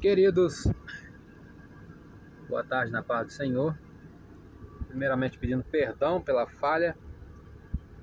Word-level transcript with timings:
Queridos, 0.00 0.64
boa 2.48 2.62
tarde 2.62 2.92
na 2.92 3.02
paz 3.02 3.26
do 3.26 3.32
Senhor. 3.32 3.76
Primeiramente 4.86 5.36
pedindo 5.36 5.64
perdão 5.64 6.20
pela 6.20 6.46
falha. 6.46 6.96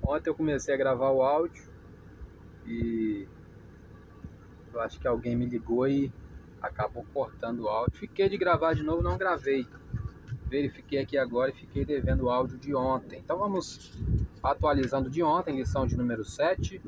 Ontem 0.02 0.28
eu 0.28 0.34
comecei 0.34 0.74
a 0.74 0.76
gravar 0.76 1.08
o 1.08 1.22
áudio 1.22 1.64
e 2.66 3.26
eu 4.74 4.80
acho 4.82 5.00
que 5.00 5.08
alguém 5.08 5.34
me 5.34 5.46
ligou 5.46 5.88
e 5.88 6.12
acabou 6.60 7.02
cortando 7.14 7.60
o 7.60 7.68
áudio. 7.68 7.98
Fiquei 7.98 8.28
de 8.28 8.36
gravar 8.36 8.74
de 8.74 8.82
novo, 8.82 9.02
não 9.02 9.16
gravei. 9.16 9.66
Verifiquei 10.50 10.98
aqui 10.98 11.16
agora 11.16 11.50
e 11.50 11.54
fiquei 11.54 11.86
devendo 11.86 12.24
o 12.24 12.30
áudio 12.30 12.58
de 12.58 12.74
ontem. 12.74 13.20
Então 13.20 13.38
vamos 13.38 13.98
atualizando 14.42 15.08
de 15.08 15.22
ontem, 15.22 15.56
lição 15.56 15.86
de 15.86 15.96
número 15.96 16.26
7. 16.26 16.78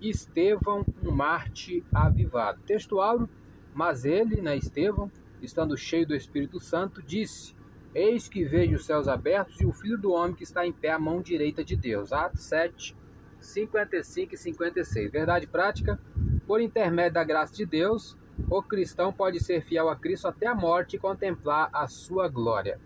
Estevão, 0.00 0.86
um 1.02 1.10
Marte 1.10 1.84
avivado. 1.92 2.60
Texto 2.60 3.00
áudio, 3.00 3.28
mas 3.74 4.04
ele, 4.04 4.40
né, 4.40 4.56
Estevão, 4.56 5.10
estando 5.42 5.76
cheio 5.76 6.06
do 6.06 6.14
Espírito 6.14 6.60
Santo, 6.60 7.02
disse: 7.02 7.54
Eis 7.94 8.28
que 8.28 8.44
vejo 8.44 8.76
os 8.76 8.86
céus 8.86 9.08
abertos 9.08 9.60
e 9.60 9.66
o 9.66 9.72
Filho 9.72 9.98
do 9.98 10.12
Homem 10.12 10.34
que 10.34 10.44
está 10.44 10.66
em 10.66 10.72
pé 10.72 10.92
à 10.92 10.98
mão 10.98 11.20
direita 11.20 11.64
de 11.64 11.76
Deus. 11.76 12.12
Atos 12.12 12.44
7, 12.44 12.96
55 13.40 14.34
e 14.34 14.38
56. 14.38 15.10
Verdade 15.10 15.46
prática, 15.46 16.00
por 16.46 16.60
intermédio 16.60 17.14
da 17.14 17.24
graça 17.24 17.54
de 17.54 17.66
Deus, 17.66 18.16
o 18.50 18.62
cristão 18.62 19.12
pode 19.12 19.42
ser 19.42 19.62
fiel 19.62 19.88
a 19.88 19.96
Cristo 19.96 20.28
até 20.28 20.46
a 20.46 20.54
morte 20.54 20.96
e 20.96 20.98
contemplar 20.98 21.68
a 21.72 21.86
sua 21.86 22.28
glória. 22.28 22.80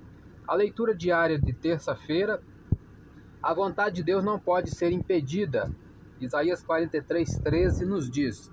A 0.47 0.55
leitura 0.55 0.95
diária 0.95 1.39
de 1.39 1.53
terça-feira, 1.53 2.43
a 3.43 3.55
vontade 3.55 3.97
de 3.97 4.03
Deus 4.03 4.25
não 4.25 4.39
pode 4.39 4.75
ser 4.75 4.91
impedida. 4.93 5.71
Isaías 6.21 6.63
43, 6.63 7.39
13 7.39 7.87
nos 7.87 8.11
diz: 8.11 8.53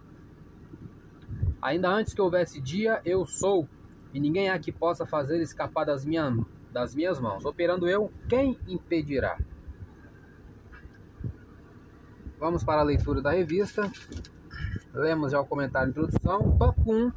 Ainda 1.65 1.89
antes 1.89 2.13
que 2.13 2.21
houvesse 2.21 2.61
dia, 2.61 3.01
eu 3.03 3.25
sou, 3.25 3.67
e 4.13 4.19
ninguém 4.19 4.51
há 4.51 4.59
que 4.59 4.71
possa 4.71 5.03
fazer 5.03 5.41
escapar 5.41 5.83
das 5.83 6.05
minhas, 6.05 6.31
das 6.72 6.94
minhas 6.94 7.19
mãos. 7.19 7.44
Operando 7.44 7.89
eu, 7.89 8.13
quem 8.30 8.55
impedirá? 8.67 9.39
Vamos 12.38 12.63
para 12.63 12.81
a 12.81 12.83
leitura 12.83 13.19
da 13.19 13.31
revista. 13.31 13.91
Lemos 14.94 15.31
já 15.31 15.41
o 15.41 15.45
comentário 15.47 15.91
de 15.91 15.99
introdução. 15.99 16.55
Tópico 16.55 16.94
1. 16.94 17.11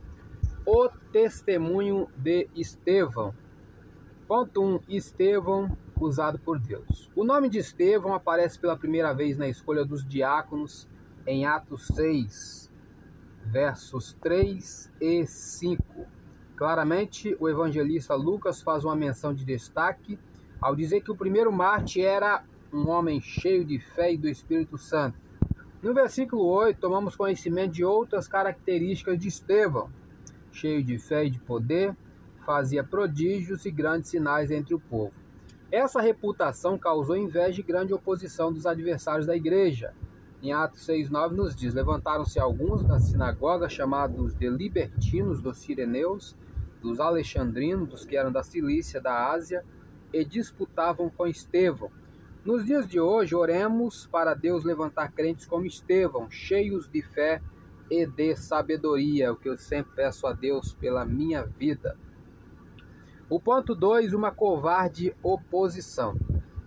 O 0.65 0.89
testemunho 1.13 2.09
de 2.17 2.49
Estevão. 2.57 3.35
Ponto 4.27 4.65
1. 4.65 4.81
Estevão, 4.89 5.77
usado 6.01 6.39
por 6.39 6.59
Deus. 6.59 7.11
O 7.15 7.23
nome 7.23 7.51
de 7.51 7.59
Estevão 7.59 8.15
aparece 8.15 8.59
pela 8.59 8.79
primeira 8.79 9.13
vez 9.13 9.37
na 9.37 9.47
escolha 9.47 9.85
dos 9.85 10.09
diáconos 10.09 10.89
em 11.27 11.45
Atos 11.45 11.89
6, 11.89 12.68
versos 13.49 14.13
3 14.21 14.93
e 15.01 15.27
5. 15.27 16.07
Claramente, 16.55 17.35
o 17.41 17.49
evangelista 17.49 18.15
Lucas 18.15 18.61
faz 18.61 18.85
uma 18.85 18.95
menção 18.95 19.33
de 19.33 19.45
destaque 19.45 20.19
ao 20.61 20.77
dizer 20.77 21.01
que 21.01 21.11
o 21.11 21.17
primeiro 21.17 21.51
Marte 21.51 22.03
era 22.03 22.45
um 22.73 22.89
homem 22.89 23.21
cheio 23.21 23.65
de 23.65 23.79
fé 23.79 24.13
e 24.13 24.19
do 24.19 24.29
Espírito 24.29 24.77
Santo. 24.77 25.19
No 25.83 25.95
versículo 25.95 26.45
8, 26.45 26.79
tomamos 26.79 27.17
conhecimento 27.17 27.73
de 27.73 27.85
outras 27.85 28.29
características 28.29 29.19
de 29.19 29.29
Estevão. 29.29 29.89
Cheio 30.53 30.83
de 30.83 30.99
fé 30.99 31.25
e 31.25 31.31
de 31.31 31.39
poder, 31.39 31.97
fazia 32.45 32.85
prodígios 32.85 33.65
e 33.65 33.71
grandes 33.71 34.11
sinais 34.11 34.51
entre 34.51 34.75
o 34.75 34.81
povo. 34.81 35.15
Essa 35.71 36.01
reputação 36.01 36.77
causou 36.77 37.17
inveja 37.17 37.61
e 37.61 37.65
grande 37.65 37.95
oposição 37.95 38.53
dos 38.53 38.67
adversários 38.67 39.27
da 39.27 39.37
igreja. 39.37 39.95
Em 40.41 40.53
Atos 40.53 40.87
6,9 40.87 41.33
nos 41.33 41.57
diz: 41.57 41.75
Levantaram-se 41.75 42.39
alguns 42.39 42.85
da 42.85 43.01
sinagoga, 43.01 43.69
chamados 43.69 44.35
de 44.35 44.49
libertinos 44.49 45.43
dos 45.43 45.59
sireneus, 45.59 46.37
dos 46.81 47.01
alexandrinos, 47.01 47.89
dos 47.89 48.05
que 48.05 48.17
eram 48.17 48.31
da 48.31 48.45
Cilícia, 48.45 49.01
da 49.01 49.33
Ásia, 49.33 49.65
e 50.13 50.25
disputavam 50.25 51.11
com 51.11 51.27
Estevão. 51.27 51.91
Nos 52.45 52.65
dias 52.65 52.87
de 52.87 53.01
hoje, 53.01 53.35
oremos 53.35 54.07
para 54.07 54.33
Deus 54.33 54.63
levantar 54.65 55.11
crentes 55.11 55.45
como 55.45 55.67
Estevão, 55.67 56.31
cheios 56.31 56.89
de 56.89 57.03
fé 57.03 57.43
e 57.91 58.07
de 58.07 58.37
sabedoria, 58.37 59.33
o 59.33 59.37
que 59.37 59.49
eu 59.49 59.57
sempre 59.59 59.93
peço 59.97 60.25
a 60.27 60.33
Deus 60.33 60.73
pela 60.73 61.05
minha 61.05 61.43
vida. 61.43 61.97
O 63.29 63.41
ponto 63.41 63.75
2, 63.75 64.15
uma 64.15 64.31
covarde 64.31 65.15
oposição. 65.23 66.17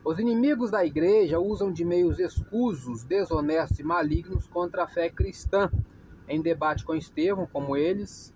Os 0.04 0.18
inimigos 0.18 0.72
da 0.72 0.84
igreja 0.84 1.40
usam 1.40 1.72
de 1.72 1.86
meios 1.86 2.18
escusos, 2.18 3.04
desonestos 3.04 3.80
e 3.80 3.84
malignos 3.84 4.48
contra 4.48 4.84
a 4.84 4.88
fé 4.88 5.12
cristã. 5.12 5.72
Em 6.28 6.42
debate 6.42 6.84
com 6.84 6.96
Estevão, 6.96 7.46
como 7.46 7.78
eles, 7.78 8.34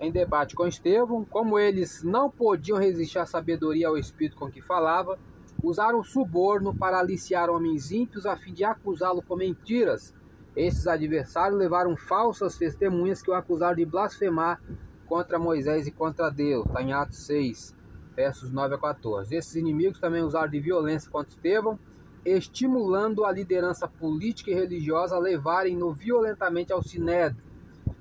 em 0.00 0.10
debate 0.10 0.56
com 0.56 0.66
Estevão, 0.66 1.24
como 1.24 1.56
eles 1.56 2.02
não 2.02 2.28
podiam 2.28 2.78
resistir 2.78 3.18
à 3.18 3.26
sabedoria 3.26 3.86
ao 3.86 3.96
espírito 3.96 4.36
com 4.36 4.50
que 4.50 4.60
falava, 4.60 5.16
usaram 5.62 6.02
suborno 6.02 6.74
para 6.74 6.98
aliciar 6.98 7.48
homens 7.48 7.92
ímpios 7.92 8.26
a 8.26 8.36
fim 8.36 8.52
de 8.52 8.64
acusá-lo 8.64 9.22
com 9.22 9.36
mentiras. 9.36 10.12
Esses 10.56 10.88
adversários 10.88 11.58
levaram 11.58 11.96
falsas 11.96 12.58
testemunhas 12.58 13.22
que 13.22 13.30
o 13.30 13.34
acusaram 13.34 13.76
de 13.76 13.84
blasfemar 13.84 14.60
contra 15.06 15.38
Moisés 15.38 15.86
e 15.86 15.92
contra 15.92 16.28
Deus. 16.28 16.66
Está 16.66 16.82
em 16.82 16.92
Atos 16.92 17.24
6, 17.26 17.75
versos 18.16 18.50
9 18.50 18.74
a 18.74 18.78
14. 18.78 19.34
Esses 19.36 19.54
inimigos 19.54 20.00
também 20.00 20.22
usaram 20.22 20.50
de 20.50 20.58
violência 20.58 21.10
contra 21.10 21.30
Estevão, 21.30 21.78
estimulando 22.24 23.24
a 23.24 23.30
liderança 23.30 23.86
política 23.86 24.50
e 24.50 24.54
religiosa 24.54 25.14
a 25.14 25.20
levarem-no 25.20 25.92
violentamente 25.92 26.72
ao 26.72 26.82
sinédrio. 26.82 27.44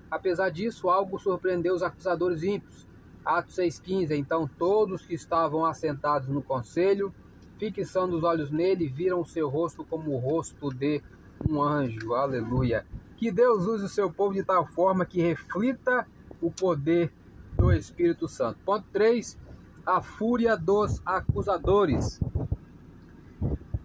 Apesar 0.10 0.50
disso, 0.50 0.90
algo 0.90 1.20
surpreendeu 1.20 1.76
os 1.76 1.84
acusadores 1.84 2.42
ímpios. 2.42 2.88
Atos 3.24 3.56
6,15 3.58 4.12
Então 4.18 4.50
todos 4.58 5.06
que 5.06 5.14
estavam 5.14 5.66
assentados 5.66 6.30
no 6.30 6.42
conselho 6.42 7.14
fixando 7.58 8.16
os 8.16 8.24
olhos 8.24 8.52
nele, 8.52 8.88
viram 8.88 9.22
o 9.22 9.26
seu 9.26 9.50
rosto 9.50 9.84
como 9.84 10.12
o 10.12 10.18
rosto 10.18 10.74
de 10.74 11.02
um 11.48 11.62
anjo. 11.62 12.14
Aleluia. 12.14 12.86
Que 13.18 13.32
Deus 13.32 13.66
use 13.66 13.86
o 13.86 13.90
seu 13.90 14.12
povo 14.12 14.34
de 14.34 14.44
tal 14.44 14.66
forma 14.68 15.06
que 15.06 15.22
reflita 15.22 16.06
o 16.42 16.52
poder 16.52 17.12
do 17.58 17.72
Espírito 17.72 18.28
Santo. 18.28 18.60
Ponto 18.66 18.86
3. 18.92 19.38
A 19.86 20.02
fúria 20.02 20.58
dos 20.58 21.02
acusadores. 21.06 22.20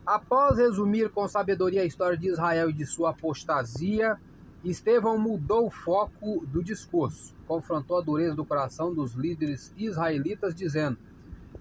Após 0.06 0.56
resumir 0.56 1.10
com 1.10 1.28
sabedoria 1.28 1.82
a 1.82 1.84
história 1.84 2.16
de 2.16 2.28
Israel 2.28 2.70
e 2.70 2.72
de 2.72 2.86
sua 2.86 3.10
apostasia, 3.10 4.18
Estevão 4.64 5.18
mudou 5.18 5.66
o 5.66 5.70
foco 5.70 6.44
do 6.46 6.62
discurso, 6.62 7.34
confrontou 7.46 7.98
a 7.98 8.00
dureza 8.02 8.34
do 8.34 8.44
coração 8.44 8.92
dos 8.92 9.12
líderes 9.14 9.72
israelitas, 9.76 10.54
dizendo: 10.54 10.98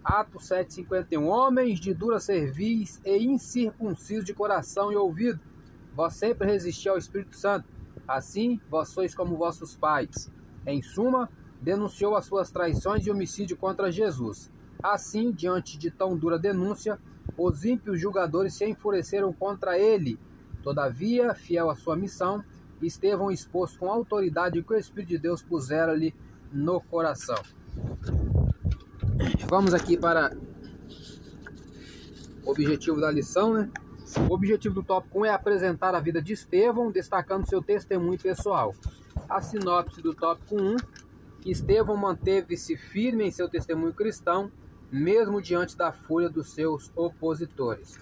Atos 0.04 0.50
7,51 0.50 1.26
Homens 1.26 1.80
de 1.80 1.94
dura 1.94 2.20
cerviz 2.20 3.00
e 3.06 3.18
incircuncisos 3.18 4.26
de 4.26 4.34
coração 4.34 4.92
e 4.92 4.96
ouvido, 4.96 5.40
vós 5.96 6.16
sempre 6.16 6.48
resisti 6.48 6.90
ao 6.90 6.98
Espírito 6.98 7.36
Santo, 7.36 7.68
assim 8.08 8.60
vós 8.70 8.90
sois 8.90 9.14
como 9.14 9.38
vossos 9.38 9.76
pais. 9.76 10.32
Em 10.66 10.82
suma, 10.82 11.30
denunciou 11.62 12.16
as 12.16 12.26
suas 12.26 12.52
traições 12.52 13.06
e 13.06 13.12
homicídio 13.12 13.58
contra 13.58 13.92
Jesus. 13.92 14.52
Assim, 14.82 15.32
diante 15.32 15.78
de 15.78 15.92
tão 15.92 16.16
dura 16.18 16.40
denúncia, 16.40 17.00
os 17.38 17.66
ímpios 17.66 18.00
julgadores 18.00 18.54
se 18.54 18.66
enfureceram 18.66 19.34
contra 19.34 19.78
ele. 19.78 20.20
Todavia, 20.64 21.34
fiel 21.34 21.70
à 21.70 21.76
sua 21.76 21.96
missão, 21.96 22.44
Estevão 22.82 23.30
expôs 23.30 23.76
com 23.76 23.92
autoridade 23.92 24.60
o 24.60 24.64
que 24.64 24.74
o 24.74 24.78
Espírito 24.78 25.10
de 25.10 25.18
Deus 25.18 25.42
pusera-lhe 25.42 26.16
no 26.52 26.80
coração. 26.80 27.38
Vamos 29.50 29.74
aqui 29.74 29.98
para 29.98 30.36
o 32.46 32.52
objetivo 32.52 33.02
da 33.02 33.12
lição, 33.12 33.54
né? 33.54 33.70
O 34.30 34.34
objetivo 34.34 34.76
do 34.76 34.84
tópico 34.84 35.20
1 35.20 35.26
é 35.26 35.30
apresentar 35.30 35.94
a 35.94 36.00
vida 36.00 36.22
de 36.22 36.34
Estevão, 36.34 36.92
destacando 36.92 37.48
seu 37.48 37.62
testemunho 37.62 38.18
pessoal. 38.18 38.74
A 39.30 39.42
sinopse 39.42 40.02
do 40.02 40.16
tópico 40.16 40.56
1: 40.56 40.78
Estevão 41.46 41.96
manteve-se 41.96 42.76
firme 42.76 43.26
em 43.26 43.32
seu 43.32 43.48
testemunho 43.48 43.94
cristão, 43.94 44.52
mesmo 44.92 45.42
diante 45.42 45.78
da 45.78 45.92
fúria 45.92 46.30
dos 46.30 46.52
seus 46.52 46.92
opositores. 46.96 47.98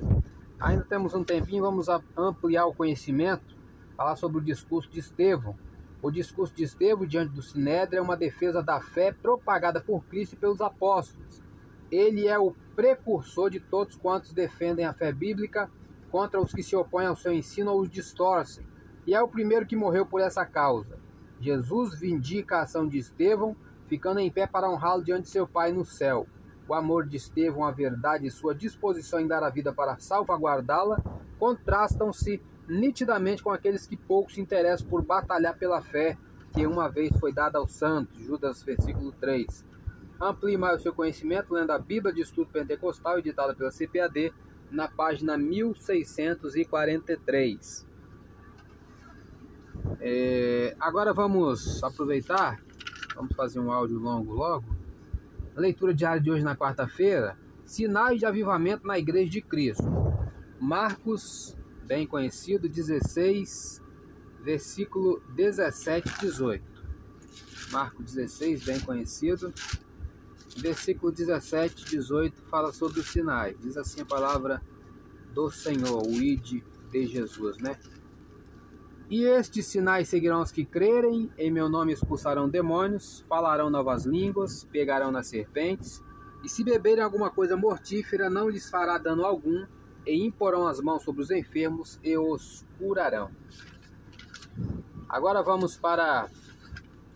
Ainda 0.59 0.83
temos 0.83 1.13
um 1.13 1.23
tempinho, 1.23 1.63
vamos 1.63 1.87
ampliar 2.17 2.65
o 2.65 2.73
conhecimento, 2.73 3.55
falar 3.95 4.15
sobre 4.15 4.39
o 4.39 4.43
discurso 4.43 4.89
de 4.89 4.99
Estevão. 4.99 5.55
O 6.01 6.09
discurso 6.09 6.53
de 6.55 6.63
Estevão 6.63 7.05
diante 7.05 7.31
do 7.31 7.41
Sinédrio 7.43 7.99
é 7.99 8.01
uma 8.01 8.17
defesa 8.17 8.63
da 8.63 8.81
fé 8.81 9.11
propagada 9.11 9.79
por 9.81 10.03
Cristo 10.05 10.33
e 10.33 10.37
pelos 10.37 10.59
apóstolos. 10.59 11.41
Ele 11.91 12.27
é 12.27 12.39
o 12.39 12.55
precursor 12.75 13.51
de 13.51 13.59
todos 13.59 13.95
quantos 13.95 14.33
defendem 14.33 14.85
a 14.85 14.93
fé 14.93 15.11
bíblica 15.11 15.69
contra 16.09 16.41
os 16.41 16.53
que 16.53 16.63
se 16.63 16.75
opõem 16.75 17.05
ao 17.05 17.15
seu 17.15 17.31
ensino 17.31 17.71
ou 17.71 17.81
os 17.81 17.89
distorcem, 17.89 18.65
e 19.05 19.13
é 19.13 19.21
o 19.21 19.27
primeiro 19.27 19.65
que 19.65 19.75
morreu 19.75 20.05
por 20.05 20.21
essa 20.21 20.45
causa. 20.45 20.96
Jesus 21.39 21.99
vindica 21.99 22.57
a 22.57 22.61
ação 22.63 22.87
de 22.87 22.97
Estevão, 22.97 23.55
ficando 23.87 24.19
em 24.19 24.31
pé 24.31 24.47
para 24.47 24.69
honrá-lo 24.69 25.03
diante 25.03 25.23
de 25.23 25.29
seu 25.29 25.47
Pai 25.47 25.71
no 25.71 25.85
céu. 25.85 26.27
O 26.67 26.73
amor 26.73 27.07
de 27.07 27.17
Estevão, 27.17 27.63
a 27.63 27.71
verdade 27.71 28.27
e 28.27 28.31
sua 28.31 28.53
disposição 28.53 29.19
em 29.19 29.27
dar 29.27 29.43
a 29.43 29.49
vida 29.49 29.71
para 29.71 29.97
salvaguardá-la 29.97 31.01
contrastam-se 31.39 32.41
nitidamente 32.67 33.41
com 33.41 33.51
aqueles 33.51 33.87
que 33.87 33.95
pouco 33.95 34.29
se 34.31 34.41
interessam 34.41 34.85
por 34.87 35.01
batalhar 35.01 35.57
pela 35.57 35.81
fé 35.81 36.17
que 36.53 36.67
uma 36.67 36.89
vez 36.89 37.17
foi 37.19 37.31
dada 37.31 37.59
aos 37.59 37.71
santos, 37.71 38.19
Judas 38.19 38.61
versículo 38.63 39.13
3. 39.13 39.65
Amplie 40.19 40.57
mais 40.57 40.79
o 40.79 40.83
seu 40.83 40.93
conhecimento 40.93 41.53
lendo 41.53 41.71
a 41.71 41.77
Bíblia 41.77 42.13
de 42.13 42.21
Estudo 42.21 42.51
Pentecostal, 42.51 43.19
editada 43.19 43.53
pela 43.53 43.71
CPAD, 43.71 44.33
na 44.71 44.87
página 44.87 45.37
1643. 45.37 47.86
É, 49.99 50.75
agora 50.79 51.11
vamos 51.11 51.83
aproveitar, 51.83 52.61
vamos 53.15 53.35
fazer 53.35 53.59
um 53.59 53.71
áudio 53.71 53.97
longo 53.97 54.33
logo. 54.33 54.75
Leitura 55.55 55.93
diária 55.93 56.21
de 56.21 56.29
hoje 56.29 56.43
na 56.43 56.55
quarta-feira, 56.55 57.37
sinais 57.65 58.19
de 58.19 58.25
avivamento 58.25 58.85
na 58.85 58.99
Igreja 58.99 59.31
de 59.31 59.41
Cristo. 59.41 59.83
Marcos, 60.59 61.57
bem 61.85 62.05
conhecido, 62.05 62.69
16, 62.69 63.81
versículo 64.43 65.21
17 65.35 66.07
e 66.07 66.19
18. 66.21 66.63
Marcos 67.71 68.13
16, 68.13 68.63
bem 68.63 68.79
conhecido, 68.79 69.51
versículo 70.57 71.11
17 71.11 71.83
e 71.85 71.89
18 71.89 72.41
fala 72.43 72.71
sobre 72.71 72.99
os 72.99 73.07
sinais. 73.07 73.57
Diz 73.59 73.77
assim 73.77 74.01
a 74.01 74.05
palavra 74.05 74.61
do 75.33 75.49
Senhor, 75.49 76.05
o 76.05 76.11
id 76.11 76.63
de 76.91 77.05
Jesus, 77.07 77.57
né? 77.57 77.77
E 79.09 79.23
estes 79.23 79.65
sinais 79.65 80.09
seguirão 80.09 80.41
os 80.41 80.51
que 80.51 80.65
crerem, 80.65 81.31
em 81.37 81.49
meu 81.49 81.69
nome 81.69 81.93
expulsarão 81.93 82.49
demônios, 82.49 83.23
falarão 83.29 83.69
novas 83.69 84.05
línguas, 84.05 84.65
pegarão 84.65 85.11
nas 85.11 85.27
serpentes, 85.27 86.03
e 86.43 86.49
se 86.49 86.61
beberem 86.63 87.03
alguma 87.03 87.29
coisa 87.29 87.55
mortífera, 87.55 88.29
não 88.29 88.49
lhes 88.49 88.69
fará 88.69 88.97
dano 88.97 89.25
algum, 89.25 89.65
e 90.05 90.25
imporão 90.25 90.67
as 90.67 90.81
mãos 90.81 91.03
sobre 91.03 91.21
os 91.21 91.31
enfermos 91.31 91.99
e 92.03 92.17
os 92.17 92.65
curarão. 92.77 93.31
Agora 95.07 95.41
vamos 95.41 95.77
para 95.77 96.29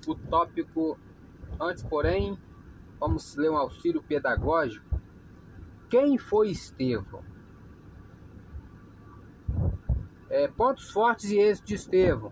o 0.08 0.16
tópico. 0.16 0.98
Antes, 1.60 1.84
porém, 1.84 2.38
vamos 3.00 3.36
ler 3.36 3.52
um 3.52 3.58
auxílio 3.58 4.02
pedagógico. 4.02 5.00
Quem 5.90 6.18
foi 6.18 6.52
Estevão? 6.52 7.31
É, 10.32 10.48
pontos 10.48 10.90
fortes 10.90 11.30
e 11.30 11.38
êxitos 11.38 11.68
de 11.68 11.76
Estevão. 11.76 12.32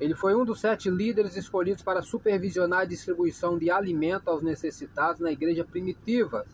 Ele 0.00 0.12
foi 0.12 0.34
um 0.34 0.44
dos 0.44 0.60
sete 0.60 0.90
líderes 0.90 1.36
escolhidos 1.36 1.84
para 1.84 2.02
supervisionar 2.02 2.80
a 2.80 2.84
distribuição 2.84 3.56
de 3.56 3.70
alimento 3.70 4.28
aos 4.28 4.42
necessitados 4.42 5.20
na 5.20 5.30
igreja 5.30 5.64
primitiva. 5.64 6.44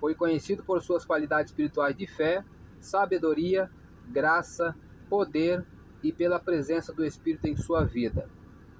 Foi 0.00 0.16
conhecido 0.16 0.64
por 0.64 0.82
suas 0.82 1.04
qualidades 1.04 1.52
espirituais 1.52 1.96
de 1.96 2.08
fé, 2.08 2.44
sabedoria, 2.80 3.70
graça, 4.08 4.74
poder 5.08 5.64
e 6.02 6.12
pela 6.12 6.40
presença 6.40 6.92
do 6.92 7.04
Espírito 7.04 7.46
em 7.46 7.56
sua 7.56 7.84
vida. 7.84 8.28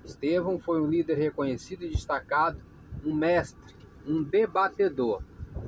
Estevão 0.05 0.59
foi 0.59 0.81
um 0.81 0.89
líder 0.89 1.17
reconhecido 1.17 1.85
e 1.85 1.91
destacado, 1.91 2.61
um 3.05 3.15
mestre, 3.15 3.77
um 4.05 4.21
debatedor. 4.21 5.23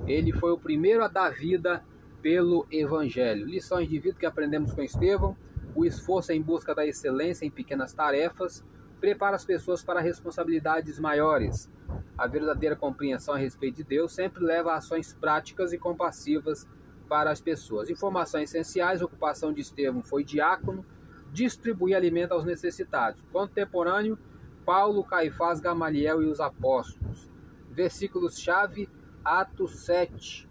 Ele 0.09 0.33
foi 0.33 0.51
o 0.51 0.59
primeiro 0.59 1.05
a 1.05 1.09
dar 1.09 1.31
vida 1.31 1.85
pelo 2.23 2.67
Evangelho. 2.71 3.47
Lições 3.47 3.89
de 3.89 3.99
vida 3.99 4.19
que 4.19 4.27
aprendemos 4.27 4.73
com 4.73 4.83
Estevão: 4.83 5.37
o 5.75 5.85
esforço 5.85 6.33
em 6.33 6.43
busca 6.43 6.75
da 6.75 6.87
excelência 6.87 7.45
em 7.45 7.51
pequenas 7.51 7.93
tarefas 7.93 8.65
prepara 9.01 9.35
as 9.35 9.45
pessoas 9.45 9.83
para 9.83 10.01
responsabilidades 10.01 10.99
maiores. 10.99 11.71
A 12.17 12.27
verdadeira 12.27 12.77
compreensão 12.77 13.35
a 13.35 13.39
respeito 13.39 13.77
de 13.77 13.85
Deus 13.85 14.13
sempre 14.13 14.45
leva 14.45 14.73
a 14.73 14.77
ações 14.77 15.15
práticas 15.15 15.73
e 15.73 15.79
compassivas 15.79 16.69
para 17.09 17.31
as 17.31 17.41
pessoas. 17.41 17.89
Informações 17.89 18.51
essenciais: 18.51 19.01
a 19.01 19.07
ocupação 19.07 19.53
de 19.53 19.63
Estevão 19.63 20.03
foi 20.03 20.23
diácono, 20.23 20.85
distribuir 21.33 21.97
alimento 21.97 22.33
aos 22.33 22.45
necessitados. 22.45 23.23
Contemporâneo: 23.33 24.19
Paulo, 24.67 25.03
Caifás, 25.03 25.61
Gamaliel 25.61 26.23
e 26.23 26.27
os 26.27 26.41
apóstolos. 26.41 27.31
Versículos-chave: 27.71 28.89
Atos 29.25 29.81
7, 29.85 30.50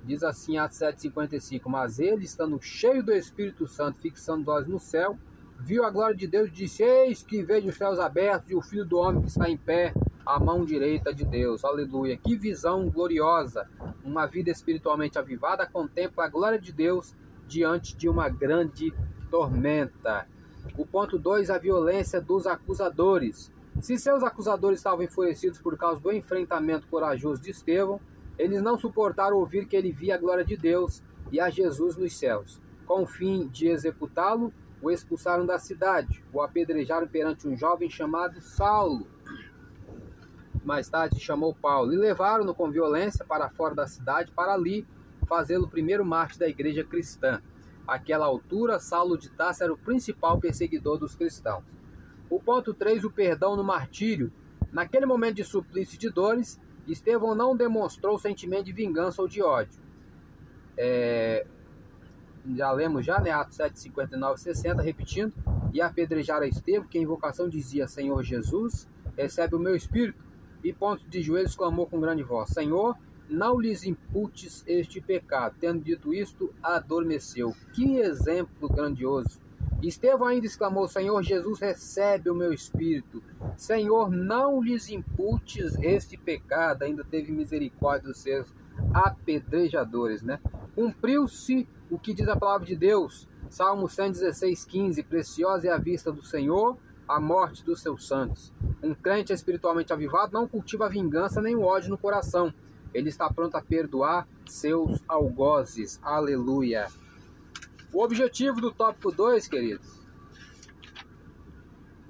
Diz 0.04 0.22
assim 0.22 0.56
Atos 0.56 0.78
7,55: 0.78 1.62
Mas 1.66 1.98
ele, 1.98 2.24
estando 2.24 2.60
cheio 2.60 3.02
do 3.02 3.12
Espírito 3.12 3.66
Santo, 3.66 4.00
fixando 4.00 4.42
os 4.42 4.48
olhos 4.48 4.68
no 4.68 4.78
céu, 4.78 5.18
viu 5.58 5.84
a 5.84 5.90
glória 5.90 6.16
de 6.16 6.26
Deus 6.26 6.48
e 6.48 6.52
disse: 6.52 6.82
Eis 6.82 7.22
que 7.22 7.42
vejo 7.42 7.68
os 7.68 7.76
céus 7.76 7.98
abertos 7.98 8.50
e 8.50 8.54
o 8.54 8.62
Filho 8.62 8.84
do 8.84 8.98
Homem 8.98 9.22
que 9.22 9.28
está 9.28 9.48
em 9.48 9.56
pé 9.56 9.92
à 10.24 10.38
mão 10.38 10.64
direita 10.64 11.12
de 11.12 11.24
Deus. 11.24 11.64
Aleluia. 11.64 12.16
Que 12.16 12.36
visão 12.36 12.88
gloriosa. 12.88 13.68
Uma 14.04 14.26
vida 14.26 14.50
espiritualmente 14.50 15.18
avivada 15.18 15.66
contempla 15.66 16.24
a 16.24 16.28
glória 16.28 16.58
de 16.58 16.72
Deus 16.72 17.14
diante 17.46 17.96
de 17.96 18.08
uma 18.08 18.28
grande 18.28 18.92
tormenta. 19.30 20.26
O 20.76 20.86
ponto 20.86 21.18
2, 21.18 21.50
a 21.50 21.58
violência 21.58 22.20
dos 22.20 22.46
acusadores. 22.46 23.50
Se 23.80 23.96
seus 23.96 24.22
acusadores 24.22 24.80
estavam 24.80 25.04
enfurecidos 25.04 25.58
por 25.60 25.76
causa 25.76 26.00
do 26.00 26.12
enfrentamento 26.12 26.86
corajoso 26.88 27.40
de 27.40 27.50
Estevão, 27.50 28.00
eles 28.36 28.62
não 28.62 28.78
suportaram 28.78 29.36
ouvir 29.36 29.66
que 29.66 29.76
ele 29.76 29.92
via 29.92 30.14
a 30.14 30.18
glória 30.18 30.44
de 30.44 30.56
Deus 30.56 31.02
e 31.32 31.40
a 31.40 31.48
Jesus 31.48 31.96
nos 31.96 32.16
céus. 32.16 32.60
Com 32.86 33.02
o 33.02 33.06
fim 33.06 33.48
de 33.48 33.68
executá-lo, 33.68 34.52
o 34.80 34.90
expulsaram 34.90 35.44
da 35.44 35.58
cidade, 35.58 36.24
o 36.32 36.40
apedrejaram 36.40 37.06
perante 37.06 37.48
um 37.48 37.56
jovem 37.56 37.90
chamado 37.90 38.40
Saulo 38.40 39.06
mais 40.68 40.86
tarde 40.86 41.18
chamou 41.18 41.54
Paulo 41.54 41.94
e 41.94 41.96
levaram-no 41.96 42.54
com 42.54 42.70
violência 42.70 43.24
para 43.24 43.48
fora 43.48 43.74
da 43.74 43.86
cidade 43.86 44.30
para 44.32 44.52
ali 44.52 44.86
fazê-lo 45.26 45.64
o 45.64 45.70
primeiro 45.70 46.04
mártir 46.04 46.38
da 46.38 46.48
igreja 46.48 46.84
cristã. 46.84 47.40
Àquela 47.86 48.26
altura, 48.26 48.78
Saulo 48.78 49.16
de 49.16 49.30
Tarso 49.30 49.64
era 49.64 49.72
o 49.72 49.78
principal 49.78 50.38
perseguidor 50.38 50.98
dos 50.98 51.14
cristãos. 51.14 51.64
O 52.28 52.38
ponto 52.38 52.74
3, 52.74 53.02
o 53.04 53.10
perdão 53.10 53.56
no 53.56 53.64
martírio. 53.64 54.30
Naquele 54.70 55.06
momento 55.06 55.36
de 55.36 55.44
suplício 55.44 55.96
e 55.96 55.98
de 55.98 56.10
dores, 56.10 56.60
Estevão 56.86 57.34
não 57.34 57.56
demonstrou 57.56 58.18
sentimento 58.18 58.64
de 58.64 58.72
vingança 58.72 59.22
ou 59.22 59.28
de 59.28 59.42
ódio. 59.42 59.80
É, 60.76 61.46
já 62.54 62.72
lemos 62.72 63.04
já, 63.04 63.20
né, 63.20 63.30
Atos 63.30 63.56
7, 63.56 63.78
59 63.78 64.34
e 64.36 64.42
60, 64.42 64.82
repetindo, 64.82 65.32
e 65.72 65.80
apedrejaram 65.80 66.46
Estevão, 66.46 66.88
que 66.88 66.98
em 66.98 67.02
invocação 67.02 67.48
dizia, 67.48 67.86
Senhor 67.86 68.22
Jesus, 68.22 68.88
recebe 69.16 69.54
o 69.54 69.58
meu 69.58 69.74
espírito 69.74 70.28
e 70.62 70.72
pontos 70.72 71.08
de 71.08 71.22
joelhos 71.22 71.56
clamou 71.56 71.86
com 71.86 72.00
grande 72.00 72.22
voz: 72.22 72.50
Senhor, 72.50 72.96
não 73.28 73.60
lhes 73.60 73.84
imputes 73.84 74.64
este 74.66 75.00
pecado. 75.00 75.56
Tendo 75.60 75.82
dito 75.82 76.12
isto, 76.14 76.52
adormeceu. 76.62 77.54
Que 77.72 77.98
exemplo 77.98 78.68
grandioso! 78.68 79.40
Estevão 79.82 80.26
ainda 80.26 80.46
exclamou: 80.46 80.88
Senhor 80.88 81.22
Jesus, 81.22 81.60
recebe 81.60 82.30
o 82.30 82.34
meu 82.34 82.52
espírito. 82.52 83.22
Senhor, 83.56 84.10
não 84.10 84.60
lhes 84.60 84.88
imputes 84.88 85.76
este 85.80 86.16
pecado. 86.16 86.82
Ainda 86.82 87.04
teve 87.04 87.30
misericórdia 87.30 88.08
dos 88.08 88.18
seus 88.18 88.52
apedrejadores, 88.92 90.22
né? 90.22 90.40
Cumpriu-se 90.74 91.68
o 91.90 91.98
que 91.98 92.14
diz 92.14 92.28
a 92.28 92.36
palavra 92.36 92.66
de 92.66 92.76
Deus. 92.76 93.28
Salmo 93.50 93.88
116, 93.88 94.64
15: 94.64 95.02
Preciosa 95.02 95.68
é 95.68 95.70
a 95.70 95.78
vista 95.78 96.12
do 96.12 96.22
Senhor 96.22 96.76
a 97.08 97.18
morte 97.18 97.64
dos 97.64 97.80
seus 97.80 98.06
santos. 98.06 98.52
Um 98.82 98.94
crente 98.94 99.32
espiritualmente 99.32 99.92
avivado 99.92 100.34
não 100.34 100.46
cultiva 100.46 100.86
a 100.86 100.88
vingança 100.90 101.40
nem 101.40 101.56
o 101.56 101.62
ódio 101.62 101.88
no 101.88 101.96
coração. 101.96 102.52
Ele 102.92 103.08
está 103.08 103.32
pronto 103.32 103.56
a 103.56 103.62
perdoar 103.62 104.28
seus 104.46 105.02
algozes. 105.08 105.98
Aleluia. 106.02 106.88
O 107.92 108.02
objetivo 108.02 108.60
do 108.60 108.70
tópico 108.70 109.10
2, 109.10 109.48
queridos, 109.48 110.06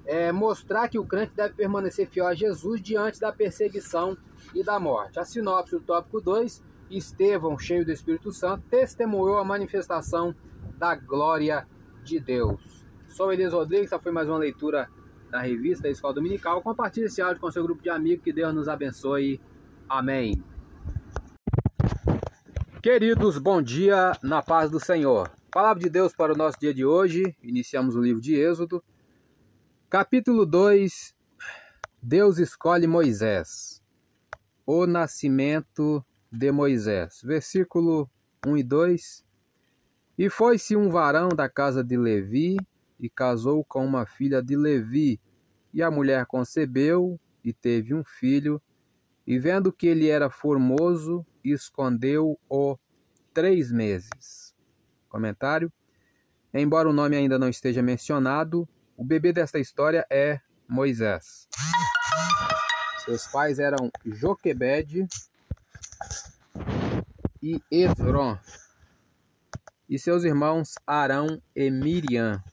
é 0.05 0.31
mostrar 0.31 0.89
que 0.89 0.99
o 0.99 1.05
crente 1.05 1.33
deve 1.33 1.53
permanecer 1.53 2.07
fiel 2.07 2.27
a 2.27 2.33
Jesus 2.33 2.81
diante 2.81 3.19
da 3.19 3.31
perseguição 3.31 4.17
e 4.53 4.63
da 4.63 4.79
morte. 4.79 5.19
A 5.19 5.23
sinopse 5.23 5.75
do 5.75 5.81
tópico 5.81 6.19
2, 6.19 6.61
Estevão, 6.89 7.57
cheio 7.57 7.85
do 7.85 7.91
Espírito 7.91 8.31
Santo, 8.31 8.63
testemunhou 8.69 9.37
a 9.37 9.43
manifestação 9.43 10.35
da 10.77 10.95
glória 10.95 11.67
de 12.03 12.19
Deus. 12.19 12.85
Sou 13.07 13.31
Elias 13.31 13.53
Rodrigues, 13.53 13.87
essa 13.87 13.99
foi 13.99 14.11
mais 14.11 14.27
uma 14.27 14.37
leitura 14.37 14.89
da 15.29 15.39
revista 15.39 15.87
Escola 15.87 16.13
Dominical. 16.13 16.61
Compartilhe 16.61 17.05
esse 17.05 17.21
áudio 17.21 17.39
com 17.39 17.51
seu 17.51 17.63
grupo 17.63 17.83
de 17.83 17.89
amigos, 17.89 18.23
que 18.23 18.33
Deus 18.33 18.53
nos 18.53 18.67
abençoe. 18.67 19.39
Amém. 19.87 20.43
Queridos, 22.81 23.37
bom 23.37 23.61
dia 23.61 24.13
na 24.23 24.41
paz 24.41 24.71
do 24.71 24.79
Senhor. 24.79 25.29
Palavra 25.51 25.83
de 25.83 25.89
Deus 25.89 26.13
para 26.15 26.33
o 26.33 26.37
nosso 26.37 26.59
dia 26.59 26.73
de 26.73 26.85
hoje. 26.85 27.35
Iniciamos 27.43 27.95
o 27.95 28.01
livro 28.01 28.21
de 28.21 28.35
Êxodo. 28.35 28.83
Capítulo 29.89 30.45
2. 30.45 31.15
Deus 32.01 32.37
escolhe 32.37 32.87
Moisés. 32.87 33.83
O 34.65 34.85
nascimento 34.85 36.05
de 36.31 36.51
Moisés. 36.51 37.21
Versículo 37.23 38.09
1 38.45 38.57
e 38.57 38.63
2. 38.63 39.25
E 40.17 40.29
foi-se 40.29 40.75
um 40.75 40.89
varão 40.89 41.29
da 41.29 41.47
casa 41.47 41.83
de 41.83 41.97
Levi 41.97 42.57
e 42.99 43.09
casou 43.09 43.63
com 43.63 43.85
uma 43.85 44.05
filha 44.05 44.41
de 44.41 44.55
Levi. 44.55 45.19
E 45.73 45.81
a 45.81 45.89
mulher 45.89 46.25
concebeu 46.25 47.19
e 47.43 47.53
teve 47.53 47.93
um 47.93 48.03
filho. 48.03 48.61
E 49.25 49.37
vendo 49.37 49.71
que 49.71 49.87
ele 49.87 50.07
era 50.07 50.29
formoso, 50.29 51.25
escondeu-o 51.43 52.77
três 53.33 53.71
meses. 53.71 54.55
Comentário. 55.07 55.71
Embora 56.53 56.89
o 56.89 56.93
nome 56.93 57.15
ainda 57.15 57.37
não 57.37 57.47
esteja 57.47 57.81
mencionado, 57.81 58.67
o 58.97 59.03
bebê 59.03 59.31
desta 59.31 59.59
história 59.59 60.05
é 60.09 60.41
Moisés. 60.67 61.47
Seus 63.05 63.27
pais 63.27 63.59
eram 63.59 63.89
Joquebede 64.05 65.07
e 67.41 67.61
Esron, 67.71 68.37
e 69.87 69.97
seus 69.97 70.23
irmãos 70.25 70.73
Arão 70.85 71.41
e 71.55 71.71
Miriam. 71.71 72.43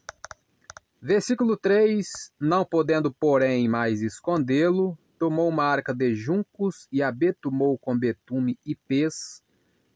Versículo 1.02 1.56
3: 1.56 2.32
Não 2.40 2.64
podendo, 2.64 3.12
porém, 3.12 3.68
mais 3.68 4.00
escondê-lo, 4.00 4.96
tomou 5.18 5.48
uma 5.48 5.64
arca 5.64 5.92
de 5.92 6.14
juncos 6.14 6.86
e 6.92 7.02
a 7.02 7.10
betumou 7.10 7.76
com 7.78 7.98
betume 7.98 8.58
e 8.64 8.76
pez, 8.76 9.42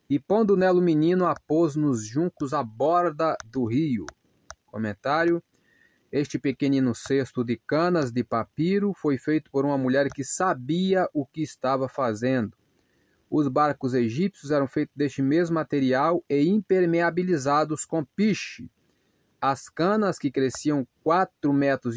e 0.09 0.19
pondo 0.19 0.57
nela 0.57 0.81
o 0.81 0.83
menino, 0.83 1.27
a 1.27 1.35
pôs 1.35 1.77
nos 1.77 2.05
juncos 2.05 2.53
à 2.53 2.63
borda 2.63 3.37
do 3.45 3.65
rio. 3.67 4.07
Comentário: 4.67 5.41
Este 6.11 6.37
pequenino 6.37 6.97
cesto 6.97 7.45
de 7.45 7.57
canas 7.57 8.11
de 8.11 8.25
papiro 8.25 8.93
foi 8.97 9.19
feito 9.19 9.53
por 9.53 9.65
uma 9.65 9.79
mulher 9.79 10.09
que 10.09 10.25
sabia 10.25 11.09
o 11.15 11.25
que 11.25 11.43
estava 11.43 11.89
fazendo. 11.89 12.60
Os 13.31 13.47
barcos 13.47 13.95
egípcios 13.95 14.51
eram 14.51 14.67
feitos 14.67 14.97
deste 14.97 15.23
mesmo 15.23 15.55
material 15.55 16.25
e 16.29 16.49
impermeabilizados 16.49 17.85
com 17.85 18.05
piche. 18.05 18.69
As 19.41 19.69
canas, 19.69 20.19
que 20.19 20.31
cresciam 20.31 20.87
4,80 21.07 21.53
metros 21.53 21.97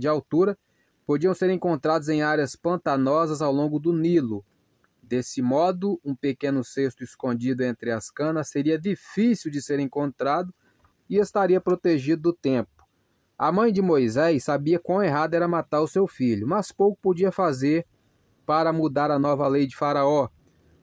de 0.00 0.08
altura, 0.08 0.58
podiam 1.06 1.34
ser 1.34 1.50
encontrados 1.50 2.08
em 2.08 2.22
áreas 2.22 2.56
pantanosas 2.56 3.42
ao 3.42 3.52
longo 3.52 3.78
do 3.78 3.92
Nilo. 3.92 4.44
Desse 5.02 5.42
modo, 5.42 6.00
um 6.04 6.14
pequeno 6.14 6.64
cesto 6.64 7.04
escondido 7.04 7.62
entre 7.62 7.90
as 7.90 8.10
canas 8.10 8.48
seria 8.48 8.78
difícil 8.78 9.50
de 9.50 9.60
ser 9.60 9.80
encontrado 9.80 10.54
e 11.08 11.18
estaria 11.18 11.60
protegido 11.60 12.22
do 12.22 12.32
tempo. 12.32 12.86
A 13.36 13.50
mãe 13.50 13.72
de 13.72 13.82
Moisés 13.82 14.44
sabia 14.44 14.78
quão 14.78 15.02
errado 15.02 15.34
era 15.34 15.48
matar 15.48 15.80
o 15.80 15.88
seu 15.88 16.06
filho, 16.06 16.46
mas 16.46 16.72
pouco 16.72 16.98
podia 17.02 17.32
fazer 17.32 17.86
para 18.46 18.72
mudar 18.72 19.10
a 19.10 19.18
nova 19.18 19.46
lei 19.48 19.66
de 19.66 19.76
Faraó. 19.76 20.28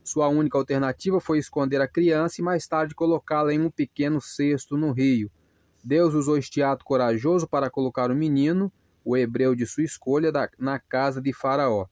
Sua 0.08 0.30
única 0.30 0.58
alternativa 0.58 1.20
foi 1.20 1.38
esconder 1.38 1.82
a 1.82 1.88
criança 1.88 2.40
e 2.40 2.42
mais 2.42 2.66
tarde 2.66 2.96
colocá-la 2.96 3.54
em 3.54 3.60
um 3.60 3.70
pequeno 3.70 4.22
cesto 4.22 4.78
no 4.78 4.94
rio. 4.94 5.30
Deus 5.84 6.14
usou 6.14 6.38
este 6.38 6.64
ato 6.64 6.86
corajoso 6.86 7.46
para 7.46 7.70
colocar 7.70 8.10
o 8.10 8.16
menino 8.16 8.72
o 9.04 9.18
hebreu 9.18 9.54
de 9.54 9.66
sua 9.66 9.84
escolha 9.84 10.32
na 10.58 10.80
casa 10.80 11.22
de 11.22 11.34
Faraó. 11.34 11.88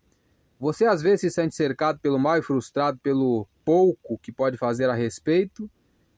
Você 0.57 0.85
às 0.85 1.01
vezes 1.01 1.19
se 1.19 1.29
sente 1.29 1.55
cercado 1.55 1.99
pelo 1.99 2.17
mal 2.17 2.37
e 2.37 2.41
frustrado 2.41 2.97
pelo 2.99 3.45
pouco 3.65 4.17
que 4.17 4.31
pode 4.31 4.57
fazer 4.57 4.89
a 4.89 4.93
respeito? 4.93 5.69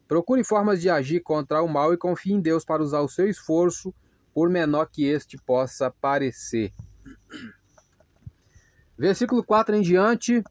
Procure 0.08 0.44
formas 0.44 0.80
de 0.80 0.92
agir 0.92 1.22
contra 1.22 1.63
o 1.63 1.68
mal 1.68 1.96
e 1.96 1.98
confie 1.98 2.32
em 2.32 2.39
Deus 2.39 2.63
para 2.63 2.84
usar 2.84 3.01
o 3.01 3.10
seu 3.10 3.27
esforço, 3.27 3.92
por 4.36 4.51
menor 4.51 4.86
que 4.86 5.04
este 5.04 5.36
possa 5.36 5.89
parecer. 5.89 6.72
Versículo 8.96 9.44
4 9.44 9.75
em 9.75 9.82
diante. 9.82 10.44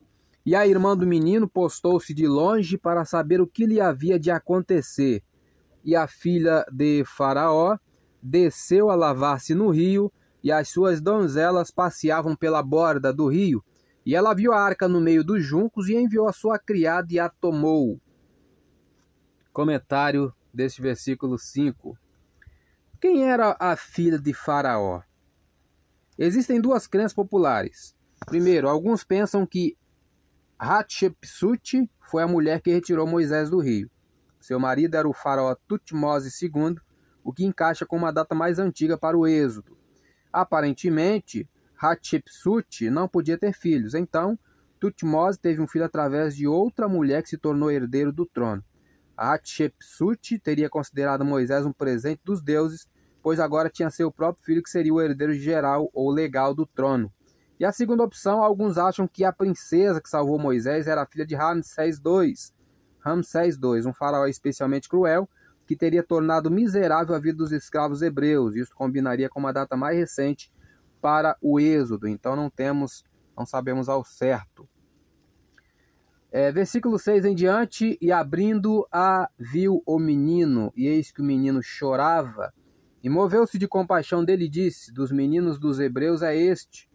E 0.46 0.54
a 0.54 0.64
irmã 0.64 0.96
do 0.96 1.04
menino 1.04 1.48
postou-se 1.48 2.14
de 2.14 2.28
longe 2.28 2.78
para 2.78 3.04
saber 3.04 3.40
o 3.40 3.48
que 3.48 3.66
lhe 3.66 3.80
havia 3.80 4.16
de 4.16 4.30
acontecer. 4.30 5.24
E 5.84 5.96
a 5.96 6.06
filha 6.06 6.64
de 6.72 7.02
Faraó 7.04 7.76
desceu 8.22 8.88
a 8.88 8.94
lavar-se 8.94 9.56
no 9.56 9.70
rio 9.70 10.10
e 10.44 10.52
as 10.52 10.68
suas 10.68 11.00
donzelas 11.00 11.72
passeavam 11.72 12.36
pela 12.36 12.62
borda 12.62 13.12
do 13.12 13.26
rio. 13.26 13.60
E 14.04 14.14
ela 14.14 14.32
viu 14.34 14.52
a 14.52 14.60
arca 14.60 14.86
no 14.86 15.00
meio 15.00 15.24
dos 15.24 15.44
juncos 15.44 15.88
e 15.88 15.96
enviou 15.96 16.28
a 16.28 16.32
sua 16.32 16.60
criada 16.60 17.12
e 17.12 17.18
a 17.18 17.28
tomou. 17.28 18.00
Comentário 19.52 20.32
deste 20.54 20.80
versículo 20.80 21.36
5. 21.40 21.98
Quem 23.00 23.24
era 23.24 23.56
a 23.58 23.74
filha 23.74 24.16
de 24.16 24.32
Faraó? 24.32 25.02
Existem 26.16 26.60
duas 26.60 26.86
crenças 26.86 27.14
populares. 27.14 27.96
Primeiro, 28.26 28.68
alguns 28.68 29.02
pensam 29.02 29.44
que 29.44 29.76
Hatshepsut 30.58 31.90
foi 32.00 32.22
a 32.22 32.26
mulher 32.26 32.62
que 32.62 32.72
retirou 32.72 33.06
Moisés 33.06 33.50
do 33.50 33.58
rio. 33.58 33.90
Seu 34.40 34.58
marido 34.58 34.94
era 34.96 35.06
o 35.06 35.12
faraó 35.12 35.54
Tutmose 35.68 36.30
II, 36.42 36.76
o 37.22 37.32
que 37.32 37.44
encaixa 37.44 37.84
com 37.84 37.96
uma 37.96 38.10
data 38.10 38.34
mais 38.34 38.58
antiga 38.58 38.96
para 38.96 39.18
o 39.18 39.26
êxodo. 39.26 39.76
Aparentemente, 40.32 41.48
Hatshepsut 41.78 42.88
não 42.88 43.06
podia 43.06 43.36
ter 43.36 43.52
filhos, 43.52 43.94
então 43.94 44.38
Tutmose 44.80 45.38
teve 45.38 45.60
um 45.60 45.66
filho 45.66 45.84
através 45.84 46.34
de 46.34 46.46
outra 46.46 46.88
mulher 46.88 47.22
que 47.22 47.28
se 47.28 47.36
tornou 47.36 47.70
herdeiro 47.70 48.10
do 48.10 48.24
trono. 48.24 48.64
Hatshepsut 49.14 50.38
teria 50.38 50.70
considerado 50.70 51.24
Moisés 51.24 51.66
um 51.66 51.72
presente 51.72 52.20
dos 52.24 52.40
deuses, 52.42 52.88
pois 53.22 53.40
agora 53.40 53.68
tinha 53.68 53.90
seu 53.90 54.10
próprio 54.10 54.44
filho 54.44 54.62
que 54.62 54.70
seria 54.70 54.94
o 54.94 55.02
herdeiro 55.02 55.34
geral 55.34 55.90
ou 55.92 56.10
legal 56.10 56.54
do 56.54 56.64
trono. 56.64 57.12
E 57.58 57.64
a 57.64 57.72
segunda 57.72 58.02
opção, 58.02 58.42
alguns 58.42 58.76
acham 58.76 59.08
que 59.08 59.24
a 59.24 59.32
princesa 59.32 60.00
que 60.00 60.10
salvou 60.10 60.38
Moisés 60.38 60.86
era 60.86 61.02
a 61.02 61.06
filha 61.06 61.26
de 61.26 61.34
Ramsés 61.34 61.98
II. 62.04 62.34
Ramsés 63.00 63.56
II, 63.56 63.86
um 63.86 63.94
faraó 63.94 64.26
especialmente 64.26 64.88
cruel, 64.88 65.28
que 65.66 65.74
teria 65.74 66.02
tornado 66.02 66.50
miserável 66.50 67.14
a 67.14 67.18
vida 67.18 67.38
dos 67.38 67.52
escravos 67.52 68.02
hebreus. 68.02 68.54
Isso 68.54 68.74
combinaria 68.74 69.28
com 69.28 69.40
uma 69.40 69.52
data 69.52 69.76
mais 69.76 69.96
recente 69.96 70.52
para 71.00 71.36
o 71.40 71.58
êxodo. 71.58 72.06
Então 72.06 72.36
não 72.36 72.50
temos, 72.50 73.04
não 73.36 73.46
sabemos 73.46 73.88
ao 73.88 74.04
certo. 74.04 74.68
É, 76.30 76.52
versículo 76.52 76.98
6 76.98 77.24
em 77.24 77.34
diante, 77.34 77.96
e 78.00 78.12
abrindo 78.12 78.86
a 78.92 79.30
viu 79.38 79.82
o 79.86 79.98
menino, 79.98 80.70
e 80.76 80.86
eis 80.86 81.10
que 81.10 81.22
o 81.22 81.24
menino 81.24 81.62
chorava, 81.62 82.52
e 83.02 83.08
moveu-se 83.08 83.58
de 83.58 83.66
compaixão 83.66 84.24
dele 84.24 84.44
e 84.44 84.48
disse, 84.48 84.92
dos 84.92 85.10
meninos 85.10 85.58
dos 85.58 85.80
hebreus 85.80 86.20
é 86.20 86.36
este. 86.36 86.85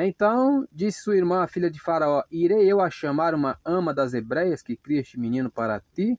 Então 0.00 0.64
disse 0.72 1.00
sua 1.00 1.16
irmã, 1.16 1.42
a 1.42 1.48
filha 1.48 1.68
de 1.68 1.80
Faraó, 1.80 2.22
irei 2.30 2.70
eu 2.70 2.80
a 2.80 2.88
chamar 2.88 3.34
uma 3.34 3.58
ama 3.64 3.92
das 3.92 4.14
hebreias 4.14 4.62
que 4.62 4.76
cria 4.76 5.00
este 5.00 5.18
menino 5.18 5.50
para 5.50 5.82
ti? 5.92 6.16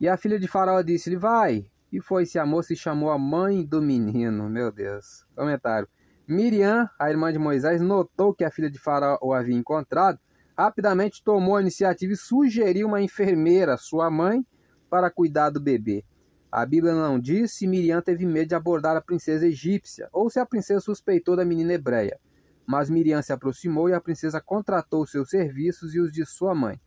E 0.00 0.08
a 0.08 0.16
filha 0.16 0.38
de 0.38 0.46
Faraó 0.46 0.80
disse-lhe: 0.80 1.16
Vai. 1.16 1.68
E 1.90 2.00
foi-se 2.00 2.38
a 2.38 2.46
moça 2.46 2.72
e 2.72 2.76
chamou 2.76 3.10
a 3.10 3.18
mãe 3.18 3.64
do 3.64 3.82
menino. 3.82 4.48
Meu 4.48 4.70
Deus. 4.70 5.26
Comentário. 5.34 5.88
Miriam, 6.28 6.88
a 6.96 7.10
irmã 7.10 7.32
de 7.32 7.40
Moisés, 7.40 7.80
notou 7.80 8.32
que 8.32 8.44
a 8.44 8.52
filha 8.52 8.70
de 8.70 8.78
Faraó 8.78 9.18
o 9.20 9.32
havia 9.32 9.56
encontrado, 9.56 10.20
rapidamente 10.56 11.24
tomou 11.24 11.56
a 11.56 11.60
iniciativa 11.60 12.12
e 12.12 12.16
sugeriu 12.16 12.86
uma 12.86 13.02
enfermeira, 13.02 13.76
sua 13.76 14.12
mãe, 14.12 14.46
para 14.88 15.10
cuidar 15.10 15.50
do 15.50 15.60
bebê. 15.60 16.04
A 16.52 16.64
Bíblia 16.64 16.94
não 16.94 17.18
diz 17.18 17.52
se 17.52 17.66
Miriam 17.66 18.00
teve 18.00 18.24
medo 18.24 18.48
de 18.50 18.54
abordar 18.54 18.96
a 18.96 19.02
princesa 19.02 19.46
egípcia 19.46 20.08
ou 20.12 20.30
se 20.30 20.38
a 20.38 20.46
princesa 20.46 20.80
suspeitou 20.80 21.34
da 21.34 21.44
menina 21.44 21.72
hebreia. 21.72 22.20
Mas 22.68 22.90
Miriam 22.90 23.22
se 23.22 23.32
aproximou 23.32 23.88
e 23.88 23.94
a 23.94 24.00
princesa 24.00 24.40
contratou 24.40 25.06
seus 25.06 25.30
serviços 25.30 25.94
e 25.94 26.00
os 26.00 26.12
de 26.12 26.26
sua 26.26 26.54
mãe. 26.54 26.78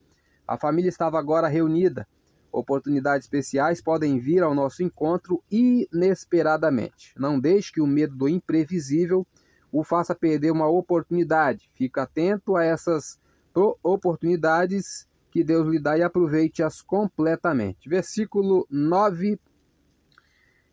A 0.47 0.57
família 0.57 0.89
estava 0.89 1.17
agora 1.17 1.47
reunida 1.47 2.07
Oportunidades 2.51 3.25
especiais 3.25 3.81
podem 3.81 4.19
vir 4.19 4.43
ao 4.43 4.53
nosso 4.53 4.83
encontro 4.83 5.41
inesperadamente. 5.49 7.13
Não 7.17 7.39
deixe 7.39 7.71
que 7.71 7.79
o 7.79 7.87
medo 7.87 8.13
do 8.15 8.27
imprevisível 8.27 9.25
o 9.71 9.85
faça 9.85 10.13
perder 10.13 10.51
uma 10.51 10.67
oportunidade. 10.67 11.71
Fique 11.73 11.97
atento 11.97 12.57
a 12.57 12.63
essas 12.65 13.17
oportunidades 13.81 15.07
que 15.31 15.45
Deus 15.45 15.65
lhe 15.65 15.79
dá 15.79 15.97
e 15.97 16.03
aproveite-as 16.03 16.81
completamente. 16.81 17.87
Versículo 17.87 18.67
9. 18.69 19.39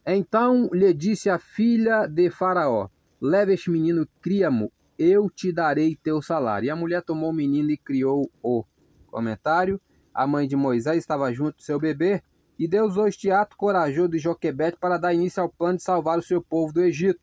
Então 0.05 0.69
lhe 0.73 0.93
disse 0.93 1.31
a 1.31 1.39
filha 1.39 2.09
de 2.09 2.29
Faraó: 2.29 2.89
Leve 3.21 3.55
este 3.55 3.71
menino, 3.71 4.09
cria-mo, 4.21 4.73
eu 4.99 5.31
te 5.31 5.53
darei 5.53 5.97
teu 5.97 6.21
salário. 6.21 6.67
E 6.67 6.71
a 6.71 6.77
mulher 6.77 7.03
tomou 7.03 7.31
o 7.31 7.35
menino 7.35 7.71
e 7.71 7.77
criou-o. 7.77 8.65
Comentário: 9.07 9.81
A 10.13 10.27
mãe 10.27 10.49
de 10.49 10.57
Moisés 10.57 10.99
estava 10.99 11.33
junto 11.33 11.57
do 11.57 11.63
seu 11.63 11.79
bebê 11.79 12.23
e 12.59 12.67
Deus 12.67 12.93
usou 12.93 13.07
este 13.07 13.31
ato 13.31 13.57
corajoso 13.57 14.09
de 14.09 14.19
Joquebede 14.19 14.77
para 14.81 14.99
dar 14.99 15.15
início 15.15 15.41
ao 15.41 15.49
plano 15.49 15.77
de 15.77 15.85
salvar 15.85 16.19
o 16.19 16.23
seu 16.23 16.43
povo 16.43 16.73
do 16.73 16.83
Egito. 16.83 17.21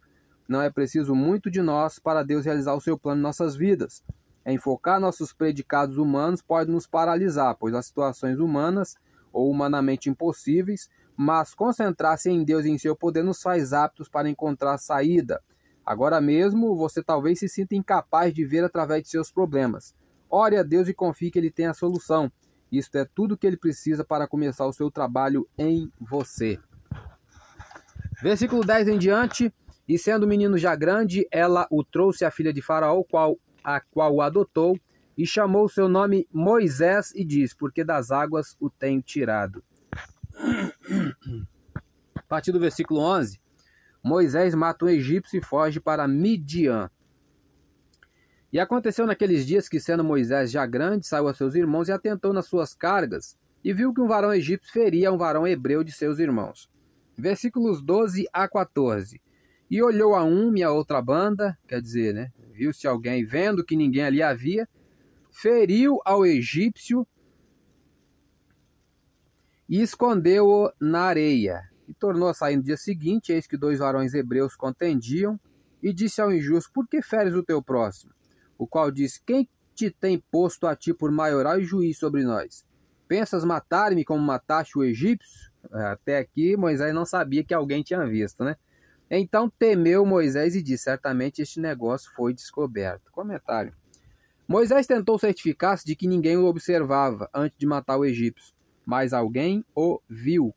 Não 0.48 0.62
é 0.62 0.70
preciso 0.70 1.14
muito 1.14 1.52
de 1.52 1.62
nós 1.62 2.00
para 2.00 2.24
Deus 2.24 2.46
realizar 2.46 2.74
o 2.74 2.80
seu 2.80 2.98
plano 2.98 3.20
em 3.20 3.24
nossas 3.24 3.56
vidas. 3.56 4.02
Enfocar 4.46 5.00
nossos 5.00 5.34
predicados 5.34 5.98
humanos 5.98 6.42
pode 6.42 6.72
nos 6.72 6.88
paralisar, 6.88 7.56
pois 7.60 7.74
as 7.74 7.88
situações 7.88 8.40
humanas 8.40 8.96
ou 9.34 9.50
humanamente 9.50 10.10
impossíveis, 10.10 10.88
mas 11.18 11.54
concentrar-se 11.54 12.30
em 12.30 12.44
Deus 12.44 12.64
e 12.64 12.70
em 12.70 12.78
seu 12.78 12.96
poder 12.96 13.24
nos 13.24 13.42
faz 13.42 13.74
aptos 13.74 14.08
para 14.08 14.30
encontrar 14.30 14.78
saída. 14.78 15.42
Agora 15.86 16.20
mesmo, 16.20 16.76
você 16.76 17.04
talvez 17.04 17.40
se 17.40 17.48
sinta 17.48 17.76
incapaz 17.76 18.34
de 18.34 18.44
ver 18.44 18.64
através 18.64 19.04
de 19.04 19.10
seus 19.10 19.32
problemas. 19.32 19.94
Ore 20.30 20.58
a 20.58 20.64
Deus 20.64 20.88
e 20.88 20.94
confie 20.94 21.30
que 21.30 21.38
Ele 21.38 21.52
tem 21.52 21.68
a 21.68 21.74
solução. 21.74 22.32
Isto 22.72 22.98
é 22.98 23.06
tudo 23.06 23.38
que 23.38 23.46
Ele 23.46 23.56
precisa 23.56 24.04
para 24.04 24.28
começar 24.28 24.66
o 24.66 24.74
seu 24.74 24.90
trabalho 24.90 25.48
em 25.58 25.92
você. 26.00 26.60
Versículo 28.22 28.66
10 28.66 28.88
em 28.88 28.98
diante. 28.98 29.54
E 29.88 30.00
sendo 30.00 30.24
o 30.24 30.28
menino 30.28 30.58
já 30.58 30.76
grande, 30.76 31.28
ela 31.32 31.68
o 31.70 31.84
trouxe 31.84 32.26
à 32.26 32.32
filha 32.32 32.52
de 32.52 32.62
Faraó, 32.62 33.04
qual, 33.04 33.38
a 33.64 33.80
qual 33.80 34.16
o 34.16 34.22
adotou, 34.22 34.80
e 35.16 35.28
chamou 35.28 35.70
seu 35.70 35.88
nome 35.88 36.28
Moisés, 36.34 37.12
e 37.14 37.24
diz: 37.24 37.54
Porque 37.54 37.84
das 37.84 38.10
águas 38.10 38.56
o 38.60 38.68
tenho 38.68 39.02
tirado. 39.04 39.64
A 42.16 42.24
partir 42.28 42.52
do 42.52 42.60
versículo 42.60 43.00
11. 43.00 43.40
Moisés 44.06 44.54
mata 44.54 44.86
um 44.86 44.88
egípcio 44.88 45.40
e 45.40 45.42
foge 45.42 45.80
para 45.80 46.08
Midian. 46.08 46.92
E 48.54 48.60
aconteceu 48.60 49.08
naqueles 49.08 49.48
dias 49.48 49.68
que, 49.68 49.80
sendo 49.80 50.04
Moisés 50.04 50.52
já 50.52 50.64
grande, 50.64 51.08
saiu 51.08 51.28
a 51.28 51.34
seus 51.34 51.56
irmãos 51.56 51.88
e 51.88 51.92
atentou 51.92 52.32
nas 52.32 52.46
suas 52.46 52.76
cargas, 52.76 53.36
e 53.64 53.74
viu 53.74 53.92
que 53.92 54.00
um 54.00 54.08
varão 54.08 54.32
egípcio 54.32 54.72
feria 54.72 55.12
um 55.12 55.18
varão 55.18 55.48
hebreu 55.48 55.84
de 55.84 55.92
seus 55.92 56.20
irmãos. 56.20 56.70
Versículos 57.18 57.82
12 57.82 58.28
a 58.32 58.48
14. 58.48 59.20
E 59.72 59.82
olhou 59.82 60.14
a 60.14 60.24
um 60.24 60.56
e 60.56 60.62
a 60.62 60.72
outra 60.72 61.02
banda, 61.02 61.58
quer 61.68 61.82
dizer, 61.82 62.14
né? 62.14 62.32
Viu-se 62.54 62.86
alguém 62.86 63.26
vendo 63.26 63.66
que 63.66 63.76
ninguém 63.76 64.04
ali 64.04 64.22
havia, 64.22 64.70
feriu 65.32 66.00
ao 66.06 66.24
egípcio 66.24 67.08
e 69.68 69.82
escondeu-o 69.82 70.72
na 70.80 71.02
areia. 71.02 71.75
E 71.88 71.94
tornou 71.94 72.28
a 72.28 72.34
sair 72.34 72.58
no 72.58 72.64
dia 72.64 72.78
seguinte, 72.78 73.32
eis 73.32 73.46
que 73.48 73.58
dois 73.58 73.80
varões 73.80 74.14
hebreus 74.14 74.56
contendiam, 74.56 75.40
e 75.82 75.94
disse 75.94 76.20
ao 76.20 76.34
injusto: 76.34 76.72
Por 76.74 76.88
que 76.88 77.02
feres 77.02 77.34
o 77.36 77.44
teu 77.44 77.62
próximo? 77.62 78.12
O 78.58 78.66
qual 78.66 78.90
disse: 78.90 79.22
Quem 79.24 79.48
te 79.76 79.92
tem 79.92 80.24
posto 80.32 80.66
a 80.66 80.76
ti 80.76 80.94
por 80.94 81.12
maioral 81.12 81.60
e 81.60 81.64
juiz 81.64 81.98
sobre 82.00 82.24
nós? 82.24 82.66
Pensas 83.08 83.46
matar-me 83.46 84.04
como 84.04 84.22
mataste 84.22 84.78
o 84.78 84.84
egípcio? 84.84 85.52
Até 85.72 86.18
aqui 86.18 86.58
Moisés 86.58 86.94
não 86.94 87.06
sabia 87.06 87.44
que 87.44 87.54
alguém 87.54 87.84
tinha 87.84 88.06
visto, 88.06 88.44
né? 88.44 88.56
Então 89.10 89.50
temeu 89.50 90.06
Moisés 90.06 90.56
e 90.56 90.64
disse: 90.64 90.86
Certamente 90.86 91.42
este 91.42 91.60
negócio 91.60 92.12
foi 92.16 92.34
descoberto. 92.34 93.12
Comentário. 93.12 93.74
Moisés 94.48 94.88
tentou 94.88 95.18
certificar-se 95.18 95.86
de 95.86 95.96
que 95.96 96.08
ninguém 96.08 96.38
o 96.38 96.46
observava 96.46 97.30
antes 97.34 97.58
de 97.58 97.66
matar 97.66 97.98
o 97.98 98.06
egípcio, 98.06 98.54
mas 98.86 99.14
alguém 99.14 99.66
o 99.76 100.00
viu 100.08 100.54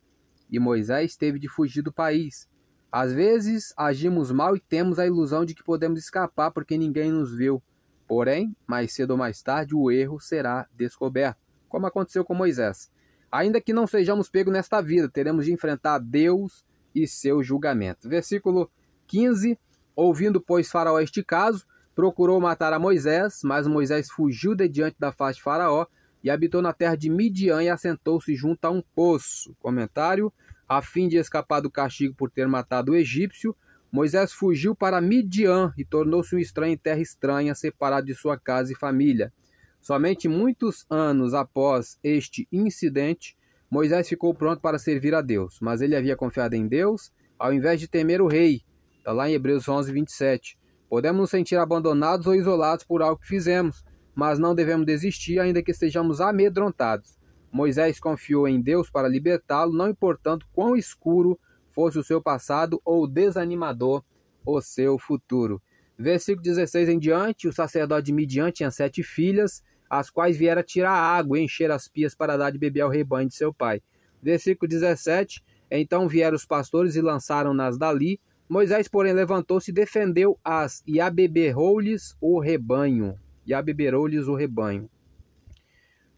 e 0.50 0.58
Moisés 0.58 1.16
teve 1.16 1.38
de 1.38 1.48
fugir 1.48 1.82
do 1.82 1.92
país. 1.92 2.48
Às 2.90 3.12
vezes 3.12 3.74
agimos 3.76 4.32
mal 4.32 4.56
e 4.56 4.60
temos 4.60 4.98
a 4.98 5.06
ilusão 5.06 5.44
de 5.44 5.54
que 5.54 5.62
podemos 5.62 6.00
escapar 6.00 6.50
porque 6.50 6.78
ninguém 6.78 7.10
nos 7.10 7.34
viu. 7.34 7.62
Porém, 8.06 8.56
mais 8.66 8.94
cedo 8.94 9.10
ou 9.10 9.16
mais 9.18 9.42
tarde, 9.42 9.74
o 9.74 9.90
erro 9.90 10.18
será 10.18 10.66
descoberto, 10.74 11.38
como 11.68 11.86
aconteceu 11.86 12.24
com 12.24 12.34
Moisés. 12.34 12.90
Ainda 13.30 13.60
que 13.60 13.74
não 13.74 13.86
sejamos 13.86 14.30
pegos 14.30 14.52
nesta 14.52 14.80
vida, 14.80 15.08
teremos 15.08 15.44
de 15.44 15.52
enfrentar 15.52 15.98
Deus 15.98 16.64
e 16.94 17.06
seu 17.06 17.42
julgamento. 17.42 18.08
Versículo 18.08 18.70
15: 19.06 19.58
Ouvindo, 19.94 20.40
pois, 20.40 20.70
Faraó 20.70 20.98
este 20.98 21.22
caso, 21.22 21.66
procurou 21.94 22.40
matar 22.40 22.72
a 22.72 22.78
Moisés, 22.78 23.40
mas 23.44 23.66
Moisés 23.66 24.10
fugiu 24.10 24.54
de 24.54 24.66
diante 24.66 24.96
da 24.98 25.12
face 25.12 25.36
de 25.36 25.42
Faraó 25.42 25.86
e 26.22 26.30
habitou 26.30 26.60
na 26.60 26.72
terra 26.72 26.96
de 26.96 27.08
Midian 27.08 27.62
e 27.62 27.68
assentou-se 27.68 28.34
junto 28.34 28.64
a 28.64 28.70
um 28.70 28.82
poço. 28.94 29.54
Comentário: 29.58 30.32
a 30.68 30.82
fim 30.82 31.08
de 31.08 31.16
escapar 31.16 31.60
do 31.60 31.70
castigo 31.70 32.14
por 32.14 32.30
ter 32.30 32.46
matado 32.46 32.92
o 32.92 32.96
egípcio, 32.96 33.56
Moisés 33.90 34.32
fugiu 34.32 34.74
para 34.74 35.00
Midian 35.00 35.72
e 35.78 35.84
tornou-se 35.84 36.36
um 36.36 36.38
estranho 36.38 36.74
em 36.74 36.76
terra 36.76 37.00
estranha, 37.00 37.54
separado 37.54 38.06
de 38.06 38.14
sua 38.14 38.38
casa 38.38 38.72
e 38.72 38.76
família. 38.76 39.32
Somente 39.80 40.28
muitos 40.28 40.84
anos 40.90 41.32
após 41.32 41.98
este 42.02 42.46
incidente, 42.52 43.36
Moisés 43.70 44.08
ficou 44.08 44.34
pronto 44.34 44.60
para 44.60 44.78
servir 44.78 45.14
a 45.14 45.22
Deus, 45.22 45.58
mas 45.60 45.80
ele 45.80 45.96
havia 45.96 46.16
confiado 46.16 46.54
em 46.54 46.66
Deus 46.66 47.12
ao 47.38 47.52
invés 47.52 47.80
de 47.80 47.88
temer 47.88 48.20
o 48.20 48.26
rei. 48.26 48.62
Está 48.98 49.12
lá 49.12 49.30
em 49.30 49.34
Hebreus 49.34 49.68
11, 49.68 49.92
27. 49.92 50.58
Podemos 50.88 51.20
nos 51.20 51.30
sentir 51.30 51.56
abandonados 51.56 52.26
ou 52.26 52.34
isolados 52.34 52.84
por 52.84 53.00
algo 53.00 53.20
que 53.20 53.28
fizemos, 53.28 53.84
mas 54.18 54.36
não 54.36 54.52
devemos 54.52 54.84
desistir, 54.84 55.38
ainda 55.38 55.62
que 55.62 55.70
estejamos 55.70 56.20
amedrontados. 56.20 57.16
Moisés 57.52 58.00
confiou 58.00 58.48
em 58.48 58.60
Deus 58.60 58.90
para 58.90 59.06
libertá-lo, 59.06 59.72
não 59.72 59.88
importando 59.88 60.44
quão 60.52 60.74
escuro 60.74 61.38
fosse 61.68 62.00
o 62.00 62.02
seu 62.02 62.20
passado 62.20 62.82
ou 62.84 63.06
desanimador 63.06 64.02
o 64.44 64.60
seu 64.60 64.98
futuro. 64.98 65.62
Versículo 65.96 66.42
16 66.42 66.88
em 66.88 66.98
diante: 66.98 67.46
o 67.46 67.52
sacerdote 67.52 68.06
de 68.06 68.12
Midian 68.12 68.50
tinha 68.50 68.72
sete 68.72 69.04
filhas, 69.04 69.62
as 69.88 70.10
quais 70.10 70.36
viera 70.36 70.64
tirar 70.64 70.90
água 70.90 71.38
e 71.38 71.44
encher 71.44 71.70
as 71.70 71.86
pias 71.86 72.12
para 72.12 72.36
dar 72.36 72.50
de 72.50 72.58
beber 72.58 72.80
ao 72.80 72.90
rebanho 72.90 73.28
de 73.28 73.36
seu 73.36 73.54
pai. 73.54 73.80
Versículo 74.20 74.68
17: 74.68 75.44
Então 75.70 76.08
vieram 76.08 76.34
os 76.34 76.44
pastores 76.44 76.96
e 76.96 77.00
lançaram-nas 77.00 77.78
dali. 77.78 78.20
Moisés, 78.48 78.88
porém, 78.88 79.12
levantou-se 79.12 79.70
e 79.70 79.74
defendeu-as 79.74 80.82
e 80.84 81.00
abeberrou-lhes 81.00 82.16
o 82.20 82.40
rebanho 82.40 83.16
e 83.48 83.54
abeberou-lhes 83.54 84.28
o 84.28 84.34
rebanho. 84.34 84.90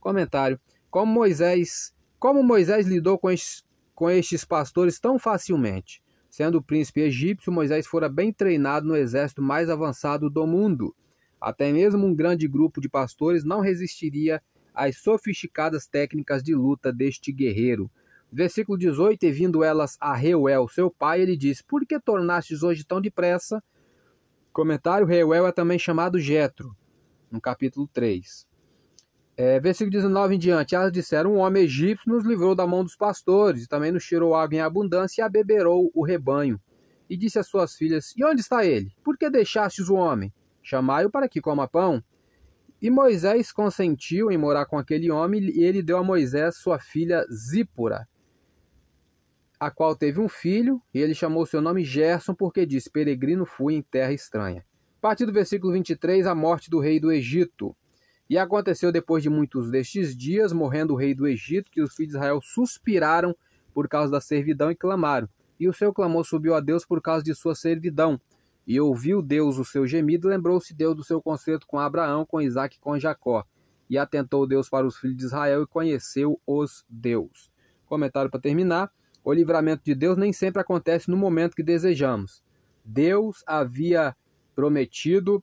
Comentário: 0.01 0.61
Como 0.91 1.13
Moisés, 1.13 1.95
como 2.19 2.43
Moisés 2.43 2.87
lidou 2.87 3.17
com 3.17 3.31
estes, 3.31 3.65
com 3.95 4.11
estes 4.11 4.45
pastores 4.45 4.99
tão 4.99 5.17
facilmente? 5.17 6.03
Sendo 6.29 6.63
príncipe 6.63 7.03
egípcio, 7.03 7.53
Moisés 7.53 7.87
fora 7.87 8.09
bem 8.09 8.33
treinado 8.33 8.87
no 8.87 8.97
exército 8.97 9.41
mais 9.41 9.71
avançado 9.71 10.29
do 10.29 10.47
mundo. 10.47 10.95
Até 11.41 11.73
mesmo 11.73 12.05
um 12.05 12.15
grande 12.15 12.47
grupo 12.49 12.81
de 12.81 12.89
pastores 12.89 13.45
não 13.45 13.61
resistiria 13.61 14.43
às 14.75 14.99
sofisticadas 14.99 15.87
técnicas 15.87 16.43
de 16.43 16.55
luta 16.55 16.93
deste 16.93 17.33
guerreiro. 17.33 17.89
Versículo 18.33 18.77
18: 18.77 19.25
E 19.25 19.31
vindo 19.31 19.63
elas 19.63 19.97
a 20.01 20.15
Reuel, 20.15 20.69
seu 20.69 20.91
pai, 20.91 21.21
ele 21.21 21.37
disse: 21.37 21.63
Por 21.63 21.87
que 21.87 21.99
tornastes 22.01 22.65
hoje 22.65 22.85
tão 22.85 23.01
depressa? 23.01 23.63
Comentário: 24.53 25.07
Reuel 25.07 25.47
é 25.47 25.53
também 25.53 25.79
chamado 25.79 26.19
Jetro, 26.19 26.77
no 27.31 27.41
capítulo 27.41 27.89
3. 27.93 28.47
É, 29.37 29.59
versículo 29.59 29.91
19 29.91 30.35
em 30.35 30.39
diante, 30.39 30.75
elas 30.75 30.93
disseram, 30.93 31.33
um 31.33 31.39
homem 31.39 31.63
egípcio 31.63 32.13
nos 32.13 32.27
livrou 32.27 32.55
da 32.55 32.67
mão 32.67 32.85
dos 32.85 32.95
pastores, 32.95 33.65
e 33.65 33.67
também 33.67 33.91
nos 33.91 34.05
tirou 34.05 34.35
água 34.35 34.57
em 34.57 34.61
abundância 34.61 35.23
e 35.23 35.25
abeberou 35.25 35.91
o 35.95 36.05
rebanho. 36.05 36.61
E 37.09 37.17
disse 37.17 37.39
às 37.39 37.47
suas 37.47 37.75
filhas, 37.75 38.13
e 38.17 38.25
onde 38.25 38.43
está 38.43 38.67
ele? 38.67 38.93
Por 39.03 39.17
que 39.17 39.31
deixastes 39.31 39.89
o 39.89 39.95
homem? 39.95 40.33
Chamai-o 40.63 41.11
para 41.11 41.29
que 41.29 41.41
coma 41.41 41.67
pão. 41.67 42.05
E 42.83 42.91
Moisés 42.91 43.51
consentiu 43.51 44.31
em 44.31 44.37
morar 44.37 44.67
com 44.67 44.79
aquele 44.79 45.11
homem, 45.11 45.43
e 45.43 45.65
ele 45.65 45.83
deu 45.83 45.97
a 45.97 46.05
Moisés 46.05 46.57
sua 46.57 46.79
filha 46.79 47.25
Zípora, 47.33 48.07
a 49.59 49.71
qual 49.71 49.97
teve 49.97 50.21
um 50.21 50.29
filho, 50.29 50.83
e 50.93 50.99
ele 50.99 51.15
chamou 51.15 51.45
seu 51.47 51.61
nome 51.63 51.85
Gerson, 51.85 52.35
porque 52.35 52.65
disse, 52.67 52.91
peregrino 52.91 53.45
fui 53.45 53.75
em 53.75 53.83
terra 53.83 54.13
estranha. 54.13 54.65
A 55.01 55.09
partir 55.09 55.25
do 55.25 55.33
versículo 55.33 55.73
23, 55.73 56.27
a 56.27 56.35
morte 56.35 56.69
do 56.69 56.79
rei 56.79 57.01
do 57.01 57.11
Egito. 57.11 57.75
E 58.29 58.37
aconteceu 58.37 58.93
depois 58.93 59.23
de 59.23 59.31
muitos 59.31 59.71
destes 59.71 60.15
dias, 60.15 60.53
morrendo 60.53 60.93
o 60.93 60.97
rei 60.97 61.15
do 61.15 61.27
Egito, 61.27 61.71
que 61.71 61.81
os 61.81 61.95
filhos 61.95 62.13
de 62.13 62.19
Israel 62.19 62.39
suspiraram 62.43 63.35
por 63.73 63.89
causa 63.89 64.13
da 64.13 64.21
servidão 64.21 64.71
e 64.71 64.75
clamaram. 64.75 65.27
E 65.59 65.67
o 65.67 65.73
seu 65.73 65.91
clamor 65.91 66.27
subiu 66.27 66.55
a 66.55 66.61
Deus 66.61 66.85
por 66.85 67.01
causa 67.01 67.25
de 67.25 67.35
sua 67.35 67.55
servidão. 67.55 68.21
E 68.67 68.79
ouviu 68.79 69.23
Deus 69.23 69.57
o 69.57 69.65
seu 69.65 69.87
gemido, 69.87 70.29
lembrou-se 70.29 70.75
Deus 70.75 70.95
do 70.95 71.03
seu 71.03 71.23
concerto 71.23 71.67
com 71.67 71.79
Abraão, 71.79 72.27
com 72.27 72.43
Isaac 72.43 72.77
e 72.77 72.79
com 72.79 72.99
Jacó. 72.99 73.47
E 73.89 73.97
atentou 73.97 74.47
Deus 74.47 74.69
para 74.69 74.87
os 74.87 74.99
filhos 74.99 75.17
de 75.17 75.25
Israel 75.25 75.63
e 75.63 75.67
conheceu 75.67 76.39
os 76.47 76.85
Deus. 76.91 77.51
Comentário 77.87 78.31
para 78.31 78.39
terminar. 78.39 78.93
O 79.25 79.33
livramento 79.33 79.83
de 79.83 79.95
Deus 79.95 80.19
nem 80.19 80.31
sempre 80.31 80.61
acontece 80.61 81.11
no 81.11 81.17
momento 81.17 81.57
que 81.57 81.63
desejamos. 81.63 82.43
Deus 82.85 83.43
havia 83.47 84.15
prometido 84.55 85.43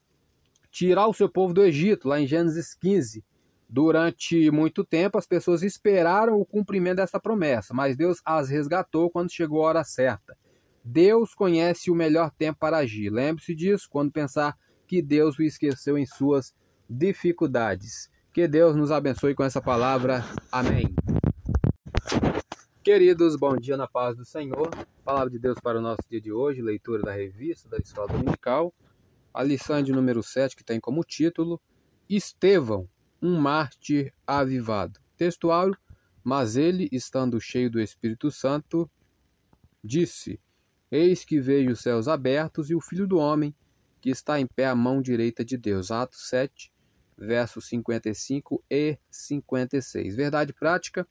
tirar 0.71 1.07
o 1.07 1.13
seu 1.13 1.29
povo 1.29 1.53
do 1.53 1.63
Egito, 1.63 2.07
lá 2.07 2.19
em 2.19 2.27
Gênesis 2.27 2.73
15. 2.75 3.23
Durante 3.69 4.49
muito 4.51 4.83
tempo, 4.85 5.17
as 5.17 5.27
pessoas 5.27 5.61
esperaram 5.61 6.39
o 6.39 6.45
cumprimento 6.45 6.97
dessa 6.97 7.19
promessa, 7.19 7.73
mas 7.73 7.97
Deus 7.97 8.21
as 8.23 8.49
resgatou 8.49 9.09
quando 9.09 9.31
chegou 9.31 9.63
a 9.63 9.69
hora 9.69 9.83
certa. 9.83 10.37
Deus 10.83 11.33
conhece 11.33 11.91
o 11.91 11.95
melhor 11.95 12.31
tempo 12.31 12.59
para 12.59 12.77
agir. 12.77 13.09
Lembre-se 13.09 13.53
disso 13.53 13.89
quando 13.89 14.11
pensar 14.11 14.57
que 14.87 15.01
Deus 15.01 15.37
o 15.37 15.43
esqueceu 15.43 15.97
em 15.97 16.05
suas 16.05 16.55
dificuldades. 16.89 18.09
Que 18.31 18.47
Deus 18.47 18.75
nos 18.75 18.89
abençoe 18.89 19.35
com 19.35 19.43
essa 19.43 19.61
palavra. 19.61 20.23
Amém. 20.49 20.95
Queridos, 22.81 23.35
bom 23.35 23.57
dia 23.57 23.75
na 23.75 23.85
paz 23.85 24.15
do 24.15 24.23
Senhor. 24.23 24.69
Palavra 25.03 25.29
de 25.29 25.37
Deus 25.37 25.59
para 25.59 25.77
o 25.77 25.81
nosso 25.81 26.03
dia 26.09 26.21
de 26.21 26.31
hoje, 26.31 26.61
leitura 26.61 27.03
da 27.03 27.11
revista 27.11 27.67
da 27.67 27.77
Escola 27.77 28.07
Dominical. 28.07 28.73
A 29.33 29.43
lição 29.43 29.81
de 29.81 29.91
número 29.91 30.23
7, 30.23 30.55
que 30.55 30.63
tem 30.63 30.79
como 30.79 31.03
título 31.03 31.61
Estevão, 32.09 32.89
um 33.21 33.39
mártir 33.39 34.13
avivado. 34.25 34.99
Textual, 35.17 35.71
mas 36.23 36.55
ele, 36.55 36.87
estando 36.91 37.39
cheio 37.39 37.69
do 37.69 37.79
Espírito 37.79 38.31
Santo, 38.31 38.89
disse: 39.83 40.39
Eis 40.91 41.25
que 41.25 41.39
vejo 41.39 41.71
os 41.71 41.81
céus 41.81 42.07
abertos 42.07 42.69
e 42.69 42.75
o 42.75 42.81
Filho 42.81 43.07
do 43.07 43.17
Homem, 43.17 43.55
que 43.99 44.09
está 44.09 44.39
em 44.39 44.45
pé 44.45 44.65
à 44.65 44.75
mão 44.75 45.01
direita 45.01 45.43
de 45.43 45.57
Deus. 45.57 45.91
Atos 45.91 46.29
7, 46.29 46.71
versos 47.17 47.67
55 47.67 48.63
e 48.69 48.97
56. 49.09 50.15
Verdade 50.15 50.53
prática 50.53 51.07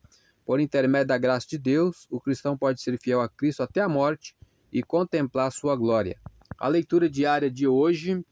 por 0.46 0.60
intermédio 0.60 1.08
da 1.08 1.18
graça 1.18 1.44
de 1.48 1.58
Deus, 1.58 2.06
o 2.08 2.20
cristão 2.20 2.56
pode 2.56 2.80
ser 2.80 2.96
fiel 3.00 3.20
a 3.20 3.28
Cristo 3.28 3.64
até 3.64 3.80
a 3.80 3.88
morte 3.88 4.36
e 4.72 4.80
contemplar 4.80 5.50
sua 5.50 5.74
glória. 5.74 6.16
A 6.58 6.68
leitura 6.68 7.10
diária 7.10 7.50
de 7.50 7.68
hoje, 7.68 8.24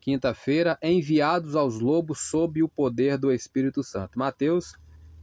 quinta-feira, 0.00 0.78
é 0.80 0.92
enviados 0.92 1.56
aos 1.56 1.80
lobos 1.80 2.20
sob 2.20 2.62
o 2.62 2.68
poder 2.68 3.18
do 3.18 3.32
Espírito 3.32 3.82
Santo. 3.82 4.16
Mateus, 4.16 4.74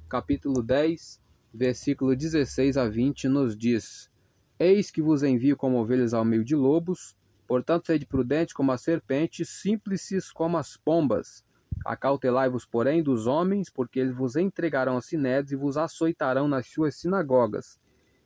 capítulo 0.10 0.62
10, 0.62 1.22
versículo 1.54 2.14
16 2.14 2.76
a 2.76 2.90
20, 2.90 3.30
nos 3.30 3.56
diz: 3.56 4.12
Eis 4.60 4.92
que 4.92 5.02
vos 5.02 5.24
envio 5.24 5.56
como 5.56 5.78
ovelhas 5.78 6.14
ao 6.14 6.26
meio 6.26 6.44
de 6.44 6.58
lobos, 6.58 7.16
portanto 7.48 7.88
sede 7.88 8.06
prudentes 8.06 8.54
como 8.54 8.74
as 8.74 8.82
serpentes, 8.82 9.48
simples 9.48 10.30
como 10.30 10.58
as 10.58 10.76
pombas. 10.76 11.46
Acautelai-vos, 11.86 12.66
porém, 12.66 13.02
dos 13.02 13.28
homens, 13.28 13.70
porque 13.70 14.02
eles 14.02 14.14
vos 14.14 14.36
entregarão 14.36 14.98
a 14.98 15.02
sinédrios 15.02 15.54
e 15.54 15.56
vos 15.56 15.78
açoitarão 15.78 16.50
nas 16.50 16.68
suas 16.68 16.98
sinagogas. 16.98 17.80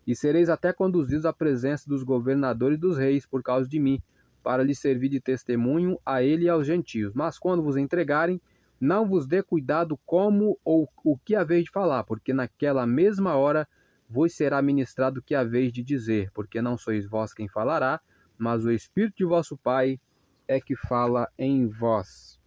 E 0.07 0.15
sereis 0.15 0.49
até 0.49 0.71
conduzidos 0.71 1.25
à 1.25 1.33
presença 1.33 1.87
dos 1.87 2.01
governadores 2.01 2.77
e 2.77 2.81
dos 2.81 2.97
reis 2.97 3.25
por 3.25 3.43
causa 3.43 3.69
de 3.69 3.77
mim, 3.77 4.01
para 4.41 4.63
lhes 4.63 4.79
servir 4.79 5.09
de 5.09 5.19
testemunho 5.19 5.99
a 6.05 6.23
ele 6.23 6.45
e 6.45 6.49
aos 6.49 6.65
gentios. 6.65 7.13
Mas 7.13 7.37
quando 7.37 7.61
vos 7.61 7.75
entregarem, 7.75 8.41
não 8.79 9.05
vos 9.05 9.27
dê 9.27 9.43
cuidado 9.43 9.99
como 10.05 10.57
ou 10.63 10.87
o 11.03 11.17
que 11.17 11.35
haveis 11.35 11.65
de 11.65 11.71
falar, 11.71 12.03
porque 12.05 12.33
naquela 12.33 12.87
mesma 12.87 13.35
hora 13.35 13.67
vos 14.09 14.33
será 14.33 14.61
ministrado 14.61 15.19
o 15.19 15.21
que 15.21 15.35
haveis 15.35 15.73
de 15.73 15.83
dizer, 15.83 16.31
porque 16.31 16.61
não 16.61 16.77
sois 16.77 17.05
vós 17.05 17.33
quem 17.33 17.49
falará, 17.49 17.99
mas 18.37 18.63
o 18.63 18.71
Espírito 18.71 19.17
de 19.17 19.25
vosso 19.25 19.57
Pai 19.57 19.99
é 20.47 20.61
que 20.61 20.75
fala 20.75 21.27
em 21.37 21.67
vós. 21.67 22.39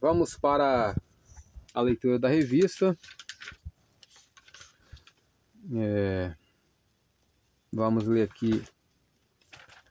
Vamos 0.00 0.36
para 0.36 0.94
a 1.72 1.80
leitura 1.80 2.18
da 2.18 2.28
revista. 2.28 2.96
É, 5.72 6.34
vamos 7.72 8.06
ler 8.06 8.24
aqui 8.24 8.62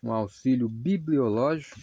um 0.03 0.11
auxílio 0.11 0.69
bibliológico. 0.69 1.79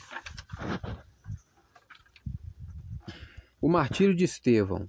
O 3.61 3.68
martírio 3.68 4.14
de 4.14 4.24
Estevão. 4.24 4.88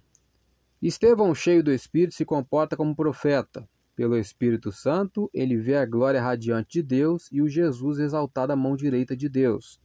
Estevão, 0.81 1.33
cheio 1.33 1.63
do 1.63 1.71
Espírito, 1.71 2.15
se 2.15 2.25
comporta 2.25 2.75
como 2.75 2.95
profeta. 2.95 3.67
Pelo 3.95 4.17
Espírito 4.17 4.71
Santo, 4.71 5.29
ele 5.33 5.57
vê 5.57 5.75
a 5.75 5.85
glória 5.85 6.21
radiante 6.21 6.79
de 6.79 6.83
Deus 6.83 7.29
e 7.31 7.41
o 7.41 7.49
Jesus 7.49 7.99
exaltado 7.99 8.53
à 8.53 8.55
mão 8.55 8.75
direita 8.75 9.15
de 9.15 9.29
Deus. 9.29 9.79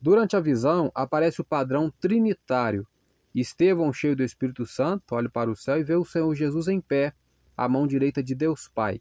Durante 0.00 0.36
a 0.36 0.40
visão, 0.40 0.90
aparece 0.94 1.40
o 1.40 1.44
padrão 1.44 1.92
trinitário. 2.00 2.86
Estevão, 3.34 3.92
cheio 3.92 4.16
do 4.16 4.22
Espírito 4.22 4.66
Santo, 4.66 5.14
olha 5.14 5.28
para 5.28 5.50
o 5.50 5.56
céu 5.56 5.78
e 5.78 5.84
vê 5.84 5.94
o 5.94 6.04
Senhor 6.04 6.34
Jesus 6.34 6.68
em 6.68 6.80
pé, 6.80 7.14
à 7.56 7.68
mão 7.68 7.86
direita 7.86 8.22
de 8.22 8.34
Deus 8.34 8.68
Pai. 8.68 9.00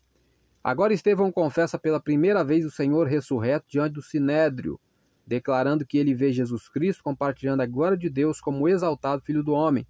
Agora 0.63 0.93
Estevão 0.93 1.31
confessa 1.31 1.79
pela 1.79 1.99
primeira 1.99 2.43
vez 2.43 2.65
o 2.65 2.71
Senhor 2.71 3.07
ressurreto 3.07 3.65
diante 3.67 3.93
do 3.93 4.01
Sinédrio, 4.01 4.79
declarando 5.25 5.85
que 5.85 5.97
ele 5.97 6.13
vê 6.13 6.31
Jesus 6.31 6.69
Cristo 6.69 7.03
compartilhando 7.03 7.61
a 7.61 7.65
glória 7.65 7.97
de 7.97 8.09
Deus 8.09 8.39
como 8.39 8.67
exaltado 8.67 9.23
Filho 9.23 9.43
do 9.43 9.53
Homem. 9.53 9.87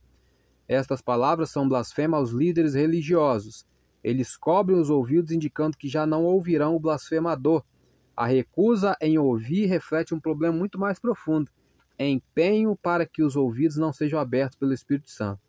Estas 0.68 1.02
palavras 1.02 1.50
são 1.50 1.68
blasfema 1.68 2.18
aos 2.18 2.32
líderes 2.32 2.74
religiosos. 2.74 3.66
Eles 4.04 4.38
cobrem 4.38 4.80
os 4.80 4.90
ouvidos, 4.90 5.32
indicando 5.32 5.78
que 5.78 5.90
já 5.90 6.06
não 6.06 6.24
ouvirão 6.24 6.76
o 6.76 6.80
blasfemador, 6.80 7.64
a 8.16 8.26
recusa 8.28 8.96
em 9.02 9.18
ouvir 9.18 9.66
reflete 9.66 10.14
um 10.14 10.20
problema 10.20 10.56
muito 10.56 10.80
mais 10.80 11.00
profundo: 11.00 11.50
empenho 11.98 12.76
para 12.76 13.06
que 13.06 13.24
os 13.24 13.36
ouvidos 13.36 13.78
não 13.78 13.94
sejam 13.94 14.20
abertos 14.20 14.58
pelo 14.58 14.74
Espírito 14.74 15.10
Santo. 15.10 15.42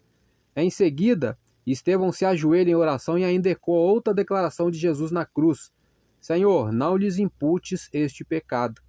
Em 0.54 0.70
seguida, 0.70 1.38
Estevão 1.66 2.10
se 2.10 2.24
ajoelha 2.24 2.70
em 2.70 2.74
oração 2.74 3.18
e 3.18 3.24
ainda 3.24 3.50
ecoa 3.50 3.80
outra 3.80 4.12
declaração 4.12 4.70
de 4.70 4.78
Jesus 4.78 5.10
na 5.10 5.24
cruz: 5.24 5.72
Senhor, 6.20 6.72
não 6.72 6.96
lhes 6.96 7.18
imputes 7.18 7.88
este 7.92 8.24
pecado. 8.24 8.80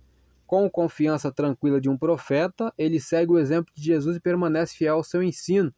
Com 0.45 0.69
confiança 0.69 1.31
tranquila 1.31 1.81
de 1.81 1.89
um 1.89 1.97
profeta, 1.97 2.73
ele 2.77 2.99
segue 2.99 3.31
o 3.31 3.37
exemplo 3.37 3.73
de 3.75 3.83
Jesus 3.83 4.17
e 4.17 4.19
permanece 4.19 4.75
fiel 4.75 4.95
ao 4.95 5.03
seu 5.03 5.23
ensino. 5.23 5.73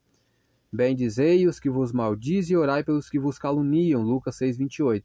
Bendizei 0.72 1.48
os 1.48 1.60
que 1.60 1.70
vos 1.70 1.94
maldizem 1.94 2.56
e 2.56 2.58
orai 2.58 2.84
pelos 2.84 3.10
que 3.10 3.20
vos 3.20 3.38
caluniam. 3.38 4.02
Lucas 4.02 4.38
6,28. 4.38 5.04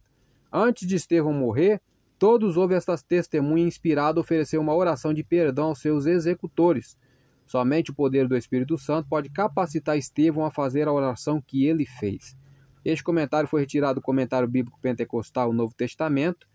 Antes 0.51 0.87
de 0.87 0.95
Estevão 0.95 1.31
morrer, 1.31 1.81
Todos 2.21 2.55
ouvem 2.55 2.77
esta 2.77 2.95
testemunha 2.95 3.65
inspirada 3.65 4.19
oferecer 4.19 4.59
uma 4.59 4.75
oração 4.75 5.11
de 5.11 5.23
perdão 5.23 5.69
aos 5.69 5.79
seus 5.79 6.05
executores. 6.05 6.95
Somente 7.51 7.91
o 7.91 7.93
poder 7.93 8.29
do 8.29 8.37
Espírito 8.37 8.77
Santo 8.77 9.09
pode 9.09 9.29
capacitar 9.29 9.97
Estevão 9.97 10.45
a 10.45 10.51
fazer 10.51 10.87
a 10.87 10.93
oração 10.93 11.41
que 11.41 11.65
ele 11.65 11.85
fez. 11.85 12.37
Este 12.85 13.03
comentário 13.03 13.49
foi 13.49 13.59
retirado 13.59 13.95
do 13.95 14.01
comentário 14.01 14.47
bíblico 14.47 14.79
pentecostal 14.79 15.51
Novo 15.51 15.75
Testamento, 15.75 16.47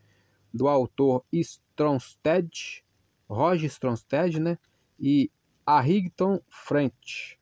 do 0.55 0.67
autor 0.67 1.23
Stronsted, 1.31 2.83
Roger 3.29 3.67
Stronsted, 3.67 4.41
né? 4.41 4.59
E 4.99 5.31
Harrington 5.69 6.41
French. 6.49 7.39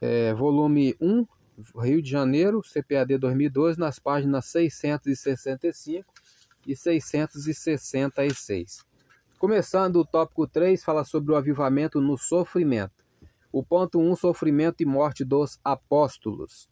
É, 0.00 0.34
volume 0.34 0.96
1, 1.00 1.24
Rio 1.80 2.02
de 2.02 2.10
Janeiro, 2.10 2.62
CPAD 2.62 3.16
2012, 3.16 3.78
nas 3.78 4.00
páginas 4.00 4.46
665 4.46 6.12
e 6.66 6.74
666. 6.74 8.84
Começando 9.44 9.96
o 9.96 10.06
tópico 10.06 10.46
3, 10.46 10.82
fala 10.82 11.04
sobre 11.04 11.30
o 11.30 11.36
avivamento 11.36 12.00
no 12.00 12.16
sofrimento. 12.16 13.04
O 13.52 13.62
ponto 13.62 14.00
1, 14.00 14.16
sofrimento 14.16 14.82
e 14.82 14.86
morte 14.86 15.22
dos 15.22 15.60
apóstolos. 15.62 16.70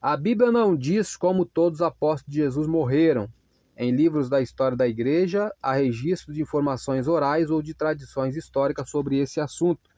A 0.00 0.16
Bíblia 0.16 0.50
não 0.50 0.76
diz 0.76 1.16
como 1.16 1.46
todos 1.46 1.78
os 1.78 1.86
apóstolos 1.86 2.34
de 2.34 2.38
Jesus 2.38 2.66
morreram. 2.66 3.28
Em 3.76 3.92
livros 3.92 4.28
da 4.28 4.40
história 4.40 4.76
da 4.76 4.88
igreja, 4.88 5.54
há 5.62 5.74
registros 5.74 6.34
de 6.34 6.42
informações 6.42 7.06
orais 7.06 7.48
ou 7.48 7.62
de 7.62 7.74
tradições 7.74 8.34
históricas 8.34 8.90
sobre 8.90 9.20
esse 9.20 9.38
assunto. 9.38 9.88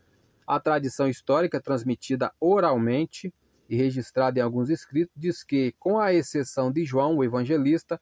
A 0.47 0.61
tradição 0.61 1.09
histórica 1.09 1.63
transmitida 1.63 2.31
oralmente 2.39 3.33
e 3.71 3.75
registrado 3.75 4.39
em 4.39 4.43
alguns 4.43 4.69
escritos, 4.69 5.15
diz 5.17 5.43
que, 5.43 5.75
com 5.79 5.99
a 5.99 6.13
exceção 6.13 6.71
de 6.71 6.85
João, 6.85 7.17
o 7.17 7.25
evangelista, 7.25 7.99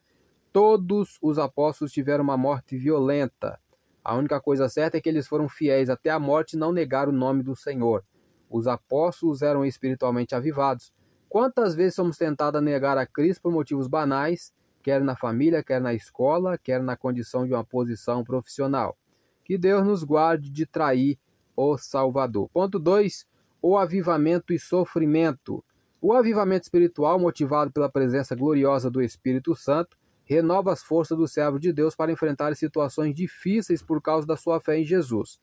todos 0.53 1.19
os 1.23 1.39
apóstolos 1.39 1.93
tiveram 1.93 2.25
uma 2.25 2.37
morte 2.37 2.77
violenta. 2.77 3.59
A 4.05 4.15
única 4.15 4.41
coisa 4.41 4.69
certa 4.69 4.97
é 4.97 5.01
que 5.01 5.09
eles 5.09 5.27
foram 5.27 5.49
fiéis 5.49 5.89
até 5.89 6.11
a 6.11 6.19
morte 6.19 6.55
e 6.55 6.59
não 6.59 6.73
negaram 6.73 7.13
o 7.13 7.17
nome 7.17 7.43
do 7.43 7.57
Senhor. 7.57 8.05
Os 8.51 8.67
apóstolos 8.67 9.43
eram 9.43 9.65
espiritualmente 9.65 10.35
avivados. 10.35 10.93
Quantas 11.29 11.75
vezes 11.75 11.95
somos 11.95 12.19
tentados 12.19 12.59
a 12.59 12.63
negar 12.63 12.99
a 12.99 13.07
Cristo 13.07 13.43
por 13.43 13.53
motivos 13.53 13.87
banais, 13.87 14.53
quer 14.83 15.01
na 15.03 15.17
família, 15.17 15.63
quer 15.63 15.81
na 15.81 15.95
escola, 15.95 16.59
quer 16.59 16.83
na 16.83 16.97
condição 16.97 17.47
de 17.47 17.55
uma 17.55 17.65
posição 17.65 18.23
profissional? 18.23 18.97
Que 19.45 19.57
Deus 19.57 19.87
nos 19.87 20.05
guarde 20.05 20.51
de 20.51 20.67
trair 20.67 21.19
o 21.57 21.79
Salvador. 21.79 22.51
Ponto 22.53 22.79
2 22.79 23.27
o 23.63 23.79
avivamento 23.79 24.53
e 24.53 24.59
sofrimento. 24.59 25.65
O 26.01 26.13
avivamento 26.13 26.65
espiritual, 26.65 27.17
motivado 27.19 27.71
pela 27.71 27.89
presença 27.89 28.35
gloriosa 28.35 28.91
do 28.91 29.01
Espírito 29.01 29.55
Santo, 29.55 29.97
renova 30.33 30.73
as 30.73 30.83
forças 30.83 31.17
do 31.17 31.29
servo 31.29 31.59
de 31.59 31.73
Deus 31.73 31.95
para 31.95 32.11
enfrentar 32.11 32.55
situações 32.57 33.15
difíceis 33.15 33.83
por 33.83 34.01
causa 34.01 34.27
da 34.27 34.37
sua 34.37 34.61
fé 34.61 34.79
em 34.79 34.85
Jesus. 34.85 35.39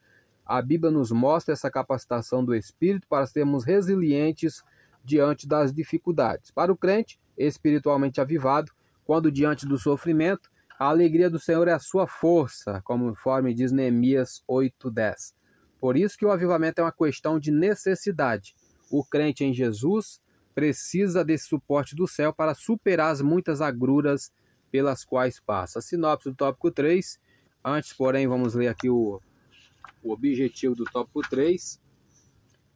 A 0.45 0.61
Bíblia 0.61 0.91
nos 0.91 1.11
mostra 1.11 1.53
essa 1.53 1.69
capacitação 1.69 2.43
do 2.43 2.55
Espírito 2.55 3.07
para 3.07 3.27
sermos 3.27 3.63
resilientes 3.63 4.63
diante 5.03 5.47
das 5.47 5.71
dificuldades. 5.71 6.51
Para 6.51 6.71
o 6.71 6.77
crente 6.77 7.19
espiritualmente 7.37 8.19
avivado, 8.19 8.71
quando 9.05 9.31
diante 9.31 9.65
do 9.65 9.77
sofrimento, 9.77 10.49
a 10.77 10.85
alegria 10.85 11.29
do 11.29 11.39
Senhor 11.39 11.67
é 11.67 11.73
a 11.73 11.79
sua 11.79 12.07
força, 12.07 12.81
conforme 12.83 13.53
diz 13.53 13.71
Neemias 13.71 14.43
8:10. 14.47 15.33
Por 15.79 15.95
isso 15.95 16.17
que 16.17 16.25
o 16.25 16.31
avivamento 16.31 16.81
é 16.81 16.83
uma 16.83 16.91
questão 16.91 17.39
de 17.39 17.51
necessidade. 17.51 18.55
O 18.89 19.03
crente 19.03 19.45
em 19.45 19.53
Jesus 19.53 20.21
precisa 20.53 21.23
desse 21.23 21.47
suporte 21.47 21.95
do 21.95 22.07
céu 22.07 22.33
para 22.33 22.53
superar 22.53 23.11
as 23.11 23.21
muitas 23.21 23.61
agruras 23.61 24.31
pelas 24.71 25.03
quais 25.03 25.39
passa. 25.39 25.79
A 25.79 25.81
sinopse 25.81 26.29
do 26.29 26.35
tópico 26.35 26.71
3. 26.71 27.19
Antes, 27.63 27.93
porém, 27.93 28.27
vamos 28.27 28.53
ler 28.53 28.67
aqui 28.67 28.89
o, 28.89 29.21
o 30.03 30.11
objetivo 30.11 30.75
do 30.75 30.85
tópico 30.85 31.21
3. 31.21 31.79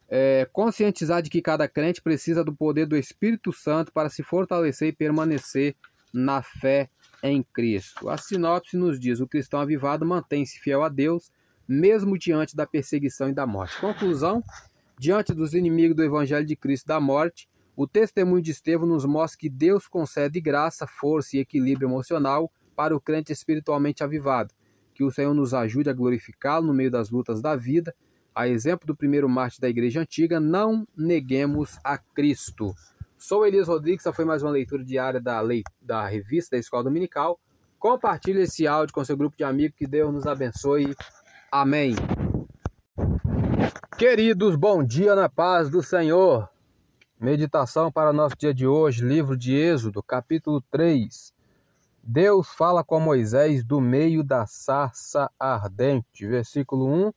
É, 0.10 0.47
conscientizar 0.51 1.21
de 1.21 1.29
que 1.29 1.41
cada 1.41 1.67
crente 1.67 2.01
precisa 2.01 2.43
do 2.43 2.53
poder 2.53 2.86
do 2.86 2.95
Espírito 2.95 3.51
Santo 3.51 3.91
para 3.91 4.10
se 4.10 4.21
fortalecer 4.21 4.89
e 4.89 4.93
permanecer 4.93 5.75
na 6.13 6.43
fé 6.43 6.89
em 7.23 7.41
Cristo. 7.41 8.10
A 8.10 8.17
sinopse 8.17 8.77
nos 8.77 8.99
diz: 8.99 9.19
o 9.19 9.27
cristão 9.27 9.60
avivado 9.62 10.06
mantém-se 10.06 10.60
fiel 10.60 10.84
a 10.84 10.89
Deus, 10.89 11.32
mesmo 11.67 12.17
diante 12.17 12.56
da 12.56 12.67
perseguição 12.67 13.29
e 13.29 13.34
da 13.34 13.47
morte. 13.47 13.79
Conclusão: 13.79 14.43
diante 14.99 15.34
dos 15.34 15.53
inimigos 15.53 15.95
do 15.95 16.03
Evangelho 16.03 16.45
de 16.45 16.56
Cristo 16.56 16.88
da 16.88 16.99
morte, 16.99 17.47
o 17.75 17.88
testemunho 17.88 18.41
de 18.41 18.51
Estevão 18.51 18.88
nos 18.88 19.03
mostra 19.03 19.39
que 19.39 19.49
Deus 19.49 19.88
concede 19.88 20.39
graça, 20.39 20.86
força 20.86 21.36
e 21.36 21.39
equilíbrio 21.39 21.88
emocional 21.88 22.51
para 22.75 22.95
o 22.95 23.01
crente 23.01 23.31
espiritualmente 23.31 24.03
avivado. 24.03 24.53
Que 24.93 25.03
o 25.03 25.12
Senhor 25.12 25.33
nos 25.33 25.53
ajude 25.53 25.89
a 25.89 25.93
glorificá-lo 25.93 26.67
no 26.67 26.73
meio 26.73 26.91
das 26.91 27.09
lutas 27.09 27.41
da 27.41 27.55
vida. 27.55 27.95
A 28.36 28.47
exemplo 28.47 28.86
do 28.86 28.95
primeiro 28.95 29.27
mártir 29.27 29.59
da 29.59 29.69
igreja 29.69 30.01
antiga, 30.01 30.39
não 30.39 30.88
neguemos 30.95 31.79
a 31.83 31.97
Cristo. 31.97 32.73
Sou 33.17 33.45
Elias 33.45 33.67
Rodrigues, 33.67 34.05
essa 34.05 34.13
foi 34.13 34.25
mais 34.25 34.43
uma 34.43 34.51
leitura 34.51 34.83
diária 34.83 35.19
da, 35.19 35.39
lei, 35.41 35.63
da 35.81 36.07
revista 36.07 36.55
da 36.55 36.59
Escola 36.59 36.83
Dominical. 36.83 37.39
Compartilhe 37.79 38.41
esse 38.41 38.67
áudio 38.67 38.93
com 38.93 39.03
seu 39.03 39.17
grupo 39.17 39.36
de 39.36 39.43
amigos, 39.43 39.77
que 39.77 39.88
Deus 39.88 40.13
nos 40.13 40.27
abençoe. 40.27 40.95
Amém. 41.51 41.95
Queridos, 43.97 44.55
bom 44.55 44.83
dia 44.83 45.15
na 45.15 45.29
paz 45.29 45.69
do 45.69 45.81
Senhor. 45.81 46.52
Meditação 47.23 47.89
para 47.89 48.12
nosso 48.12 48.36
dia 48.38 48.53
de 48.53 48.67
hoje, 48.67 49.01
livro 49.01 49.38
de 49.38 49.55
Êxodo, 49.55 50.03
capítulo 50.03 50.59
3. 50.69 51.33
Deus 52.03 52.49
fala 52.49 52.83
com 52.83 52.99
Moisés 52.99 53.63
do 53.63 53.79
meio 53.79 54.25
da 54.25 54.45
sarça 54.45 55.31
ardente, 55.39 56.27
versículo 56.27 56.86
1. 56.86 57.13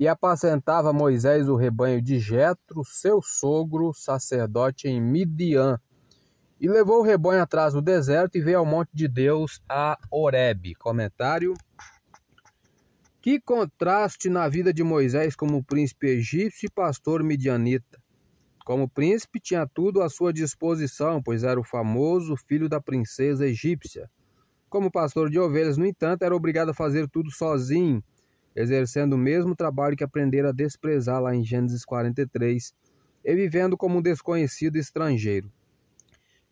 E 0.00 0.08
apacentava 0.08 0.92
Moisés 0.92 1.48
o 1.48 1.54
rebanho 1.54 2.02
de 2.02 2.18
Jetro, 2.18 2.84
seu 2.84 3.22
sogro, 3.22 3.94
sacerdote 3.94 4.88
em 4.88 5.00
Midian. 5.00 5.78
E 6.60 6.68
levou 6.68 6.98
o 6.98 7.04
rebanho 7.04 7.40
atrás 7.40 7.74
do 7.74 7.80
deserto 7.80 8.36
e 8.36 8.40
veio 8.40 8.58
ao 8.58 8.66
monte 8.66 8.90
de 8.92 9.06
Deus 9.06 9.62
a 9.68 9.96
Horebe. 10.10 10.74
Comentário. 10.74 11.54
Que 13.22 13.40
contraste 13.40 14.28
na 14.28 14.48
vida 14.48 14.74
de 14.74 14.82
Moisés 14.82 15.36
como 15.36 15.62
príncipe 15.62 16.08
egípcio 16.08 16.66
e 16.66 16.70
pastor 16.70 17.22
midianita. 17.22 18.00
Como 18.68 18.86
príncipe, 18.86 19.40
tinha 19.40 19.66
tudo 19.66 20.02
à 20.02 20.10
sua 20.10 20.30
disposição, 20.30 21.22
pois 21.22 21.42
era 21.42 21.58
o 21.58 21.64
famoso 21.64 22.36
filho 22.36 22.68
da 22.68 22.78
princesa 22.78 23.46
egípcia. 23.46 24.10
Como 24.68 24.90
pastor 24.90 25.30
de 25.30 25.38
ovelhas, 25.38 25.78
no 25.78 25.86
entanto, 25.86 26.22
era 26.22 26.36
obrigado 26.36 26.68
a 26.68 26.74
fazer 26.74 27.08
tudo 27.08 27.30
sozinho, 27.30 28.04
exercendo 28.54 29.14
o 29.14 29.18
mesmo 29.18 29.56
trabalho 29.56 29.96
que 29.96 30.04
aprendera 30.04 30.50
a 30.50 30.52
desprezar 30.52 31.18
lá 31.18 31.34
em 31.34 31.42
Gênesis 31.42 31.82
43, 31.82 32.74
e 33.24 33.34
vivendo 33.34 33.74
como 33.74 34.00
um 34.00 34.02
desconhecido 34.02 34.76
estrangeiro. 34.76 35.50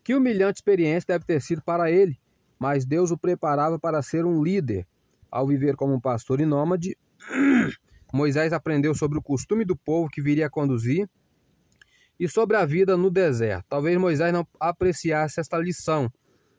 Que 0.02 0.14
humilhante 0.14 0.60
experiência 0.60 1.08
deve 1.08 1.26
ter 1.26 1.42
sido 1.42 1.60
para 1.60 1.90
ele, 1.90 2.18
mas 2.58 2.86
Deus 2.86 3.10
o 3.10 3.18
preparava 3.18 3.78
para 3.78 4.00
ser 4.00 4.24
um 4.24 4.42
líder. 4.42 4.86
Ao 5.30 5.46
viver 5.46 5.76
como 5.76 5.92
um 5.92 6.00
pastor 6.00 6.40
e 6.40 6.46
nômade, 6.46 6.96
Moisés 8.10 8.54
aprendeu 8.54 8.94
sobre 8.94 9.18
o 9.18 9.22
costume 9.22 9.66
do 9.66 9.76
povo 9.76 10.08
que 10.08 10.22
viria 10.22 10.46
a 10.46 10.50
conduzir 10.50 11.06
e 12.18 12.28
sobre 12.28 12.56
a 12.56 12.64
vida 12.64 12.96
no 12.96 13.10
deserto. 13.10 13.66
Talvez 13.68 13.98
Moisés 13.98 14.32
não 14.32 14.46
apreciasse 14.58 15.40
esta 15.40 15.58
lição, 15.58 16.10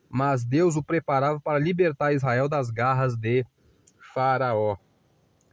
mas 0.09 0.45
Deus 0.45 0.75
o 0.75 0.83
preparava 0.83 1.39
para 1.39 1.59
libertar 1.59 2.13
Israel 2.13 2.47
das 2.47 2.69
garras 2.69 3.15
de 3.15 3.45
Faraó. 4.13 4.77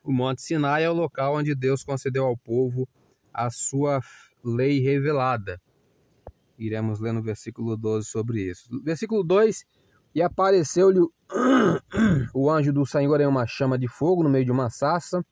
O 0.02 0.12
Monte 0.12 0.42
Sinai 0.42 0.84
é 0.84 0.90
o 0.90 0.94
local 0.94 1.36
onde 1.36 1.54
Deus 1.54 1.82
concedeu 1.82 2.26
ao 2.26 2.36
povo 2.36 2.86
a 3.32 3.50
sua 3.50 4.00
lei 4.44 4.80
revelada. 4.80 5.60
Iremos 6.58 7.00
ler 7.00 7.12
no 7.12 7.22
versículo 7.22 7.76
12 7.76 8.08
sobre 8.08 8.50
isso. 8.50 8.68
Versículo 8.82 9.24
2: 9.24 9.64
E 10.14 10.22
apareceu-lhe 10.22 11.00
o 12.32 12.50
anjo 12.50 12.72
do 12.72 12.86
Senhor 12.86 13.20
em 13.20 13.26
uma 13.26 13.46
chama 13.46 13.78
de 13.78 13.88
fogo 13.88 14.22
no 14.22 14.28
meio 14.28 14.44
de 14.44 14.52
uma 14.52 14.70
sarça 14.70 15.24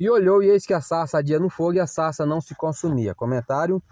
e 0.00 0.08
olhou, 0.08 0.42
e 0.42 0.48
eis 0.48 0.64
que 0.64 0.72
a 0.72 0.80
sarça 0.80 1.18
adia 1.18 1.38
no 1.38 1.50
fogo, 1.50 1.74
e 1.74 1.80
a 1.80 1.86
sarça 1.86 2.24
não 2.24 2.40
se 2.40 2.54
consumia. 2.54 3.14
Comentário. 3.14 3.82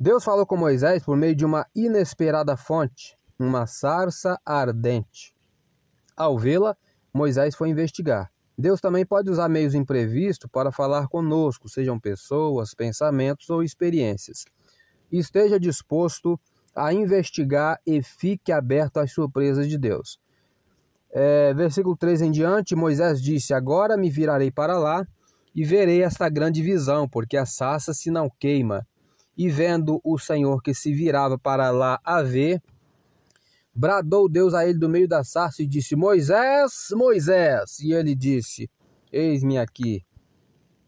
Deus 0.00 0.24
falou 0.24 0.46
com 0.46 0.56
Moisés 0.56 1.04
por 1.04 1.14
meio 1.14 1.36
de 1.36 1.44
uma 1.44 1.66
inesperada 1.76 2.56
fonte, 2.56 3.18
uma 3.38 3.66
sarça 3.66 4.40
ardente. 4.46 5.36
Ao 6.16 6.38
vê-la, 6.38 6.74
Moisés 7.12 7.54
foi 7.54 7.68
investigar. 7.68 8.32
Deus 8.56 8.80
também 8.80 9.04
pode 9.04 9.28
usar 9.30 9.50
meios 9.50 9.74
imprevistos 9.74 10.48
para 10.50 10.72
falar 10.72 11.06
conosco, 11.08 11.68
sejam 11.68 12.00
pessoas, 12.00 12.74
pensamentos 12.74 13.50
ou 13.50 13.62
experiências. 13.62 14.46
Esteja 15.10 15.60
disposto 15.60 16.40
a 16.74 16.94
investigar 16.94 17.78
e 17.86 18.02
fique 18.02 18.50
aberto 18.50 18.98
às 18.98 19.12
surpresas 19.12 19.68
de 19.68 19.76
Deus. 19.76 20.21
É, 21.14 21.52
versículo 21.52 21.94
3 21.94 22.22
em 22.22 22.30
diante, 22.30 22.74
Moisés 22.74 23.22
disse: 23.22 23.52
Agora 23.52 23.98
me 23.98 24.08
virarei 24.08 24.50
para 24.50 24.78
lá 24.78 25.06
e 25.54 25.62
verei 25.62 26.02
esta 26.02 26.26
grande 26.30 26.62
visão, 26.62 27.06
porque 27.06 27.36
a 27.36 27.44
sarça 27.44 27.92
se 27.92 28.10
não 28.10 28.30
queima. 28.40 28.86
E 29.36 29.50
vendo 29.50 30.00
o 30.02 30.18
Senhor 30.18 30.62
que 30.62 30.72
se 30.72 30.92
virava 30.92 31.38
para 31.38 31.70
lá 31.70 32.00
a 32.02 32.22
ver, 32.22 32.62
bradou 33.74 34.28
Deus 34.28 34.54
a 34.54 34.66
ele 34.66 34.78
do 34.78 34.88
meio 34.88 35.06
da 35.06 35.22
sarça 35.22 35.62
e 35.62 35.66
disse: 35.66 35.94
Moisés, 35.94 36.88
Moisés! 36.92 37.78
E 37.80 37.92
ele 37.92 38.14
disse: 38.14 38.70
Eis-me 39.12 39.58
aqui. 39.58 40.02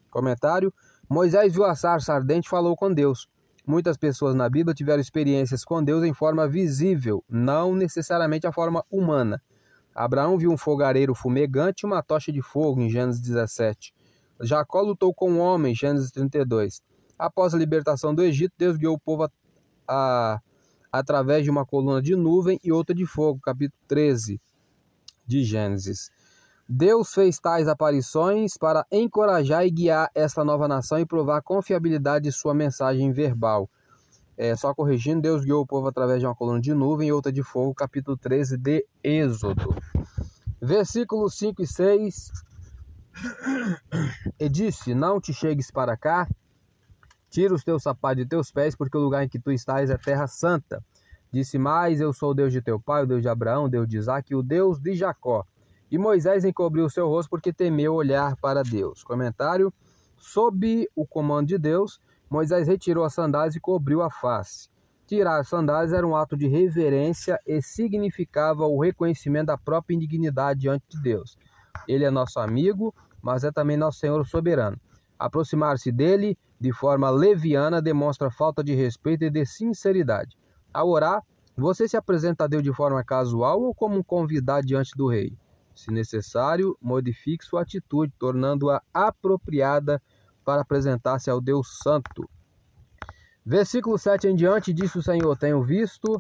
Comentário: 0.09 0.73
Moisés 1.07 1.53
viu 1.53 1.65
a 1.65 1.75
sarça 1.75 2.15
ardente 2.15 2.47
e 2.47 2.51
falou 2.51 2.75
com 2.75 2.93
Deus. 2.93 3.29
Muitas 3.67 3.97
pessoas 3.99 4.35
na 4.35 4.49
Bíblia 4.49 4.75
tiveram 4.75 5.01
experiências 5.01 5.65
com 5.65 5.83
Deus 5.83 6.05
em 6.05 6.15
forma 6.15 6.47
visível, 6.49 7.23
não 7.29 7.75
necessariamente 7.75 8.47
a 8.47 8.53
forma 8.53 8.85
humana. 8.91 9.43
Abraão 9.95 10.37
viu 10.37 10.51
um 10.51 10.57
fogareiro 10.57 11.15
fumegante 11.15 11.85
e 11.85 11.87
uma 11.87 12.03
tocha 12.03 12.33
de 12.33 12.43
fogo 12.43 12.81
em 12.81 12.91
Gênesis 12.91 13.21
17. 13.21 13.95
Jacó 14.41 14.81
lutou 14.81 15.15
com 15.15 15.31
um 15.31 15.39
homem, 15.39 15.75
Gênesis 15.75 16.11
32. 16.11 16.83
Após 17.19 17.55
a 17.55 17.59
libertação 17.59 18.15
do 18.15 18.23
Egito, 18.23 18.55
Deus 18.59 18.77
guiou 18.77 18.97
o 18.97 18.99
povo 18.99 19.25
a, 19.25 19.31
a, 19.87 20.41
através 20.91 21.45
de 21.45 21.51
uma 21.51 21.65
coluna 21.65 22.03
de 22.03 22.17
nuvem 22.17 22.59
e 22.65 22.73
outra 22.73 22.95
de 22.95 23.07
fogo, 23.07 23.41
capítulo 23.41 23.81
13 23.87 24.41
de 25.25 25.45
Gênesis. 25.45 26.11
Deus 26.69 27.13
fez 27.13 27.39
tais 27.39 27.69
aparições 27.69 28.57
para 28.57 28.87
encorajar 28.91 29.67
e 29.67 29.71
guiar 29.71 30.11
esta 30.15 30.43
nova 30.43 30.67
nação 30.67 30.99
e 30.99 31.07
provar 31.07 31.37
a 31.37 31.43
confiabilidade 31.43 32.25
de 32.25 32.33
sua 32.33 32.55
mensagem 32.55 33.13
verbal. 33.13 33.69
É, 34.37 34.57
só 34.57 34.75
corrigindo, 34.75 35.23
Deus 35.23 35.45
guiou 35.45 35.63
o 35.63 35.67
povo 35.67 35.87
através 35.87 36.19
de 36.21 36.27
uma 36.27 36.35
coluna 36.35 36.61
de 36.61 36.75
nuvem 36.75 37.09
e 37.09 37.13
outra 37.13 37.31
de 37.31 37.43
fogo, 37.43 37.73
capítulo 37.73 38.17
13 38.17 38.57
de 38.57 38.85
Êxodo. 39.03 39.75
Versículos 40.61 41.35
5 41.39 41.63
e 41.63 41.67
6. 41.67 42.33
E 44.41 44.49
disse: 44.49 44.93
Não 44.93 45.21
te 45.21 45.33
chegues 45.33 45.71
para 45.71 45.97
cá, 45.97 46.29
tira 47.31 47.55
os 47.55 47.63
teus 47.63 47.83
sapatos 47.83 48.25
de 48.25 48.29
teus 48.29 48.51
pés, 48.51 48.75
porque 48.75 48.97
o 48.97 49.01
lugar 49.01 49.25
em 49.25 49.29
que 49.29 49.39
tu 49.39 49.53
estás 49.53 49.89
é 49.89 49.97
terra 49.97 50.27
santa. 50.27 50.83
Disse 51.31 51.59
mais: 51.59 52.01
Eu 52.01 52.13
sou 52.13 52.31
o 52.31 52.35
Deus 52.35 52.53
de 52.53 52.61
teu 52.61 52.81
pai, 52.81 53.05
o 53.05 53.07
Deus 53.07 53.23
de 53.23 53.29
Abraão, 53.29 53.65
o 53.65 53.69
Deus 53.69 53.87
de 53.87 53.99
Isaac 53.99 54.33
e 54.33 54.37
o 54.37 54.43
Deus 54.43 54.81
de 54.81 54.95
Jacó. 54.95 55.45
E 55.91 55.99
Moisés 55.99 56.45
encobriu 56.45 56.87
o 56.87 56.91
seu 56.91 57.09
rosto 57.09 57.31
porque 57.31 57.53
temeu 57.53 57.95
olhar 57.95 58.37
para 58.37 58.65
Deus. 58.65 59.05
Comentário: 59.05 59.73
Sob 60.17 60.89
o 60.95 61.07
comando 61.07 61.49
de 61.49 61.59
Deus, 61.59 62.01
Moisés 62.29 62.69
retirou 62.69 63.05
as 63.05 63.15
sandálias 63.15 63.55
e 63.55 63.61
cobriu 63.61 64.03
a 64.03 64.11
face. 64.11 64.69
Tirar 65.07 65.41
as 65.41 65.49
sandálias 65.49 65.93
era 65.93 66.07
um 66.07 66.17
ato 66.17 66.37
de 66.37 66.47
reverência 66.49 67.39
e 67.47 67.61
significava 67.61 68.67
o 68.67 68.81
reconhecimento 68.81 69.47
da 69.47 69.59
própria 69.59 69.95
indignidade 69.95 70.61
diante 70.61 70.85
de 70.89 71.01
Deus. 71.03 71.37
Ele 71.87 72.05
é 72.05 72.11
nosso 72.11 72.41
amigo, 72.41 72.95
mas 73.21 73.45
é 73.45 73.53
também 73.53 73.77
nosso 73.77 73.99
Senhor 73.99 74.25
soberano. 74.27 74.81
Aproximar-se 75.19 75.93
dele 75.93 76.39
de 76.59 76.73
forma 76.73 77.11
leviana 77.11 77.83
demonstra 77.83 78.31
falta 78.31 78.65
de 78.65 78.75
respeito 78.75 79.25
e 79.25 79.31
de 79.31 79.45
sinceridade. 79.45 80.37
Ao 80.73 80.89
orar, 80.89 81.23
você 81.57 81.87
se 81.87 81.97
apresenta 81.97 82.45
a 82.45 82.47
Deus 82.47 82.63
de 82.63 82.73
forma 82.73 83.05
casual 83.05 83.61
ou 83.61 83.75
como 83.75 83.99
um 83.99 84.03
convidado 84.03 84.67
diante 84.67 84.97
do 84.97 85.07
rei? 85.07 85.37
Se 85.75 85.91
necessário, 85.91 86.77
modifique 86.81 87.45
sua 87.45 87.63
atitude, 87.63 88.13
tornando-a 88.19 88.83
apropriada 88.93 90.01
para 90.45 90.63
apresentar-se 90.63 91.31
ao 91.31 91.41
Deus 91.41 91.79
Santo. 91.83 92.29
Versículo 93.45 93.99
7 93.99 94.29
em 94.29 94.37
diante, 94.37 94.73
disse 94.73 94.99
o 94.99 95.03
Senhor: 95.03 95.37
Tenho 95.37 95.63
visto 95.63 96.17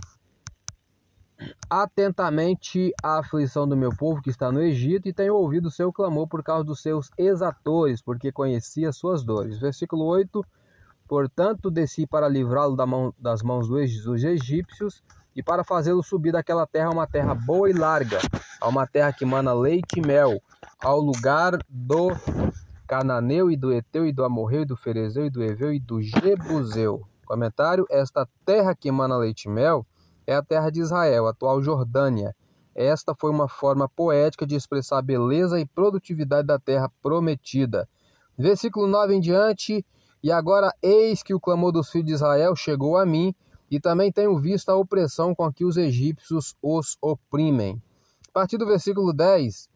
atentamente 1.68 2.92
a 3.02 3.18
aflição 3.18 3.66
do 3.66 3.76
meu 3.76 3.90
povo 3.90 4.22
que 4.22 4.30
está 4.30 4.52
no 4.52 4.62
Egito 4.62 5.08
e 5.08 5.12
tenho 5.12 5.34
ouvido 5.34 5.66
o 5.66 5.70
seu 5.70 5.92
clamor 5.92 6.28
por 6.28 6.42
causa 6.42 6.64
dos 6.64 6.80
seus 6.80 7.10
exatores, 7.18 8.00
porque 8.00 8.30
conheci 8.30 8.86
as 8.86 8.96
suas 8.96 9.24
dores. 9.24 9.58
Versículo 9.58 10.04
8: 10.04 10.44
Portanto, 11.08 11.70
desci 11.70 12.06
para 12.06 12.28
livrá-lo 12.28 12.76
das 13.18 13.42
mãos 13.42 13.68
dos 13.68 14.24
egípcios 14.24 15.02
e 15.34 15.42
para 15.42 15.64
fazê-lo 15.64 16.02
subir 16.02 16.32
daquela 16.32 16.66
terra 16.66 16.88
a 16.88 16.92
uma 16.92 17.06
terra 17.06 17.34
boa 17.34 17.68
e 17.68 17.72
larga, 17.72 18.18
a 18.60 18.68
uma 18.68 18.86
terra 18.86 19.12
que 19.12 19.24
mana 19.24 19.52
leite 19.52 19.98
e 19.98 20.06
mel, 20.06 20.40
ao 20.78 21.00
lugar 21.00 21.58
do 21.68 22.10
Cananeu 22.86 23.50
e 23.50 23.56
do 23.56 23.72
Eteu 23.72 24.06
e 24.06 24.12
do 24.12 24.24
Amorreu 24.24 24.62
e 24.62 24.66
do 24.66 24.76
Ferezeu 24.76 25.26
e 25.26 25.30
do 25.30 25.42
Eveu 25.42 25.72
e 25.72 25.80
do 25.80 26.02
Jebuseu. 26.02 27.02
Comentário: 27.24 27.86
Esta 27.90 28.28
terra 28.44 28.74
que 28.74 28.88
emana 28.88 29.16
leite 29.16 29.46
e 29.46 29.50
mel 29.50 29.86
é 30.26 30.34
a 30.34 30.42
terra 30.42 30.70
de 30.70 30.80
Israel, 30.80 31.26
atual 31.26 31.62
Jordânia. 31.62 32.34
Esta 32.74 33.14
foi 33.14 33.30
uma 33.30 33.48
forma 33.48 33.88
poética 33.88 34.46
de 34.46 34.54
expressar 34.54 34.98
a 34.98 35.02
beleza 35.02 35.60
e 35.60 35.66
produtividade 35.66 36.46
da 36.46 36.58
terra 36.58 36.90
prometida. 37.02 37.88
Versículo 38.36 38.86
9 38.86 39.14
em 39.14 39.20
diante: 39.20 39.84
E 40.22 40.30
agora 40.30 40.72
eis 40.82 41.22
que 41.22 41.32
o 41.32 41.40
clamor 41.40 41.72
dos 41.72 41.90
filhos 41.90 42.06
de 42.06 42.12
Israel 42.14 42.54
chegou 42.54 42.96
a 42.96 43.06
mim, 43.06 43.34
e 43.70 43.80
também 43.80 44.12
tenho 44.12 44.36
visto 44.38 44.68
a 44.68 44.76
opressão 44.76 45.34
com 45.34 45.50
que 45.52 45.64
os 45.64 45.76
egípcios 45.76 46.54
os 46.60 46.98
oprimem. 47.00 47.80
A 48.28 48.32
partir 48.32 48.58
do 48.58 48.66
versículo 48.66 49.12
10, 49.12 49.68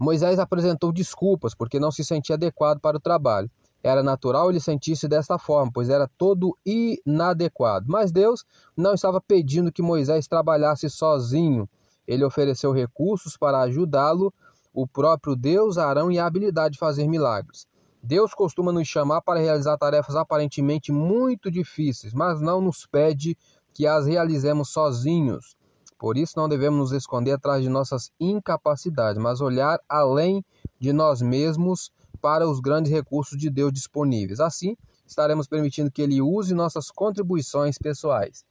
Moisés 0.00 0.38
apresentou 0.38 0.90
desculpas 0.90 1.54
porque 1.54 1.78
não 1.78 1.92
se 1.92 2.02
sentia 2.02 2.34
adequado 2.34 2.80
para 2.80 2.96
o 2.96 3.00
trabalho. 3.00 3.50
Era 3.82 4.02
natural 4.02 4.48
ele 4.48 4.58
sentisse 4.58 5.06
desta 5.06 5.38
forma, 5.38 5.70
pois 5.70 5.90
era 5.90 6.08
todo 6.16 6.56
inadequado. 6.64 7.84
Mas 7.86 8.10
Deus 8.10 8.42
não 8.74 8.94
estava 8.94 9.20
pedindo 9.20 9.70
que 9.70 9.82
Moisés 9.82 10.26
trabalhasse 10.26 10.88
sozinho. 10.88 11.68
Ele 12.06 12.24
ofereceu 12.24 12.72
recursos 12.72 13.36
para 13.36 13.60
ajudá-lo, 13.60 14.32
o 14.72 14.86
próprio 14.86 15.36
Deus, 15.36 15.76
Arão 15.76 16.10
e 16.10 16.18
a 16.18 16.24
habilidade 16.24 16.72
de 16.74 16.78
fazer 16.78 17.06
milagres. 17.06 17.66
Deus 18.02 18.32
costuma 18.32 18.72
nos 18.72 18.88
chamar 18.88 19.20
para 19.20 19.38
realizar 19.38 19.76
tarefas 19.76 20.16
aparentemente 20.16 20.90
muito 20.90 21.50
difíceis, 21.50 22.14
mas 22.14 22.40
não 22.40 22.62
nos 22.62 22.86
pede 22.86 23.36
que 23.74 23.86
as 23.86 24.06
realizemos 24.06 24.70
sozinhos. 24.70 25.59
Por 26.00 26.16
isso, 26.16 26.32
não 26.38 26.48
devemos 26.48 26.78
nos 26.78 26.92
esconder 26.92 27.32
atrás 27.32 27.62
de 27.62 27.68
nossas 27.68 28.10
incapacidades, 28.18 29.22
mas 29.22 29.42
olhar 29.42 29.78
além 29.86 30.42
de 30.78 30.94
nós 30.94 31.20
mesmos 31.20 31.92
para 32.22 32.48
os 32.48 32.58
grandes 32.58 32.90
recursos 32.90 33.38
de 33.38 33.50
Deus 33.50 33.70
disponíveis. 33.70 34.40
Assim, 34.40 34.78
estaremos 35.06 35.46
permitindo 35.46 35.90
que 35.90 36.00
Ele 36.00 36.22
use 36.22 36.54
nossas 36.54 36.90
contribuições 36.90 37.76
pessoais. 37.76 38.46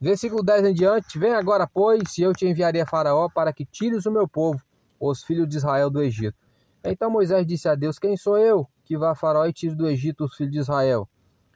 Versículo 0.00 0.42
10 0.42 0.68
em 0.68 0.72
diante: 0.72 1.18
Vem 1.18 1.34
agora, 1.34 1.66
pois, 1.66 2.16
e 2.16 2.22
eu 2.22 2.32
te 2.32 2.46
enviarei 2.46 2.80
a 2.80 2.86
Faraó 2.86 3.28
para 3.28 3.52
que 3.52 3.66
tires 3.66 4.06
o 4.06 4.10
meu 4.10 4.26
povo, 4.26 4.62
os 4.98 5.22
filhos 5.22 5.46
de 5.46 5.58
Israel, 5.58 5.90
do 5.90 6.02
Egito. 6.02 6.38
Então 6.82 7.10
Moisés 7.10 7.46
disse 7.46 7.68
a 7.68 7.74
Deus: 7.74 7.98
Quem 7.98 8.16
sou 8.16 8.38
eu 8.38 8.66
que 8.82 8.96
vá 8.96 9.10
a 9.10 9.14
Faraó 9.14 9.44
e 9.44 9.52
tire 9.52 9.74
do 9.74 9.86
Egito 9.86 10.24
os 10.24 10.34
filhos 10.34 10.52
de 10.54 10.58
Israel? 10.60 11.06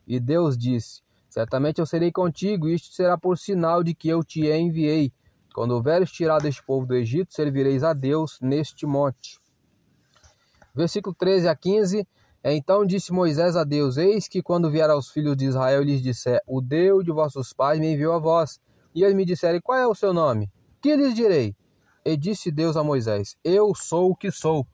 E 0.06 0.20
Deus 0.20 0.58
disse: 0.58 1.00
Certamente 1.30 1.80
eu 1.80 1.86
serei 1.86 2.12
contigo, 2.12 2.68
e 2.68 2.74
isto 2.74 2.94
será 2.94 3.16
por 3.16 3.38
sinal 3.38 3.82
de 3.82 3.94
que 3.94 4.10
eu 4.10 4.22
te 4.22 4.46
enviei. 4.46 5.10
Quando 5.54 5.72
houveres 5.72 6.10
tirado 6.10 6.46
este 6.46 6.62
povo 6.62 6.86
do 6.86 6.94
Egito, 6.94 7.32
servireis 7.32 7.82
a 7.82 7.92
Deus 7.92 8.38
neste 8.40 8.86
monte. 8.86 9.40
Versículo 10.74 11.14
13 11.14 11.48
a 11.48 11.56
15. 11.56 12.06
Então 12.44 12.86
disse 12.86 13.12
Moisés 13.12 13.56
a 13.56 13.64
Deus: 13.64 13.96
Eis 13.96 14.28
que 14.28 14.42
quando 14.42 14.70
vier 14.70 14.88
aos 14.88 15.10
filhos 15.10 15.36
de 15.36 15.46
Israel 15.46 15.82
lhes 15.82 16.00
disser: 16.00 16.40
O 16.46 16.60
Deus 16.60 17.04
de 17.04 17.10
vossos 17.10 17.52
pais 17.52 17.80
me 17.80 17.92
enviou 17.92 18.12
a 18.12 18.18
vós. 18.18 18.60
E 18.94 19.02
eles 19.02 19.14
me 19.14 19.24
disserem: 19.24 19.60
Qual 19.60 19.78
é 19.78 19.86
o 19.86 19.94
seu 19.94 20.12
nome? 20.12 20.50
Que 20.80 20.94
lhes 20.94 21.14
direi? 21.14 21.56
E 22.04 22.16
disse 22.16 22.50
Deus 22.50 22.76
a 22.76 22.84
Moisés: 22.84 23.36
Eu 23.42 23.74
sou 23.74 24.10
o 24.10 24.16
que 24.16 24.30
sou. 24.30 24.66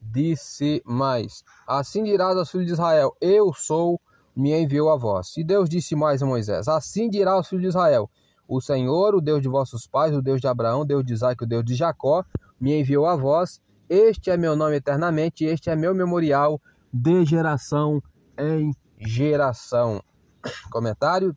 Disse 0.00 0.82
mais: 0.84 1.44
Assim 1.66 2.02
dirás 2.02 2.36
aos 2.36 2.50
filhos 2.50 2.66
de 2.66 2.72
Israel: 2.72 3.16
Eu 3.20 3.52
sou, 3.54 4.00
me 4.34 4.52
enviou 4.52 4.90
a 4.90 4.96
vós. 4.96 5.36
E 5.36 5.44
Deus 5.44 5.68
disse 5.68 5.94
mais 5.94 6.22
a 6.22 6.26
Moisés: 6.26 6.66
Assim 6.66 7.08
dirá 7.08 7.32
aos 7.32 7.48
filhos 7.48 7.62
de 7.62 7.68
Israel: 7.68 8.10
O 8.46 8.60
Senhor, 8.60 9.14
o 9.14 9.20
Deus 9.20 9.40
de 9.40 9.48
vossos 9.48 9.86
pais, 9.86 10.14
o 10.14 10.22
Deus 10.22 10.40
de 10.40 10.46
Abraão, 10.46 10.80
o 10.80 10.84
Deus 10.84 11.04
de 11.04 11.12
Isaac, 11.12 11.42
o 11.42 11.46
Deus 11.46 11.64
de 11.64 11.74
Jacó, 11.74 12.24
me 12.60 12.78
enviou 12.78 13.06
a 13.06 13.16
vós 13.16 13.60
este 13.94 14.30
é 14.30 14.38
meu 14.38 14.56
nome 14.56 14.76
eternamente, 14.76 15.44
este 15.44 15.68
é 15.68 15.76
meu 15.76 15.94
memorial 15.94 16.58
de 16.90 17.26
geração 17.26 18.02
em 18.38 18.72
geração. 18.98 20.02
Comentário: 20.72 21.36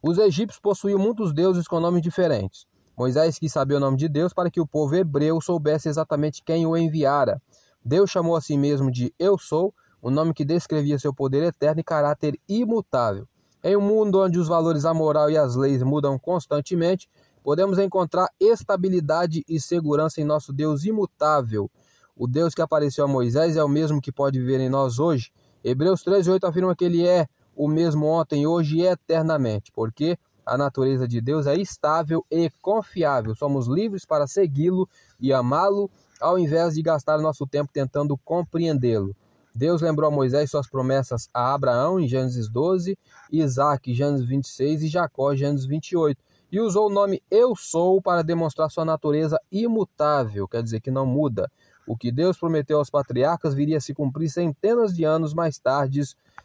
Os 0.00 0.16
egípcios 0.18 0.60
possuíam 0.60 1.00
muitos 1.00 1.34
deuses 1.34 1.66
com 1.66 1.80
nomes 1.80 2.02
diferentes. 2.02 2.68
Moisés 2.96 3.36
quis 3.36 3.52
saber 3.52 3.74
o 3.74 3.80
nome 3.80 3.96
de 3.96 4.08
Deus 4.08 4.32
para 4.32 4.48
que 4.48 4.60
o 4.60 4.66
povo 4.66 4.94
hebreu 4.94 5.40
soubesse 5.40 5.88
exatamente 5.88 6.40
quem 6.44 6.64
o 6.66 6.76
enviara. 6.76 7.42
Deus 7.84 8.10
chamou 8.10 8.36
a 8.36 8.40
si 8.40 8.56
mesmo 8.56 8.88
de 8.88 9.12
Eu 9.18 9.36
Sou, 9.36 9.74
o 10.00 10.08
um 10.08 10.12
nome 10.12 10.32
que 10.32 10.44
descrevia 10.44 11.00
seu 11.00 11.12
poder 11.12 11.42
eterno 11.42 11.80
e 11.80 11.84
caráter 11.84 12.38
imutável. 12.48 13.26
Em 13.62 13.76
um 13.76 13.80
mundo 13.80 14.20
onde 14.20 14.38
os 14.38 14.48
valores 14.48 14.86
a 14.86 14.94
moral 14.94 15.30
e 15.30 15.36
as 15.36 15.54
leis 15.54 15.82
mudam 15.82 16.18
constantemente, 16.18 17.08
podemos 17.42 17.78
encontrar 17.78 18.28
estabilidade 18.40 19.44
e 19.46 19.60
segurança 19.60 20.20
em 20.20 20.24
nosso 20.24 20.50
Deus 20.50 20.84
imutável. 20.84 21.70
O 22.16 22.26
Deus 22.26 22.54
que 22.54 22.62
apareceu 22.62 23.04
a 23.04 23.08
Moisés 23.08 23.56
é 23.56 23.64
o 23.64 23.68
mesmo 23.68 24.00
que 24.00 24.10
pode 24.10 24.38
viver 24.40 24.60
em 24.60 24.70
nós 24.70 24.98
hoje. 24.98 25.30
Hebreus 25.62 26.02
13:8 26.02 26.44
afirma 26.44 26.74
que 26.74 26.84
ele 26.84 27.06
é 27.06 27.26
o 27.54 27.68
mesmo 27.68 28.06
ontem, 28.06 28.46
hoje 28.46 28.78
e 28.78 28.86
eternamente, 28.86 29.70
porque 29.72 30.18
a 30.46 30.56
natureza 30.56 31.06
de 31.06 31.20
Deus 31.20 31.46
é 31.46 31.54
estável 31.54 32.24
e 32.30 32.50
confiável. 32.62 33.34
Somos 33.34 33.66
livres 33.66 34.06
para 34.06 34.26
segui-lo 34.26 34.88
e 35.20 35.34
amá-lo, 35.34 35.90
ao 36.18 36.38
invés 36.38 36.74
de 36.74 36.82
gastar 36.82 37.18
nosso 37.18 37.46
tempo 37.46 37.70
tentando 37.70 38.16
compreendê-lo. 38.24 39.14
Deus 39.60 39.82
lembrou 39.82 40.08
a 40.08 40.10
Moisés 40.10 40.50
suas 40.50 40.66
promessas 40.66 41.28
a 41.34 41.52
Abraão 41.52 42.00
em 42.00 42.08
Gênesis 42.08 42.48
12, 42.48 42.98
Isaac 43.30 43.90
em 43.90 43.94
Gênesis 43.94 44.26
26 44.26 44.84
e 44.84 44.88
Jacó 44.88 45.34
em 45.34 45.36
Gênesis 45.36 45.66
28 45.66 46.18
e 46.50 46.58
usou 46.58 46.86
o 46.86 46.90
nome 46.90 47.22
Eu 47.30 47.54
Sou 47.54 48.00
para 48.00 48.22
demonstrar 48.22 48.70
sua 48.70 48.86
natureza 48.86 49.38
imutável, 49.52 50.48
quer 50.48 50.62
dizer 50.62 50.80
que 50.80 50.90
não 50.90 51.04
muda. 51.04 51.52
O 51.86 51.94
que 51.94 52.10
Deus 52.10 52.38
prometeu 52.38 52.78
aos 52.78 52.88
patriarcas 52.88 53.52
viria 53.52 53.76
a 53.76 53.80
se 53.82 53.92
cumprir 53.92 54.30
centenas 54.30 54.94
de 54.94 55.04
anos 55.04 55.34
mais 55.34 55.58
tarde, 55.58 56.00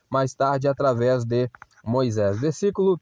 mais 0.10 0.36
tarde 0.36 0.68
através 0.68 1.24
de 1.24 1.50
Moisés. 1.86 2.38
Versículo 2.38 3.00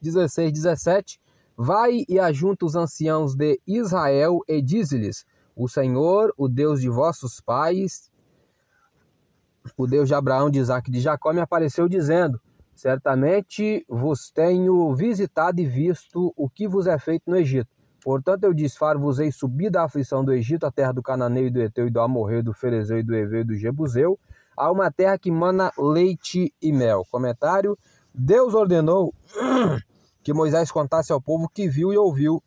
16, 0.00 0.52
17. 0.52 1.20
Vai 1.56 2.04
e 2.08 2.20
ajunta 2.20 2.64
os 2.64 2.76
anciãos 2.76 3.34
de 3.34 3.60
Israel 3.66 4.42
e 4.46 4.62
diz-lhes: 4.62 5.26
O 5.56 5.68
Senhor, 5.68 6.32
o 6.38 6.46
Deus 6.46 6.80
de 6.80 6.88
vossos 6.88 7.40
pais, 7.40 8.09
o 9.76 9.86
Deus 9.86 10.08
de 10.08 10.14
Abraão, 10.14 10.50
de 10.50 10.58
Isaac 10.58 10.88
e 10.88 10.92
de 10.92 11.00
Jacó, 11.00 11.32
me 11.32 11.40
apareceu 11.40 11.88
dizendo: 11.88 12.40
Certamente 12.74 13.84
vos 13.88 14.30
tenho 14.30 14.94
visitado 14.94 15.60
e 15.60 15.66
visto 15.66 16.32
o 16.36 16.48
que 16.48 16.66
vos 16.66 16.86
é 16.86 16.98
feito 16.98 17.24
no 17.26 17.36
Egito. 17.36 17.68
Portanto, 18.02 18.44
eu 18.44 18.54
disfar-vos-ei 18.54 19.30
subir 19.30 19.70
da 19.70 19.84
aflição 19.84 20.24
do 20.24 20.32
Egito, 20.32 20.64
a 20.64 20.72
terra 20.72 20.92
do 20.92 21.02
Cananeu 21.02 21.46
e 21.46 21.50
do 21.50 21.60
Eteu 21.60 21.86
e 21.86 21.90
do 21.90 22.00
Amorreu, 22.00 22.42
do 22.42 22.54
Ferezeu 22.54 22.98
e 22.98 23.02
do 23.02 23.14
Eveu 23.14 23.42
e 23.42 23.44
do 23.44 23.54
Jebuseu, 23.54 24.18
a 24.56 24.70
uma 24.72 24.90
terra 24.90 25.18
que 25.18 25.30
mana 25.30 25.70
leite 25.78 26.54
e 26.62 26.72
mel. 26.72 27.04
Comentário: 27.10 27.78
Deus 28.14 28.54
ordenou 28.54 29.14
que 30.22 30.32
Moisés 30.32 30.70
contasse 30.70 31.12
ao 31.12 31.20
povo 31.20 31.48
que 31.48 31.68
viu 31.68 31.92
e 31.92 31.98
ouviu 31.98 32.42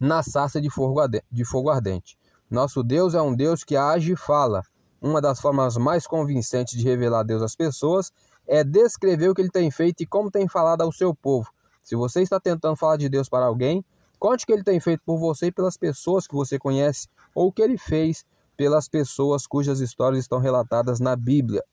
na 0.00 0.22
sarça 0.22 0.60
de 0.60 0.70
fogo 0.70 1.70
ardente. 1.70 2.18
Nosso 2.50 2.82
Deus 2.82 3.14
é 3.14 3.22
um 3.22 3.34
Deus 3.34 3.62
que 3.62 3.76
age 3.76 4.12
e 4.12 4.16
fala. 4.16 4.62
Uma 5.00 5.20
das 5.20 5.40
formas 5.40 5.76
mais 5.76 6.06
convincentes 6.06 6.78
de 6.78 6.84
revelar 6.84 7.22
Deus 7.22 7.42
às 7.42 7.56
pessoas 7.56 8.12
é 8.46 8.62
descrever 8.62 9.28
o 9.28 9.34
que 9.34 9.40
ele 9.40 9.50
tem 9.50 9.70
feito 9.70 10.02
e 10.02 10.06
como 10.06 10.30
tem 10.30 10.46
falado 10.46 10.82
ao 10.82 10.92
seu 10.92 11.14
povo. 11.14 11.50
Se 11.82 11.96
você 11.96 12.20
está 12.20 12.38
tentando 12.38 12.76
falar 12.76 12.96
de 12.96 13.08
Deus 13.08 13.28
para 13.28 13.46
alguém, 13.46 13.84
conte 14.18 14.44
o 14.44 14.46
que 14.46 14.52
ele 14.52 14.62
tem 14.62 14.78
feito 14.78 15.02
por 15.04 15.18
você 15.18 15.46
e 15.46 15.52
pelas 15.52 15.76
pessoas 15.76 16.26
que 16.26 16.34
você 16.34 16.58
conhece, 16.58 17.08
ou 17.34 17.48
o 17.48 17.52
que 17.52 17.62
ele 17.62 17.78
fez 17.78 18.24
pelas 18.56 18.88
pessoas 18.88 19.46
cujas 19.46 19.80
histórias 19.80 20.20
estão 20.20 20.38
relatadas 20.38 21.00
na 21.00 21.16
Bíblia. 21.16 21.64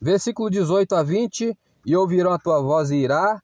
Versículo 0.00 0.50
18 0.50 0.94
a 0.96 1.02
20: 1.02 1.56
E 1.86 1.96
ouvirão 1.96 2.32
a 2.32 2.38
tua 2.38 2.60
voz 2.60 2.90
e 2.90 2.96
irá, 2.96 3.40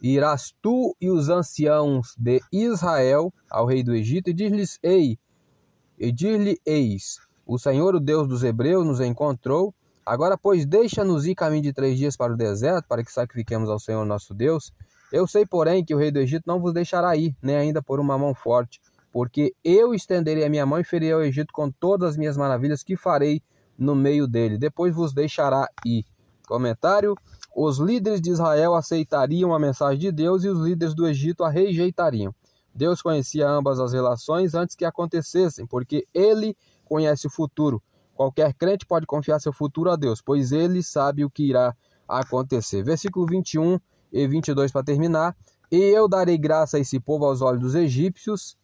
irás 0.00 0.54
tu 0.62 0.96
e 1.00 1.10
os 1.10 1.28
anciãos 1.28 2.14
de 2.16 2.40
Israel 2.52 3.32
ao 3.50 3.66
rei 3.66 3.82
do 3.82 3.94
Egito, 3.94 4.30
e 4.30 4.32
diz-lhes: 4.32 4.78
Ei, 4.82 5.18
e 5.98 6.12
dir-lhe 6.12 6.60
eis, 6.64 7.18
o 7.46 7.58
Senhor, 7.58 7.94
o 7.94 8.00
Deus 8.00 8.28
dos 8.28 8.42
Hebreus, 8.44 8.86
nos 8.86 9.00
encontrou 9.00 9.74
Agora, 10.04 10.36
pois, 10.36 10.66
deixa-nos 10.66 11.26
ir 11.26 11.34
caminho 11.36 11.62
de 11.62 11.72
três 11.72 11.96
dias 11.96 12.16
para 12.16 12.32
o 12.32 12.36
deserto, 12.36 12.86
para 12.88 13.04
que 13.04 13.12
sacrifiquemos 13.12 13.70
ao 13.70 13.78
Senhor 13.78 14.04
nosso 14.04 14.34
Deus. 14.34 14.72
Eu 15.12 15.28
sei, 15.28 15.46
porém, 15.46 15.84
que 15.84 15.94
o 15.94 15.98
rei 15.98 16.10
do 16.10 16.18
Egito 16.18 16.42
não 16.44 16.60
vos 16.60 16.72
deixará 16.72 17.16
ir, 17.16 17.36
nem 17.40 17.54
ainda 17.54 17.80
por 17.80 18.00
uma 18.00 18.18
mão 18.18 18.34
forte. 18.34 18.80
porque 19.12 19.54
eu 19.62 19.94
estenderei 19.94 20.42
a 20.42 20.48
minha 20.48 20.64
mão 20.64 20.80
e 20.80 20.84
ferirei 20.84 21.12
ao 21.12 21.22
Egito 21.22 21.52
com 21.52 21.70
todas 21.70 22.10
as 22.10 22.16
minhas 22.16 22.34
maravilhas 22.34 22.82
que 22.82 22.96
farei 22.96 23.42
no 23.78 23.94
meio 23.94 24.26
dele. 24.26 24.56
Depois 24.56 24.94
vos 24.94 25.12
deixará 25.12 25.68
ir. 25.84 26.06
Comentário: 26.48 27.14
Os 27.54 27.78
líderes 27.78 28.22
de 28.22 28.30
Israel 28.30 28.74
aceitariam 28.74 29.54
a 29.54 29.58
mensagem 29.58 30.00
de 30.00 30.10
Deus 30.10 30.44
e 30.44 30.48
os 30.48 30.58
líderes 30.58 30.94
do 30.94 31.06
Egito 31.06 31.44
a 31.44 31.50
rejeitariam. 31.50 32.34
Deus 32.74 33.02
conhecia 33.02 33.46
ambas 33.46 33.78
as 33.78 33.92
relações 33.92 34.54
antes 34.54 34.74
que 34.74 34.84
acontecessem, 34.84 35.66
porque 35.66 36.06
ele 36.14 36.56
conhece 36.84 37.26
o 37.26 37.30
futuro. 37.30 37.82
Qualquer 38.14 38.52
crente 38.54 38.86
pode 38.86 39.06
confiar 39.06 39.40
seu 39.40 39.52
futuro 39.52 39.90
a 39.90 39.96
Deus, 39.96 40.20
pois 40.20 40.52
ele 40.52 40.82
sabe 40.82 41.24
o 41.24 41.30
que 41.30 41.48
irá 41.48 41.74
acontecer. 42.08 42.82
Versículo 42.82 43.26
21 43.26 43.78
e 44.12 44.26
22 44.26 44.70
para 44.70 44.84
terminar. 44.84 45.36
E 45.70 45.76
eu 45.76 46.06
darei 46.06 46.36
graça 46.36 46.76
a 46.76 46.80
esse 46.80 47.00
povo 47.00 47.24
aos 47.24 47.40
olhos 47.40 47.60
dos 47.60 47.74
egípcios, 47.74 48.56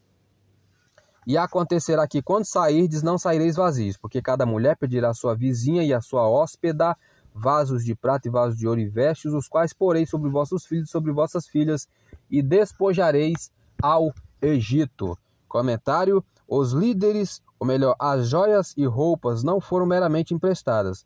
e 1.27 1.37
acontecerá 1.37 2.09
que 2.09 2.23
quando 2.23 2.47
sairdes, 2.47 3.03
não 3.03 3.19
saireis 3.19 3.57
vazios, 3.57 3.99
porque 3.99 4.23
cada 4.23 4.47
mulher 4.47 4.79
pedirá 4.79 5.11
a 5.11 5.15
sua 5.15 5.35
vizinha 5.35 5.83
e 5.85 5.93
a 5.93 6.01
sua 6.01 6.27
hóspeda 6.27 6.97
vasos 7.35 7.85
de 7.85 7.95
prata 7.95 8.29
e 8.29 8.31
vasos 8.31 8.59
de 8.59 8.67
ouro 8.67 8.81
e 8.81 8.89
vestes, 8.89 9.33
os 9.33 9.47
quais 9.47 9.75
porei 9.75 10.07
sobre 10.07 10.31
vossos 10.31 10.65
filhos 10.65 10.89
e 10.89 10.91
sobre 10.91 11.13
vossas 11.13 11.47
filhas, 11.47 11.87
e 12.31 12.43
despojareis 12.43 13.53
ao 13.83 14.13
Egito. 14.41 15.19
Comentário: 15.47 16.25
Os 16.49 16.73
líderes, 16.73 17.43
ou 17.59 17.67
melhor, 17.67 17.97
as 17.99 18.29
joias 18.29 18.75
e 18.77 18.85
roupas 18.87 19.43
não 19.43 19.61
foram 19.61 19.87
meramente 19.87 20.33
emprestadas, 20.35 21.05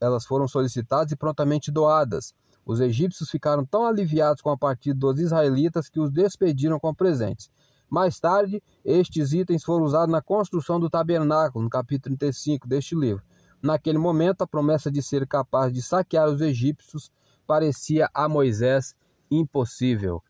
elas 0.00 0.24
foram 0.24 0.48
solicitadas 0.48 1.12
e 1.12 1.16
prontamente 1.16 1.70
doadas. 1.70 2.34
Os 2.64 2.80
egípcios 2.80 3.30
ficaram 3.30 3.64
tão 3.64 3.86
aliviados 3.86 4.40
com 4.40 4.50
a 4.50 4.56
partida 4.56 4.98
dos 4.98 5.18
israelitas 5.18 5.88
que 5.88 6.00
os 6.00 6.10
despediram 6.10 6.78
com 6.78 6.94
presentes. 6.94 7.50
Mais 7.90 8.18
tarde, 8.18 8.62
estes 8.84 9.32
itens 9.32 9.64
foram 9.64 9.84
usados 9.84 10.10
na 10.10 10.22
construção 10.22 10.80
do 10.80 10.88
tabernáculo, 10.88 11.64
no 11.64 11.70
capítulo 11.70 12.16
35 12.16 12.66
deste 12.66 12.94
livro. 12.94 13.22
Naquele 13.60 13.98
momento, 13.98 14.42
a 14.42 14.46
promessa 14.46 14.90
de 14.90 15.02
ser 15.02 15.26
capaz 15.26 15.72
de 15.72 15.82
saquear 15.82 16.28
os 16.28 16.40
egípcios 16.40 17.10
parecia 17.46 18.08
a 18.14 18.28
Moisés 18.28 18.94
impossível. 19.30 20.22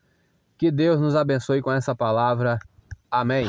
Que 0.59 0.71
Deus 0.71 1.01
nos 1.01 1.15
abençoe 1.15 1.63
com 1.63 1.71
essa 1.71 1.95
palavra. 1.95 2.59
Amém. 3.11 3.47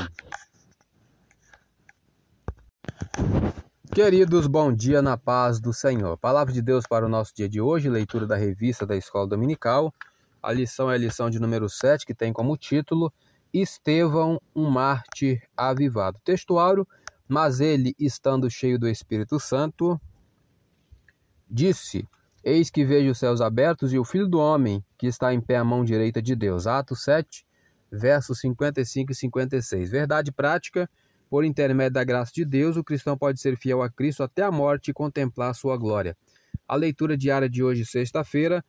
Queridos, 3.93 4.47
bom 4.47 4.73
dia 4.73 5.03
na 5.03 5.15
paz 5.15 5.59
do 5.59 5.71
Senhor. 5.71 6.17
Palavra 6.17 6.51
de 6.51 6.63
Deus 6.63 6.83
para 6.89 7.05
o 7.05 7.09
nosso 7.09 7.31
dia 7.35 7.47
de 7.47 7.61
hoje, 7.61 7.87
leitura 7.87 8.25
da 8.25 8.35
revista 8.35 8.87
da 8.87 8.97
Escola 8.97 9.27
Dominical. 9.27 9.93
A 10.41 10.51
lição 10.51 10.89
é 10.89 10.95
a 10.95 10.97
lição 10.97 11.29
de 11.29 11.39
número 11.39 11.69
7, 11.69 12.03
que 12.03 12.15
tem 12.15 12.33
como 12.33 12.57
título 12.57 13.13
Estevão, 13.53 14.41
um 14.55 14.67
mártir 14.67 15.43
avivado. 15.55 16.19
Textuário, 16.25 16.87
mas 17.27 17.59
ele, 17.59 17.93
estando 17.99 18.49
cheio 18.49 18.79
do 18.79 18.89
Espírito 18.89 19.39
Santo, 19.39 20.01
disse: 21.47 22.07
Eis 22.43 22.71
que 22.71 22.83
vejo 22.83 23.11
os 23.11 23.19
céus 23.19 23.41
abertos 23.41 23.93
e 23.93 23.99
o 23.99 24.03
Filho 24.03 24.27
do 24.27 24.39
Homem, 24.39 24.83
que 24.97 25.05
está 25.05 25.31
em 25.35 25.39
pé 25.39 25.57
à 25.57 25.63
mão 25.63 25.85
direita 25.85 26.19
de 26.19 26.35
Deus. 26.35 26.65
Atos 26.65 27.03
7, 27.03 27.45
versos 27.91 28.39
55 28.39 29.11
e 29.11 29.15
56. 29.15 29.91
Verdade 29.91 30.31
prática, 30.31 30.89
por 31.33 31.43
intermédio 31.43 31.93
da 31.93 32.03
graça 32.03 32.31
de 32.31 32.45
Deus, 32.45 32.77
o 32.77 32.83
cristão 32.83 33.17
pode 33.17 33.41
ser 33.41 33.57
fiel 33.57 33.81
a 33.81 33.89
Cristo 33.89 34.21
até 34.21 34.43
a 34.43 34.51
morte 34.51 34.91
e 34.91 34.93
contemplar 34.93 35.55
sua 35.55 35.75
glória. 35.75 36.15
A 36.67 36.75
leitura 36.75 37.17
diária 37.17 37.49
de 37.49 37.63
hoje, 37.63 37.87
sexta-feira, 37.87 38.63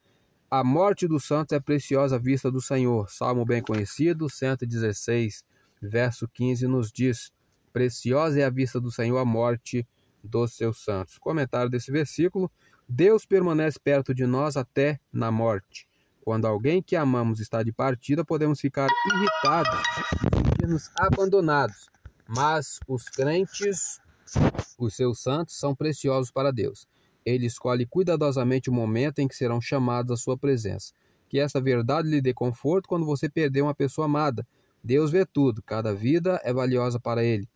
a 0.50 0.64
morte 0.64 1.06
dos 1.06 1.26
santos 1.26 1.52
é 1.52 1.60
preciosa 1.60 2.16
à 2.16 2.18
vista 2.18 2.50
do 2.50 2.62
Senhor. 2.62 3.10
Salmo 3.10 3.44
bem 3.44 3.60
conhecido, 3.60 4.30
116, 4.30 5.44
verso 5.78 6.26
15, 6.26 6.66
nos 6.66 6.90
diz: 6.90 7.30
Preciosa 7.70 8.40
é 8.40 8.44
a 8.44 8.48
vista 8.48 8.80
do 8.80 8.90
Senhor 8.90 9.18
a 9.18 9.26
morte 9.26 9.86
dos 10.22 10.56
seus 10.56 10.82
santos. 10.82 11.18
Comentário 11.18 11.68
desse 11.68 11.92
versículo 11.92 12.50
Deus 12.88 13.26
permanece 13.26 13.78
perto 13.78 14.14
de 14.14 14.24
nós 14.24 14.56
até 14.56 14.98
na 15.12 15.30
morte. 15.30 15.86
Quando 16.22 16.46
alguém 16.46 16.82
que 16.82 16.96
amamos 16.96 17.40
está 17.40 17.62
de 17.62 17.74
partida, 17.74 18.24
podemos 18.24 18.58
ficar 18.58 18.88
irritados 19.12 19.82
sentir-nos 20.64 20.90
abandonados. 20.98 21.86
Mas 22.28 22.78
os 22.88 23.04
crentes, 23.04 24.00
os 24.78 24.94
seus 24.94 25.20
santos, 25.20 25.58
são 25.58 25.74
preciosos 25.74 26.30
para 26.30 26.50
Deus. 26.50 26.86
Ele 27.24 27.46
escolhe 27.46 27.86
cuidadosamente 27.86 28.70
o 28.70 28.72
momento 28.72 29.18
em 29.18 29.28
que 29.28 29.34
serão 29.36 29.60
chamados 29.60 30.10
à 30.10 30.16
sua 30.16 30.36
presença. 30.36 30.92
Que 31.28 31.38
esta 31.38 31.60
verdade 31.60 32.08
lhe 32.08 32.20
dê 32.20 32.34
conforto 32.34 32.88
quando 32.88 33.06
você 33.06 33.28
perder 33.28 33.62
uma 33.62 33.74
pessoa 33.74 34.06
amada. 34.06 34.46
Deus 34.82 35.10
vê 35.10 35.24
tudo, 35.24 35.62
cada 35.62 35.94
vida 35.94 36.40
é 36.44 36.52
valiosa 36.52 37.00
para 37.00 37.24
ele. 37.24 37.48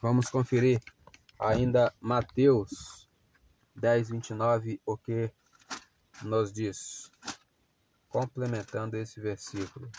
Vamos 0.00 0.28
conferir 0.28 0.80
ainda 1.38 1.92
Mateus 2.00 3.08
10, 3.78 4.10
29, 4.10 4.80
o 4.84 4.96
que 4.96 5.30
nos 6.22 6.52
diz, 6.52 7.10
complementando 8.08 8.96
esse 8.96 9.20
versículo. 9.20 9.90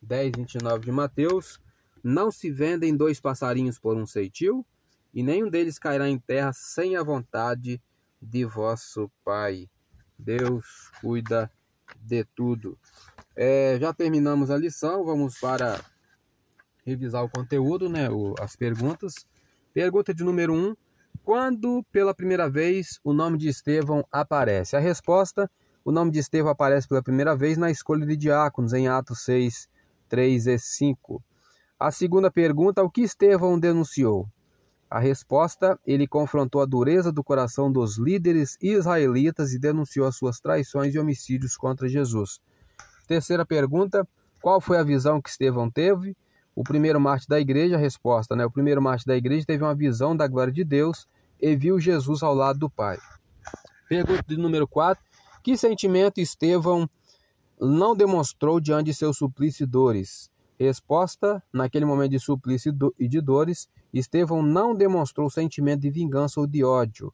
10, 0.00 0.32
29 0.36 0.84
de 0.84 0.92
Mateus: 0.92 1.60
Não 2.04 2.30
se 2.30 2.50
vendem 2.50 2.94
dois 2.94 3.18
passarinhos 3.18 3.78
por 3.78 3.96
um 3.96 4.04
ceitil, 4.04 4.64
e 5.14 5.22
nenhum 5.22 5.48
deles 5.48 5.78
cairá 5.78 6.06
em 6.06 6.18
terra 6.18 6.52
sem 6.52 6.96
a 6.96 7.02
vontade 7.02 7.80
de 8.20 8.44
vosso 8.44 9.10
Pai. 9.24 9.70
Deus 10.18 10.90
cuida 11.00 11.50
de 11.96 12.22
tudo. 12.36 12.78
É, 13.34 13.78
já 13.80 13.94
terminamos 13.94 14.50
a 14.50 14.56
lição, 14.58 15.02
vamos 15.02 15.38
para 15.38 15.80
revisar 16.84 17.24
o 17.24 17.30
conteúdo, 17.30 17.88
né? 17.88 18.10
O, 18.10 18.34
as 18.38 18.54
perguntas. 18.54 19.14
Pergunta 19.72 20.12
de 20.12 20.22
número 20.22 20.52
1. 20.52 20.56
Um, 20.56 20.76
quando 21.24 21.82
pela 21.90 22.14
primeira 22.14 22.50
vez 22.50 23.00
o 23.02 23.14
nome 23.14 23.38
de 23.38 23.48
Estevão 23.48 24.06
aparece? 24.12 24.76
A 24.76 24.78
resposta: 24.78 25.50
o 25.82 25.90
nome 25.90 26.10
de 26.10 26.18
Estevão 26.18 26.52
aparece 26.52 26.86
pela 26.86 27.02
primeira 27.02 27.34
vez 27.34 27.56
na 27.56 27.70
escolha 27.70 28.06
de 28.06 28.14
diáconos, 28.14 28.74
em 28.74 28.88
Atos 28.88 29.20
6, 29.24 29.68
3 30.08 30.46
e 30.46 30.58
5. 30.58 31.22
A 31.78 31.90
segunda 31.90 32.30
pergunta: 32.30 32.82
o 32.82 32.90
que 32.90 33.02
Estevão 33.02 33.58
denunciou? 33.58 34.28
A 34.88 35.00
resposta: 35.00 35.78
ele 35.84 36.06
confrontou 36.06 36.62
a 36.62 36.66
dureza 36.66 37.10
do 37.10 37.24
coração 37.24 37.70
dos 37.70 37.98
líderes 37.98 38.56
israelitas 38.62 39.52
e 39.52 39.58
denunciou 39.58 40.06
as 40.06 40.16
suas 40.16 40.38
traições 40.38 40.94
e 40.94 40.98
homicídios 40.98 41.56
contra 41.56 41.88
Jesus. 41.88 42.40
Terceira 43.08 43.44
pergunta: 43.44 44.06
qual 44.40 44.60
foi 44.60 44.78
a 44.78 44.84
visão 44.84 45.20
que 45.20 45.28
Estevão 45.28 45.70
teve? 45.70 46.16
O 46.54 46.62
primeiro 46.62 47.00
mártir 47.00 47.28
da 47.28 47.40
igreja, 47.40 47.74
a 47.74 47.78
resposta, 47.78 48.36
né? 48.36 48.46
O 48.46 48.50
primeiro 48.50 48.80
mártir 48.80 49.08
da 49.08 49.16
igreja 49.16 49.44
teve 49.44 49.64
uma 49.64 49.74
visão 49.74 50.16
da 50.16 50.28
glória 50.28 50.52
de 50.52 50.62
Deus 50.62 51.08
e 51.40 51.56
viu 51.56 51.80
Jesus 51.80 52.22
ao 52.22 52.34
lado 52.34 52.60
do 52.60 52.70
Pai. 52.70 52.96
Pergunta 53.88 54.22
de 54.26 54.36
número 54.36 54.68
4. 54.68 55.02
Que 55.42 55.56
sentimento 55.58 56.20
Estevão 56.20 56.88
não 57.60 57.96
demonstrou 57.96 58.60
diante 58.60 58.86
de 58.86 58.94
seus 58.94 59.16
suplício 59.16 59.64
e 59.64 59.66
dores? 59.66 60.30
Resposta: 60.58 61.42
Naquele 61.52 61.84
momento 61.84 62.12
de 62.12 62.20
suplício 62.20 62.72
e 62.98 63.08
de 63.08 63.20
dores, 63.20 63.68
Estevão 63.92 64.42
não 64.42 64.74
demonstrou 64.74 65.28
sentimento 65.30 65.80
de 65.80 65.90
vingança 65.90 66.40
ou 66.40 66.46
de 66.46 66.64
ódio. 66.64 67.12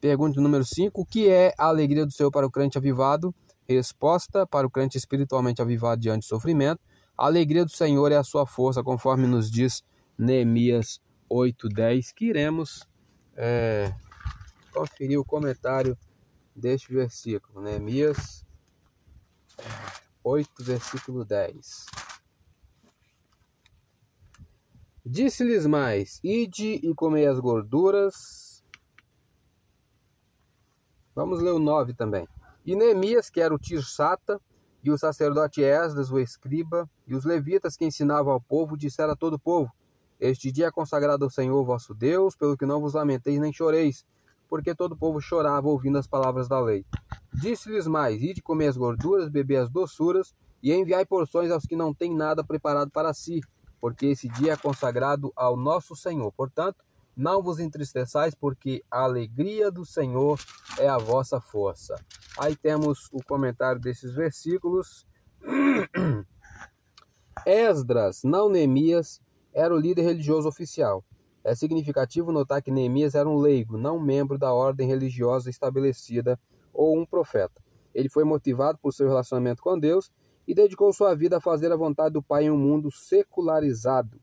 Pergunta 0.00 0.40
número 0.40 0.64
5. 0.64 1.00
O 1.00 1.04
que 1.04 1.28
é 1.28 1.52
a 1.58 1.66
alegria 1.66 2.06
do 2.06 2.12
Senhor 2.12 2.30
para 2.30 2.46
o 2.46 2.50
crente 2.50 2.78
avivado? 2.78 3.34
Resposta: 3.68 4.46
Para 4.46 4.66
o 4.66 4.70
crente 4.70 4.96
espiritualmente 4.96 5.60
avivado 5.60 6.00
diante 6.00 6.20
do 6.20 6.28
sofrimento, 6.28 6.80
a 7.16 7.26
alegria 7.26 7.64
do 7.64 7.70
Senhor 7.70 8.10
é 8.12 8.16
a 8.16 8.24
sua 8.24 8.46
força, 8.46 8.82
conforme 8.82 9.26
nos 9.26 9.50
diz 9.50 9.82
Neemias 10.16 11.00
8:10, 11.28 12.12
que 12.12 12.26
iremos 12.26 12.88
é, 13.36 13.92
conferir 14.72 15.18
o 15.18 15.24
comentário 15.24 15.96
deste 16.54 16.92
versículo, 16.92 17.62
Neemias 17.62 18.44
8, 20.22 20.64
versículo 20.64 21.24
10. 21.24 21.86
Disse-lhes 25.04 25.66
mais: 25.66 26.20
Ide 26.22 26.80
e 26.82 26.94
comei 26.94 27.26
as 27.26 27.38
gorduras. 27.38 28.62
Vamos 31.14 31.40
ler 31.40 31.52
o 31.52 31.58
9 31.58 31.94
também. 31.94 32.28
E 32.64 32.76
Neemias, 32.76 33.30
que 33.30 33.40
era 33.40 33.54
o 33.54 33.58
Tirsata, 33.58 34.40
e 34.84 34.90
o 34.90 34.98
sacerdote 34.98 35.62
Esdras, 35.62 36.10
o 36.10 36.18
escriba, 36.18 36.88
e 37.06 37.14
os 37.14 37.24
levitas 37.24 37.76
que 37.76 37.84
ensinavam 37.84 38.32
ao 38.32 38.40
povo, 38.40 38.76
disseram 38.76 39.12
a 39.12 39.16
todo 39.16 39.34
o 39.34 39.38
povo: 39.38 39.72
Este 40.20 40.52
dia 40.52 40.66
é 40.66 40.70
consagrado 40.70 41.24
ao 41.24 41.30
Senhor 41.30 41.64
vosso 41.64 41.94
Deus, 41.94 42.36
pelo 42.36 42.56
que 42.56 42.66
não 42.66 42.80
vos 42.80 42.94
lamenteis 42.94 43.40
nem 43.40 43.52
choreis, 43.52 44.04
porque 44.48 44.74
todo 44.74 44.92
o 44.92 44.96
povo 44.96 45.20
chorava 45.20 45.68
ouvindo 45.68 45.98
as 45.98 46.06
palavras 46.06 46.48
da 46.48 46.60
lei. 46.60 46.84
Disse-lhes 47.32 47.86
mais: 47.86 48.20
Ide 48.22 48.42
comer 48.42 48.68
as 48.68 48.76
gorduras, 48.76 49.28
beber 49.28 49.56
as 49.56 49.70
doçuras, 49.70 50.34
e 50.62 50.72
enviai 50.72 51.06
porções 51.06 51.50
aos 51.50 51.64
que 51.64 51.76
não 51.76 51.94
têm 51.94 52.14
nada 52.14 52.44
preparado 52.44 52.90
para 52.90 53.14
si, 53.14 53.40
porque 53.80 54.06
esse 54.06 54.28
dia 54.28 54.52
é 54.52 54.56
consagrado 54.56 55.32
ao 55.36 55.56
nosso 55.56 55.94
Senhor. 55.94 56.32
Portanto, 56.32 56.84
não 57.16 57.42
vos 57.42 57.58
entristeçais, 57.58 58.34
porque 58.34 58.84
a 58.90 59.02
alegria 59.02 59.70
do 59.70 59.84
Senhor 59.84 60.38
é 60.78 60.88
a 60.88 60.98
vossa 60.98 61.40
força. 61.40 61.94
Aí 62.38 62.54
temos 62.54 63.08
o 63.12 63.22
comentário 63.22 63.80
desses 63.80 64.14
versículos. 64.14 65.06
Esdras, 67.44 68.22
não 68.22 68.48
Neemias, 68.48 69.20
era 69.52 69.74
o 69.74 69.78
líder 69.78 70.02
religioso 70.02 70.48
oficial. 70.48 71.04
É 71.42 71.54
significativo 71.54 72.30
notar 72.30 72.62
que 72.62 72.70
Neemias 72.70 73.14
era 73.14 73.28
um 73.28 73.38
leigo, 73.38 73.76
não 73.76 73.98
membro 73.98 74.38
da 74.38 74.52
ordem 74.52 74.86
religiosa 74.86 75.50
estabelecida 75.50 76.38
ou 76.72 76.96
um 76.96 77.06
profeta. 77.06 77.60
Ele 77.94 78.08
foi 78.08 78.22
motivado 78.22 78.78
por 78.78 78.92
seu 78.92 79.08
relacionamento 79.08 79.62
com 79.62 79.78
Deus 79.78 80.12
e 80.48 80.54
dedicou 80.54 80.90
sua 80.94 81.14
vida 81.14 81.36
a 81.36 81.40
fazer 81.42 81.70
a 81.70 81.76
vontade 81.76 82.14
do 82.14 82.22
Pai 82.22 82.44
em 82.44 82.50
um 82.50 82.56
mundo 82.56 82.90
secularizado. 82.90 84.18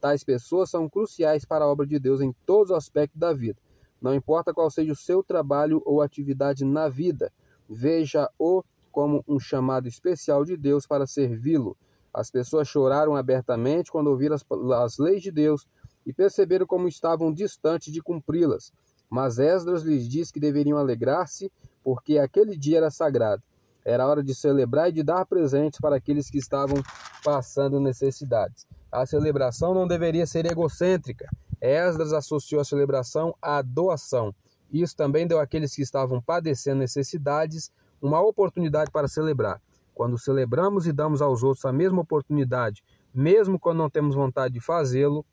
Tais 0.00 0.24
pessoas 0.24 0.70
são 0.70 0.88
cruciais 0.88 1.44
para 1.44 1.64
a 1.64 1.68
obra 1.68 1.86
de 1.86 2.00
Deus 2.00 2.20
em 2.20 2.34
todos 2.44 2.72
os 2.72 2.76
aspectos 2.76 3.18
da 3.18 3.32
vida. 3.32 3.60
Não 4.02 4.12
importa 4.12 4.52
qual 4.52 4.68
seja 4.72 4.92
o 4.92 4.96
seu 4.96 5.22
trabalho 5.22 5.80
ou 5.86 6.02
atividade 6.02 6.64
na 6.64 6.88
vida, 6.88 7.32
veja-o 7.68 8.64
como 8.90 9.24
um 9.28 9.38
chamado 9.38 9.86
especial 9.86 10.44
de 10.44 10.56
Deus 10.56 10.84
para 10.84 11.06
servi-lo. 11.06 11.76
As 12.12 12.28
pessoas 12.28 12.66
choraram 12.66 13.14
abertamente 13.14 13.92
quando 13.92 14.08
ouviram 14.08 14.34
as, 14.34 14.44
as 14.82 14.98
leis 14.98 15.22
de 15.22 15.30
Deus 15.30 15.64
e 16.04 16.12
perceberam 16.12 16.66
como 16.66 16.88
estavam 16.88 17.32
distantes 17.32 17.92
de 17.92 18.02
cumpri-las. 18.02 18.72
Mas 19.08 19.38
Esdras 19.38 19.84
lhes 19.84 20.08
disse 20.08 20.32
que 20.32 20.40
deveriam 20.40 20.76
alegrar-se, 20.76 21.52
porque 21.84 22.18
aquele 22.18 22.56
dia 22.56 22.78
era 22.78 22.90
sagrado. 22.90 23.42
Era 23.88 24.06
hora 24.06 24.22
de 24.22 24.34
celebrar 24.34 24.90
e 24.90 24.92
de 24.92 25.02
dar 25.02 25.24
presentes 25.24 25.80
para 25.80 25.96
aqueles 25.96 26.28
que 26.28 26.36
estavam 26.36 26.76
passando 27.24 27.80
necessidades. 27.80 28.66
A 28.92 29.06
celebração 29.06 29.72
não 29.72 29.88
deveria 29.88 30.26
ser 30.26 30.44
egocêntrica. 30.44 31.26
Esdras 31.58 32.12
associou 32.12 32.60
a 32.60 32.64
celebração 32.66 33.34
à 33.40 33.62
doação. 33.62 34.34
Isso 34.70 34.94
também 34.94 35.26
deu 35.26 35.40
àqueles 35.40 35.74
que 35.74 35.80
estavam 35.80 36.20
padecendo 36.20 36.80
necessidades 36.80 37.72
uma 38.00 38.20
oportunidade 38.20 38.90
para 38.90 39.08
celebrar. 39.08 39.58
Quando 39.94 40.18
celebramos 40.18 40.86
e 40.86 40.92
damos 40.92 41.22
aos 41.22 41.42
outros 41.42 41.64
a 41.64 41.72
mesma 41.72 42.02
oportunidade, 42.02 42.84
mesmo 43.14 43.58
quando 43.58 43.78
não 43.78 43.88
temos 43.88 44.14
vontade 44.14 44.52
de 44.52 44.60
fazê-lo, 44.60 45.24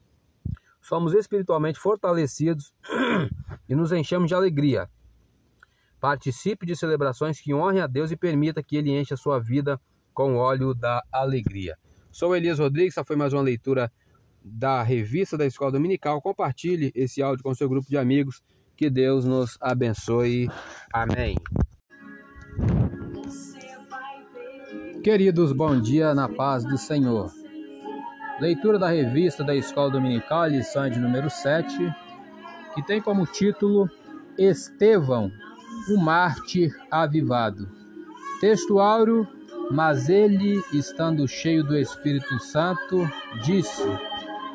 somos 0.81 1.13
espiritualmente 1.13 1.77
fortalecidos 1.77 2.73
e 3.67 3.75
nos 3.75 3.91
enchemos 3.91 4.29
de 4.29 4.33
alegria. 4.33 4.89
Participe 6.05 6.67
de 6.67 6.75
celebrações 6.75 7.41
que 7.41 7.51
honrem 7.51 7.81
a 7.81 7.87
Deus 7.87 8.11
e 8.11 8.15
permita 8.15 8.61
que 8.61 8.77
Ele 8.77 8.91
encha 8.91 9.15
a 9.15 9.17
sua 9.17 9.39
vida 9.39 9.81
com 10.13 10.35
o 10.35 10.37
óleo 10.37 10.71
da 10.71 11.03
alegria. 11.11 11.75
Sou 12.11 12.35
Elias 12.35 12.59
Rodrigues, 12.59 12.93
essa 12.93 13.03
foi 13.03 13.15
mais 13.15 13.33
uma 13.33 13.41
leitura 13.41 13.91
da 14.39 14.83
revista 14.83 15.35
da 15.35 15.47
Escola 15.47 15.71
Dominical. 15.71 16.21
Compartilhe 16.21 16.91
esse 16.93 17.23
áudio 17.23 17.43
com 17.43 17.55
seu 17.55 17.67
grupo 17.67 17.89
de 17.89 17.97
amigos. 17.97 18.43
Que 18.77 18.87
Deus 18.87 19.25
nos 19.25 19.57
abençoe. 19.59 20.47
Amém. 20.93 21.37
Queridos, 25.03 25.53
bom 25.53 25.81
dia 25.81 26.13
na 26.13 26.29
paz 26.29 26.63
do 26.63 26.77
Senhor. 26.77 27.31
Leitura 28.39 28.77
da 28.77 28.89
revista 28.89 29.43
da 29.43 29.55
Escola 29.55 29.89
Dominical, 29.89 30.49
lição 30.49 30.87
de 30.87 30.99
número 30.99 31.31
7, 31.31 31.75
que 32.75 32.83
tem 32.83 33.01
como 33.01 33.25
título 33.25 33.89
Estevão, 34.37 35.31
o 35.89 35.97
mártir 35.97 36.75
avivado. 36.89 37.69
Texto 38.39 38.79
áureo, 38.79 39.27
mas 39.71 40.09
ele, 40.09 40.61
estando 40.73 41.27
cheio 41.27 41.63
do 41.63 41.77
Espírito 41.77 42.39
Santo, 42.39 43.09
disse: 43.43 43.83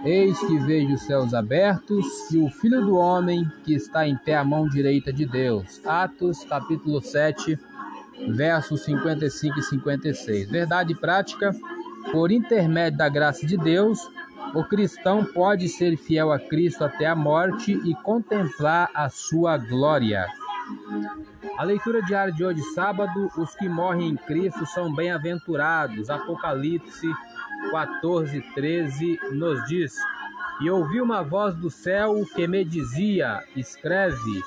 Eis 0.04 0.38
que 0.38 0.58
vejo 0.58 0.94
os 0.94 1.02
céus 1.02 1.34
abertos 1.34 2.30
e 2.30 2.38
o 2.38 2.48
Filho 2.48 2.84
do 2.84 2.96
Homem 2.96 3.50
que 3.64 3.74
está 3.74 4.06
em 4.06 4.16
pé 4.16 4.36
à 4.36 4.44
mão 4.44 4.68
direita 4.68 5.12
de 5.12 5.26
Deus. 5.26 5.80
Atos, 5.84 6.44
capítulo 6.44 7.00
7, 7.00 7.58
versos 8.28 8.82
55 8.82 9.58
e 9.58 9.62
56. 9.62 10.50
Verdade 10.50 10.94
prática, 10.94 11.54
por 12.12 12.30
intermédio 12.30 12.98
da 12.98 13.08
graça 13.08 13.46
de 13.46 13.56
Deus, 13.56 13.98
o 14.54 14.64
cristão 14.64 15.24
pode 15.24 15.68
ser 15.68 15.96
fiel 15.96 16.32
a 16.32 16.38
Cristo 16.38 16.84
até 16.84 17.06
a 17.06 17.14
morte 17.14 17.72
e 17.72 17.94
contemplar 18.02 18.90
a 18.94 19.08
sua 19.08 19.56
glória. 19.56 20.26
A 21.56 21.64
leitura 21.64 22.02
diária 22.02 22.32
de 22.32 22.44
hoje, 22.44 22.62
sábado, 22.74 23.30
os 23.36 23.54
que 23.54 23.68
morrem 23.68 24.10
em 24.10 24.16
Cristo 24.16 24.64
são 24.66 24.92
bem-aventurados. 24.94 26.08
Apocalipse 26.08 27.06
14, 27.70 28.40
13 28.54 29.18
nos 29.32 29.64
diz: 29.66 29.94
E 30.60 30.70
ouvi 30.70 31.00
uma 31.00 31.22
voz 31.22 31.54
do 31.54 31.70
céu 31.70 32.24
que 32.34 32.46
me 32.46 32.64
dizia: 32.64 33.44
Escreve, 33.54 34.42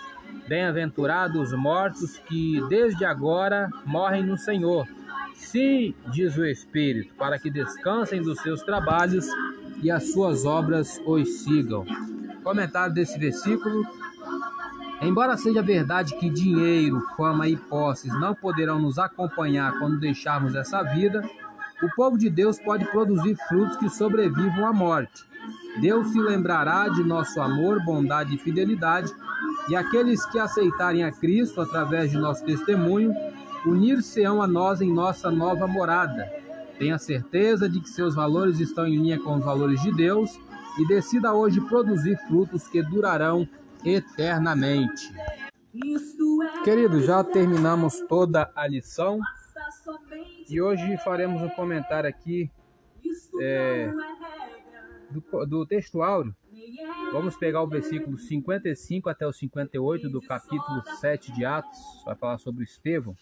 bem-aventurados 0.47 1.51
os 1.51 1.57
mortos 1.57 2.17
que 2.17 2.61
desde 2.67 3.05
agora 3.05 3.69
morrem 3.86 4.24
no 4.24 4.38
Senhor. 4.38 4.88
Sim, 5.36 5.93
diz 6.07 6.38
o 6.38 6.45
Espírito, 6.45 7.13
para 7.15 7.38
que 7.38 7.49
descansem 7.49 8.21
dos 8.21 8.39
seus 8.39 8.61
trabalhos 8.63 9.28
e 9.82 9.91
as 9.91 10.11
suas 10.11 10.45
obras 10.45 10.99
os 11.05 11.43
sigam. 11.43 11.86
Comentário 12.43 12.93
desse 12.93 13.17
versículo 13.19 13.86
Embora 15.04 15.36
seja 15.36 15.62
verdade 15.62 16.16
que 16.16 16.30
dinheiro, 16.30 17.01
fama 17.18 17.45
e 17.47 17.58
posses 17.58 18.14
não 18.22 18.34
poderão 18.34 18.80
nos 18.80 18.97
acompanhar 18.97 19.78
quando 19.78 19.99
deixarmos 19.99 20.56
essa 20.56 20.82
vida, 20.82 21.22
o 21.82 21.89
povo 21.93 22.18
de 22.18 22.30
Deus 22.30 22.58
pode 22.58 22.86
produzir 22.86 23.36
frutos 23.49 23.76
que 23.76 23.89
sobrevivam 23.89 24.66
à 24.66 24.72
morte. 24.72 25.26
Deus 25.82 26.08
se 26.08 26.20
lembrará 26.20 26.88
de 26.88 27.04
nosso 27.04 27.41
amor, 27.41 27.84
bondade 27.84 28.34
e 28.34 28.38
fidelidade, 28.38 29.14
e 29.68 29.76
aqueles 29.76 30.26
que 30.28 30.39
aceitarem 30.39 31.04
a 31.04 31.12
Cristo 31.12 31.60
através 31.60 32.10
de 32.10 32.18
nosso 32.18 32.45
testemunho, 32.45 33.14
unir-se-ão 33.66 34.41
a 34.41 34.47
nós 34.47 34.80
em 34.80 34.93
nossa 34.93 35.30
nova 35.30 35.68
morada. 35.68 36.32
Tenha 36.80 36.97
certeza 36.97 37.68
de 37.68 37.82
que 37.82 37.89
seus 37.89 38.16
valores 38.16 38.62
estão 38.62 38.88
em 38.88 38.95
linha 38.95 39.20
com 39.20 39.36
os 39.36 39.43
valores 39.43 39.82
de 39.82 39.91
Deus 39.91 40.32
e 40.80 40.88
decida 40.88 41.34
hoje 41.34 41.60
produzir 41.60 42.18
frutos 42.28 42.70
que 42.70 42.82
durarão 42.82 43.47
eternamente. 43.86 45.14
Queridos, 46.64 47.06
já 47.06 47.24
terminamos 47.24 48.00
toda 48.08 48.52
a 48.56 48.68
lição 48.68 49.20
e 50.50 50.62
hoje 50.62 50.98
faremos 50.98 51.42
um 51.42 51.50
comentário 51.50 52.10
aqui 52.10 52.50
é, 53.42 53.92
do, 55.10 55.46
do 55.46 55.66
texto 55.66 56.02
áureo. 56.02 56.36
Vamos 57.12 57.36
pegar 57.36 57.62
o 57.62 57.68
versículo 57.68 58.18
55 58.18 59.10
até 59.10 59.28
o 59.28 59.34
58 59.34 60.10
do 60.10 60.22
capítulo 60.22 60.82
7 61.00 61.32
de 61.34 61.46
Atos, 61.46 61.80
vai 62.06 62.16
falar 62.16 62.38
sobre 62.38 62.64
Estevão. 62.64 63.16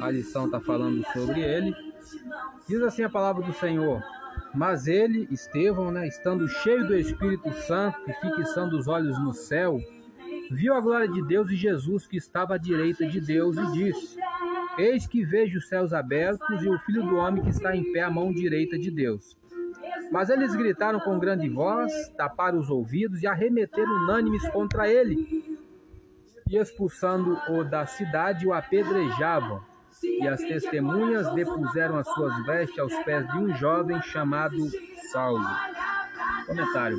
A 0.00 0.10
lição 0.10 0.46
está 0.46 0.60
falando 0.60 1.02
sobre 1.12 1.40
ele. 1.40 1.74
Diz 2.68 2.82
assim 2.82 3.02
a 3.02 3.10
palavra 3.10 3.44
do 3.44 3.52
Senhor: 3.54 4.02
mas 4.54 4.86
ele, 4.86 5.26
Estevão, 5.30 5.90
né, 5.90 6.06
estando 6.06 6.46
cheio 6.46 6.86
do 6.86 6.96
Espírito 6.96 7.52
Santo 7.52 7.98
e 8.06 8.12
fixando 8.12 8.78
os 8.78 8.86
olhos 8.86 9.18
no 9.18 9.32
céu, 9.32 9.80
viu 10.50 10.74
a 10.74 10.80
glória 10.80 11.08
de 11.08 11.22
Deus 11.26 11.50
e 11.50 11.56
Jesus 11.56 12.06
que 12.06 12.16
estava 12.16 12.54
à 12.54 12.58
direita 12.58 13.06
de 13.06 13.20
Deus 13.20 13.56
e 13.56 13.72
disse: 13.72 14.18
Eis 14.76 15.06
que 15.06 15.24
vejo 15.24 15.58
os 15.58 15.68
céus 15.68 15.92
abertos 15.92 16.62
e 16.62 16.68
o 16.68 16.78
Filho 16.80 17.02
do 17.02 17.16
Homem 17.16 17.42
que 17.42 17.50
está 17.50 17.74
em 17.74 17.92
pé 17.92 18.02
à 18.02 18.10
mão 18.10 18.32
direita 18.32 18.78
de 18.78 18.90
Deus. 18.90 19.38
Mas 20.10 20.28
eles 20.28 20.54
gritaram 20.54 21.00
com 21.00 21.18
grande 21.18 21.48
voz, 21.48 21.90
taparam 22.10 22.58
os 22.58 22.68
ouvidos 22.68 23.22
e 23.22 23.26
arremeteram 23.26 24.04
unânimes 24.04 24.46
contra 24.50 24.86
ele. 24.86 25.58
E 26.50 26.58
expulsando-o 26.58 27.64
da 27.64 27.86
cidade, 27.86 28.46
o 28.46 28.52
apedrejavam 28.52 29.71
e 30.02 30.26
as 30.26 30.40
testemunhas 30.40 31.32
depuseram 31.34 31.98
as 31.98 32.08
suas 32.08 32.46
vestes 32.46 32.78
aos 32.78 32.94
pés 33.04 33.26
de 33.32 33.38
um 33.38 33.54
jovem 33.56 34.00
chamado 34.02 34.56
Saulo. 35.10 35.44
Comentário. 36.46 36.98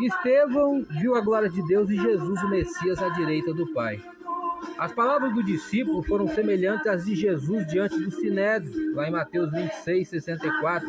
Estevão 0.00 0.84
viu 0.90 1.14
a 1.14 1.20
glória 1.20 1.48
de 1.48 1.62
Deus 1.66 1.90
e 1.90 1.96
Jesus, 1.96 2.42
o 2.42 2.48
Messias, 2.48 3.02
à 3.02 3.08
direita 3.10 3.52
do 3.52 3.66
Pai. 3.72 4.00
As 4.78 4.92
palavras 4.92 5.34
do 5.34 5.42
discípulo 5.42 6.02
foram 6.02 6.28
semelhantes 6.28 6.86
às 6.86 7.04
de 7.04 7.14
Jesus 7.14 7.66
diante 7.66 7.98
do 7.98 8.10
Sinédrio, 8.10 8.94
lá 8.94 9.08
em 9.08 9.12
Mateus 9.12 9.50
26, 9.50 10.08
64. 10.08 10.88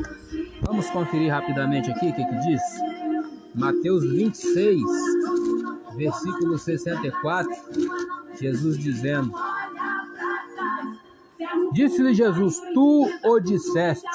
Vamos 0.61 0.89
conferir 0.89 1.31
rapidamente 1.31 1.91
aqui 1.91 2.09
o 2.09 2.13
que, 2.13 2.23
que 2.23 2.35
diz. 2.47 2.61
Mateus 3.55 4.03
26, 4.11 4.81
versículo 5.95 6.57
64, 6.57 7.49
Jesus 8.39 8.77
dizendo: 8.77 9.33
Disse-lhe 11.72 12.13
Jesus: 12.13 12.59
Tu 12.74 13.09
o 13.26 13.39
disseste. 13.39 14.07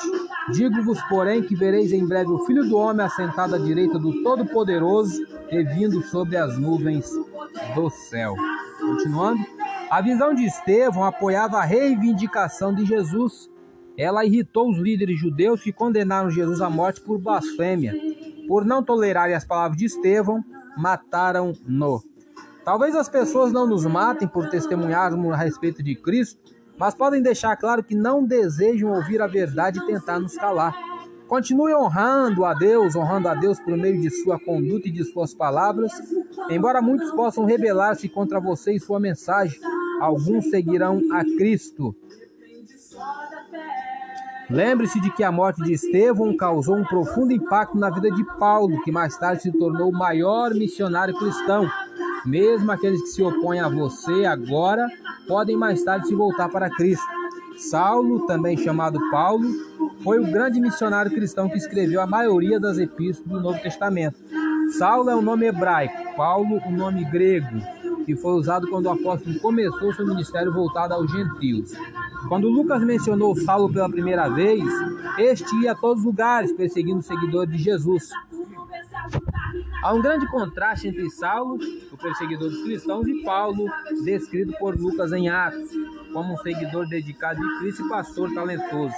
Digo-vos, 0.52 1.00
porém, 1.08 1.42
que 1.42 1.54
vereis 1.54 1.92
em 1.92 2.06
breve 2.06 2.30
o 2.30 2.44
Filho 2.44 2.68
do 2.68 2.76
Homem 2.76 3.06
assentado 3.06 3.54
à 3.54 3.58
direita 3.58 3.98
do 3.98 4.22
Todo-Poderoso 4.22 5.24
e 5.50 5.62
vindo 5.62 6.02
sobre 6.02 6.36
as 6.36 6.58
nuvens 6.58 7.10
do 7.74 7.88
céu. 7.90 8.34
Continuando. 8.80 9.42
A 9.90 10.00
visão 10.00 10.34
de 10.34 10.44
Estevão 10.44 11.04
apoiava 11.04 11.58
a 11.58 11.64
reivindicação 11.64 12.74
de 12.74 12.84
Jesus. 12.84 13.48
Ela 13.96 14.24
irritou 14.24 14.70
os 14.70 14.78
líderes 14.78 15.20
judeus 15.20 15.62
que 15.62 15.72
condenaram 15.72 16.30
Jesus 16.30 16.60
à 16.60 16.68
morte 16.68 17.00
por 17.00 17.18
blasfêmia. 17.18 17.94
Por 18.48 18.64
não 18.64 18.82
tolerarem 18.82 19.34
as 19.34 19.44
palavras 19.44 19.78
de 19.78 19.84
Estevão, 19.84 20.44
mataram-no. 20.76 22.02
Talvez 22.64 22.96
as 22.96 23.08
pessoas 23.08 23.52
não 23.52 23.66
nos 23.66 23.84
matem 23.84 24.26
por 24.26 24.48
testemunharmos 24.48 25.32
a 25.32 25.36
respeito 25.36 25.82
de 25.82 25.94
Cristo, 25.94 26.53
mas 26.78 26.94
podem 26.94 27.22
deixar 27.22 27.56
claro 27.56 27.82
que 27.82 27.94
não 27.94 28.24
desejam 28.24 28.92
ouvir 28.92 29.22
a 29.22 29.26
verdade 29.26 29.78
e 29.78 29.86
tentar 29.86 30.18
nos 30.18 30.36
calar. 30.36 30.74
Continue 31.26 31.74
honrando 31.74 32.44
a 32.44 32.52
Deus, 32.52 32.94
honrando 32.94 33.28
a 33.28 33.34
Deus 33.34 33.58
por 33.58 33.76
meio 33.76 34.00
de 34.00 34.10
sua 34.10 34.38
conduta 34.38 34.88
e 34.88 34.92
de 34.92 35.04
suas 35.04 35.34
palavras. 35.34 35.92
Embora 36.50 36.82
muitos 36.82 37.10
possam 37.12 37.44
rebelar-se 37.44 38.08
contra 38.08 38.38
você 38.38 38.74
e 38.74 38.80
sua 38.80 39.00
mensagem, 39.00 39.58
alguns 40.00 40.50
seguirão 40.50 41.00
a 41.12 41.24
Cristo. 41.24 41.96
Lembre-se 44.50 45.00
de 45.00 45.10
que 45.10 45.24
a 45.24 45.32
morte 45.32 45.62
de 45.62 45.72
Estevão 45.72 46.36
causou 46.36 46.76
um 46.76 46.84
profundo 46.84 47.32
impacto 47.32 47.78
na 47.78 47.88
vida 47.88 48.10
de 48.10 48.22
Paulo, 48.38 48.82
que 48.82 48.92
mais 48.92 49.16
tarde 49.16 49.42
se 49.42 49.52
tornou 49.52 49.88
o 49.88 49.98
maior 49.98 50.52
missionário 50.52 51.18
cristão. 51.18 51.68
Mesmo 52.26 52.70
aqueles 52.70 53.00
que 53.00 53.08
se 53.08 53.22
opõem 53.22 53.60
a 53.60 53.68
você 53.68 54.26
agora 54.26 54.86
podem 55.26 55.56
mais 55.56 55.82
tarde 55.82 56.06
se 56.06 56.14
voltar 56.14 56.48
para 56.48 56.70
Cristo. 56.70 57.04
Saulo, 57.56 58.26
também 58.26 58.56
chamado 58.56 58.98
Paulo, 59.10 59.48
foi 60.02 60.18
o 60.18 60.30
grande 60.30 60.60
missionário 60.60 61.12
cristão 61.12 61.48
que 61.48 61.56
escreveu 61.56 62.00
a 62.00 62.06
maioria 62.06 62.58
das 62.58 62.78
epístolas 62.78 63.32
do 63.32 63.40
Novo 63.40 63.60
Testamento. 63.60 64.16
Saulo 64.78 65.10
é 65.10 65.16
um 65.16 65.22
nome 65.22 65.46
hebraico, 65.46 66.16
Paulo, 66.16 66.60
um 66.66 66.76
nome 66.76 67.04
grego, 67.04 67.60
que 68.04 68.16
foi 68.16 68.32
usado 68.32 68.68
quando 68.68 68.86
o 68.86 68.90
apóstolo 68.90 69.38
começou 69.40 69.92
seu 69.94 70.06
ministério 70.06 70.52
voltado 70.52 70.94
aos 70.94 71.10
gentios. 71.10 71.72
Quando 72.28 72.48
Lucas 72.48 72.82
mencionou 72.82 73.36
Saulo 73.36 73.72
pela 73.72 73.88
primeira 73.88 74.28
vez, 74.28 74.64
este 75.18 75.54
ia 75.62 75.72
a 75.72 75.74
todos 75.74 76.00
os 76.00 76.06
lugares 76.06 76.52
perseguindo 76.52 76.98
os 76.98 77.06
seguidores 77.06 77.54
de 77.54 77.62
Jesus. 77.62 78.10
Há 79.84 79.92
um 79.92 80.00
grande 80.00 80.26
contraste 80.28 80.88
entre 80.88 81.10
Saulo, 81.10 81.58
o 81.92 81.96
perseguidor 81.98 82.48
dos 82.48 82.62
cristãos, 82.62 83.06
e 83.06 83.22
Paulo, 83.22 83.66
descrito 84.02 84.56
por 84.58 84.74
Lucas 84.74 85.12
em 85.12 85.28
Atos, 85.28 85.72
como 86.10 86.32
um 86.32 86.36
seguidor 86.38 86.88
dedicado 86.88 87.38
de 87.38 87.58
Cristo 87.58 87.84
e 87.84 87.88
pastor 87.90 88.32
talentoso. 88.32 88.94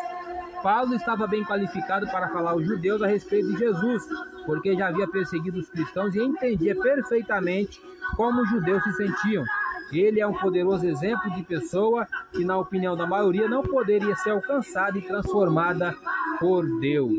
Paulo 0.63 0.95
estava 0.95 1.27
bem 1.27 1.45
qualificado 1.45 2.07
para 2.07 2.29
falar 2.29 2.53
aos 2.53 2.65
judeus 2.65 3.03
a 3.03 3.09
respeito 3.09 3.53
de 3.53 3.59
Jesus, 3.59 4.05
porque 4.47 4.77
já 4.77 4.87
havia 4.87 5.09
perseguido 5.09 5.59
os 5.59 5.69
cristãos 5.69 6.15
e 6.15 6.21
entendia 6.21 6.77
perfeitamente 6.77 7.83
como 8.15 8.43
os 8.43 8.49
judeus 8.49 8.81
se 8.85 8.93
sentiam. 8.93 9.45
Ele 9.93 10.21
é 10.21 10.27
um 10.27 10.35
poderoso 10.35 10.87
exemplo 10.87 11.31
de 11.35 11.43
pessoa 11.43 12.07
que, 12.33 12.45
na 12.45 12.59
opinião 12.59 12.97
da 12.97 13.07
maioria, 13.07 13.49
não 13.49 13.63
poderia 13.63 14.17
ser 14.17 14.31
alcançada 14.31 14.99
e 14.99 15.03
transformada 15.03 15.95
por 16.39 16.65
Deus. 16.81 17.13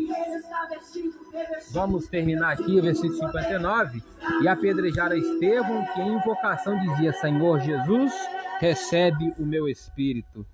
Vamos 1.71 2.07
terminar 2.07 2.53
aqui 2.53 2.79
o 2.79 2.81
versículo 2.81 3.15
59. 3.15 4.03
E 4.41 4.47
apedrejar 4.47 5.11
a 5.11 5.17
Estevão, 5.17 5.85
que 5.93 6.01
em 6.01 6.15
invocação 6.15 6.77
dizia: 6.79 7.13
Senhor 7.13 7.59
Jesus, 7.59 8.13
recebe 8.59 9.33
o 9.37 9.45
meu 9.45 9.67
espírito. 9.67 10.45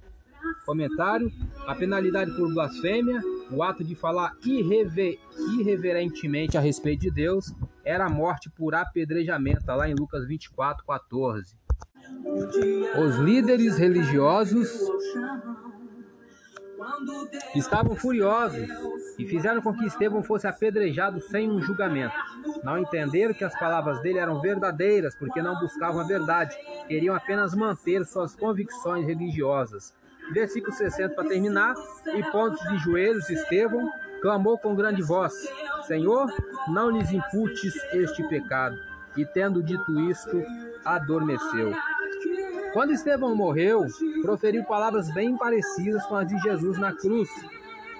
Comentário: 0.65 1.31
a 1.65 1.75
penalidade 1.75 2.31
por 2.35 2.53
blasfêmia, 2.53 3.21
o 3.51 3.63
ato 3.63 3.83
de 3.83 3.95
falar 3.95 4.33
irrever, 4.45 5.17
irreverentemente 5.57 6.57
a 6.57 6.61
respeito 6.61 7.01
de 7.01 7.11
Deus, 7.11 7.53
era 7.83 8.05
a 8.05 8.09
morte 8.09 8.49
por 8.49 8.75
apedrejamento, 8.75 9.65
tá 9.65 9.75
lá 9.75 9.89
em 9.89 9.93
Lucas 9.93 10.27
24, 10.27 10.85
14. 10.85 11.55
Os 12.97 13.17
líderes 13.17 13.77
religiosos 13.77 14.69
estavam 17.55 17.95
furiosos 17.95 18.67
e 19.17 19.25
fizeram 19.25 19.61
com 19.61 19.73
que 19.73 19.85
Estevão 19.85 20.23
fosse 20.23 20.47
apedrejado 20.47 21.19
sem 21.19 21.49
um 21.49 21.61
julgamento. 21.61 22.15
Não 22.63 22.77
entenderam 22.77 23.33
que 23.33 23.43
as 23.43 23.57
palavras 23.57 24.01
dele 24.01 24.19
eram 24.19 24.41
verdadeiras, 24.41 25.15
porque 25.15 25.41
não 25.41 25.59
buscavam 25.59 26.01
a 26.01 26.07
verdade, 26.07 26.55
queriam 26.87 27.15
apenas 27.15 27.53
manter 27.53 28.05
suas 28.05 28.35
convicções 28.35 29.05
religiosas. 29.05 29.93
Versículo 30.31 30.73
60 30.73 31.15
para 31.15 31.27
terminar. 31.27 31.73
E 32.15 32.23
pontos 32.31 32.61
de 32.69 32.77
joelhos, 32.77 33.29
Estevão 33.29 33.89
clamou 34.21 34.57
com 34.57 34.75
grande 34.75 35.01
voz: 35.01 35.33
Senhor, 35.85 36.31
não 36.69 36.89
lhes 36.89 37.11
imputes 37.11 37.75
este 37.93 38.23
pecado. 38.27 38.77
E 39.17 39.25
tendo 39.25 39.61
dito 39.61 39.99
isto, 40.09 40.41
adormeceu. 40.83 41.73
Quando 42.73 42.91
Estevão 42.91 43.35
morreu, 43.35 43.85
proferiu 44.23 44.63
palavras 44.63 45.13
bem 45.13 45.37
parecidas 45.37 46.03
com 46.07 46.15
as 46.15 46.27
de 46.27 46.37
Jesus 46.39 46.79
na 46.79 46.91
cruz. 46.91 47.29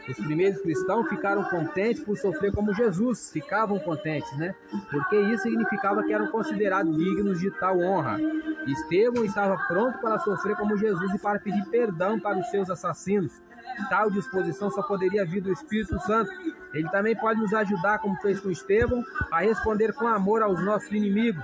Os 0.07 0.17
primeiros 0.17 0.61
cristãos 0.61 1.07
ficaram 1.07 1.43
contentes 1.45 2.03
por 2.03 2.17
sofrer 2.17 2.51
como 2.51 2.73
Jesus, 2.73 3.31
ficavam 3.31 3.79
contentes, 3.79 4.37
né? 4.37 4.53
Porque 4.91 5.15
isso 5.15 5.43
significava 5.43 6.03
que 6.03 6.13
eram 6.13 6.27
considerados 6.27 6.95
dignos 6.95 7.39
de 7.39 7.49
tal 7.51 7.79
honra. 7.79 8.19
Estevão 8.67 9.23
estava 9.23 9.57
pronto 9.67 9.99
para 9.99 10.19
sofrer 10.19 10.57
como 10.57 10.77
Jesus 10.77 11.13
e 11.13 11.19
para 11.19 11.39
pedir 11.39 11.65
perdão 11.69 12.19
para 12.19 12.37
os 12.37 12.47
seus 12.49 12.69
assassinos. 12.69 13.41
Tal 13.89 14.11
disposição 14.11 14.69
só 14.69 14.83
poderia 14.83 15.25
vir 15.25 15.41
do 15.41 15.51
Espírito 15.51 15.97
Santo. 15.99 16.31
Ele 16.73 16.89
também 16.89 17.15
pode 17.15 17.39
nos 17.39 17.53
ajudar, 17.53 17.99
como 17.99 18.15
fez 18.17 18.39
com 18.39 18.51
Estevão, 18.51 19.03
a 19.31 19.39
responder 19.39 19.93
com 19.93 20.07
amor 20.07 20.41
aos 20.41 20.63
nossos 20.63 20.91
inimigos. 20.91 21.43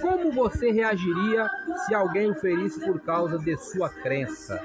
Como 0.00 0.32
você 0.32 0.70
reagiria 0.70 1.48
se 1.86 1.94
alguém 1.94 2.30
o 2.30 2.34
ferisse 2.34 2.80
por 2.80 3.00
causa 3.00 3.38
de 3.38 3.56
sua 3.56 3.88
crença? 3.88 4.60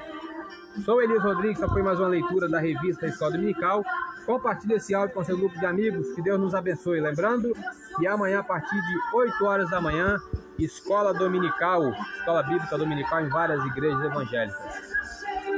Sou 0.82 1.02
Elias 1.02 1.24
Rodrigues, 1.24 1.62
essa 1.62 1.72
foi 1.72 1.84
mais 1.84 2.00
uma 2.00 2.08
leitura 2.08 2.50
da 2.50 2.60
revista 2.60 3.06
Escola 3.06 3.32
Dominical. 3.32 3.86
Compartilhe 4.26 4.74
esse 4.74 4.94
áudio 4.94 5.14
com 5.14 5.24
seu 5.24 5.38
grupo 5.38 5.58
de 5.58 5.66
amigos, 5.66 6.12
que 6.14 6.22
Deus 6.22 6.40
nos 6.40 6.56
abençoe. 6.56 7.00
Lembrando 7.00 7.56
que 7.98 8.08
amanhã, 8.08 8.40
a 8.40 8.44
partir 8.44 8.76
de 8.76 9.16
8 9.16 9.46
horas 9.46 9.70
da 9.70 9.80
manhã, 9.80 10.18
Escola 10.58 11.14
Dominical, 11.14 11.90
Escola 12.18 12.42
Bíblica 12.44 12.78
Dominical 12.78 13.22
em 13.22 13.30
várias 13.30 13.64
igrejas 13.66 14.04
evangélicas. 14.04 14.82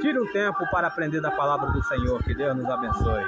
Tire 0.01 0.19
um 0.19 0.27
tempo 0.31 0.59
para 0.69 0.87
aprender 0.87 1.21
da 1.21 1.31
palavra 1.31 1.71
do 1.71 1.81
Senhor, 1.83 2.21
que 2.21 2.35
Deus 2.35 2.55
nos 2.57 2.69
abençoe. 2.69 3.23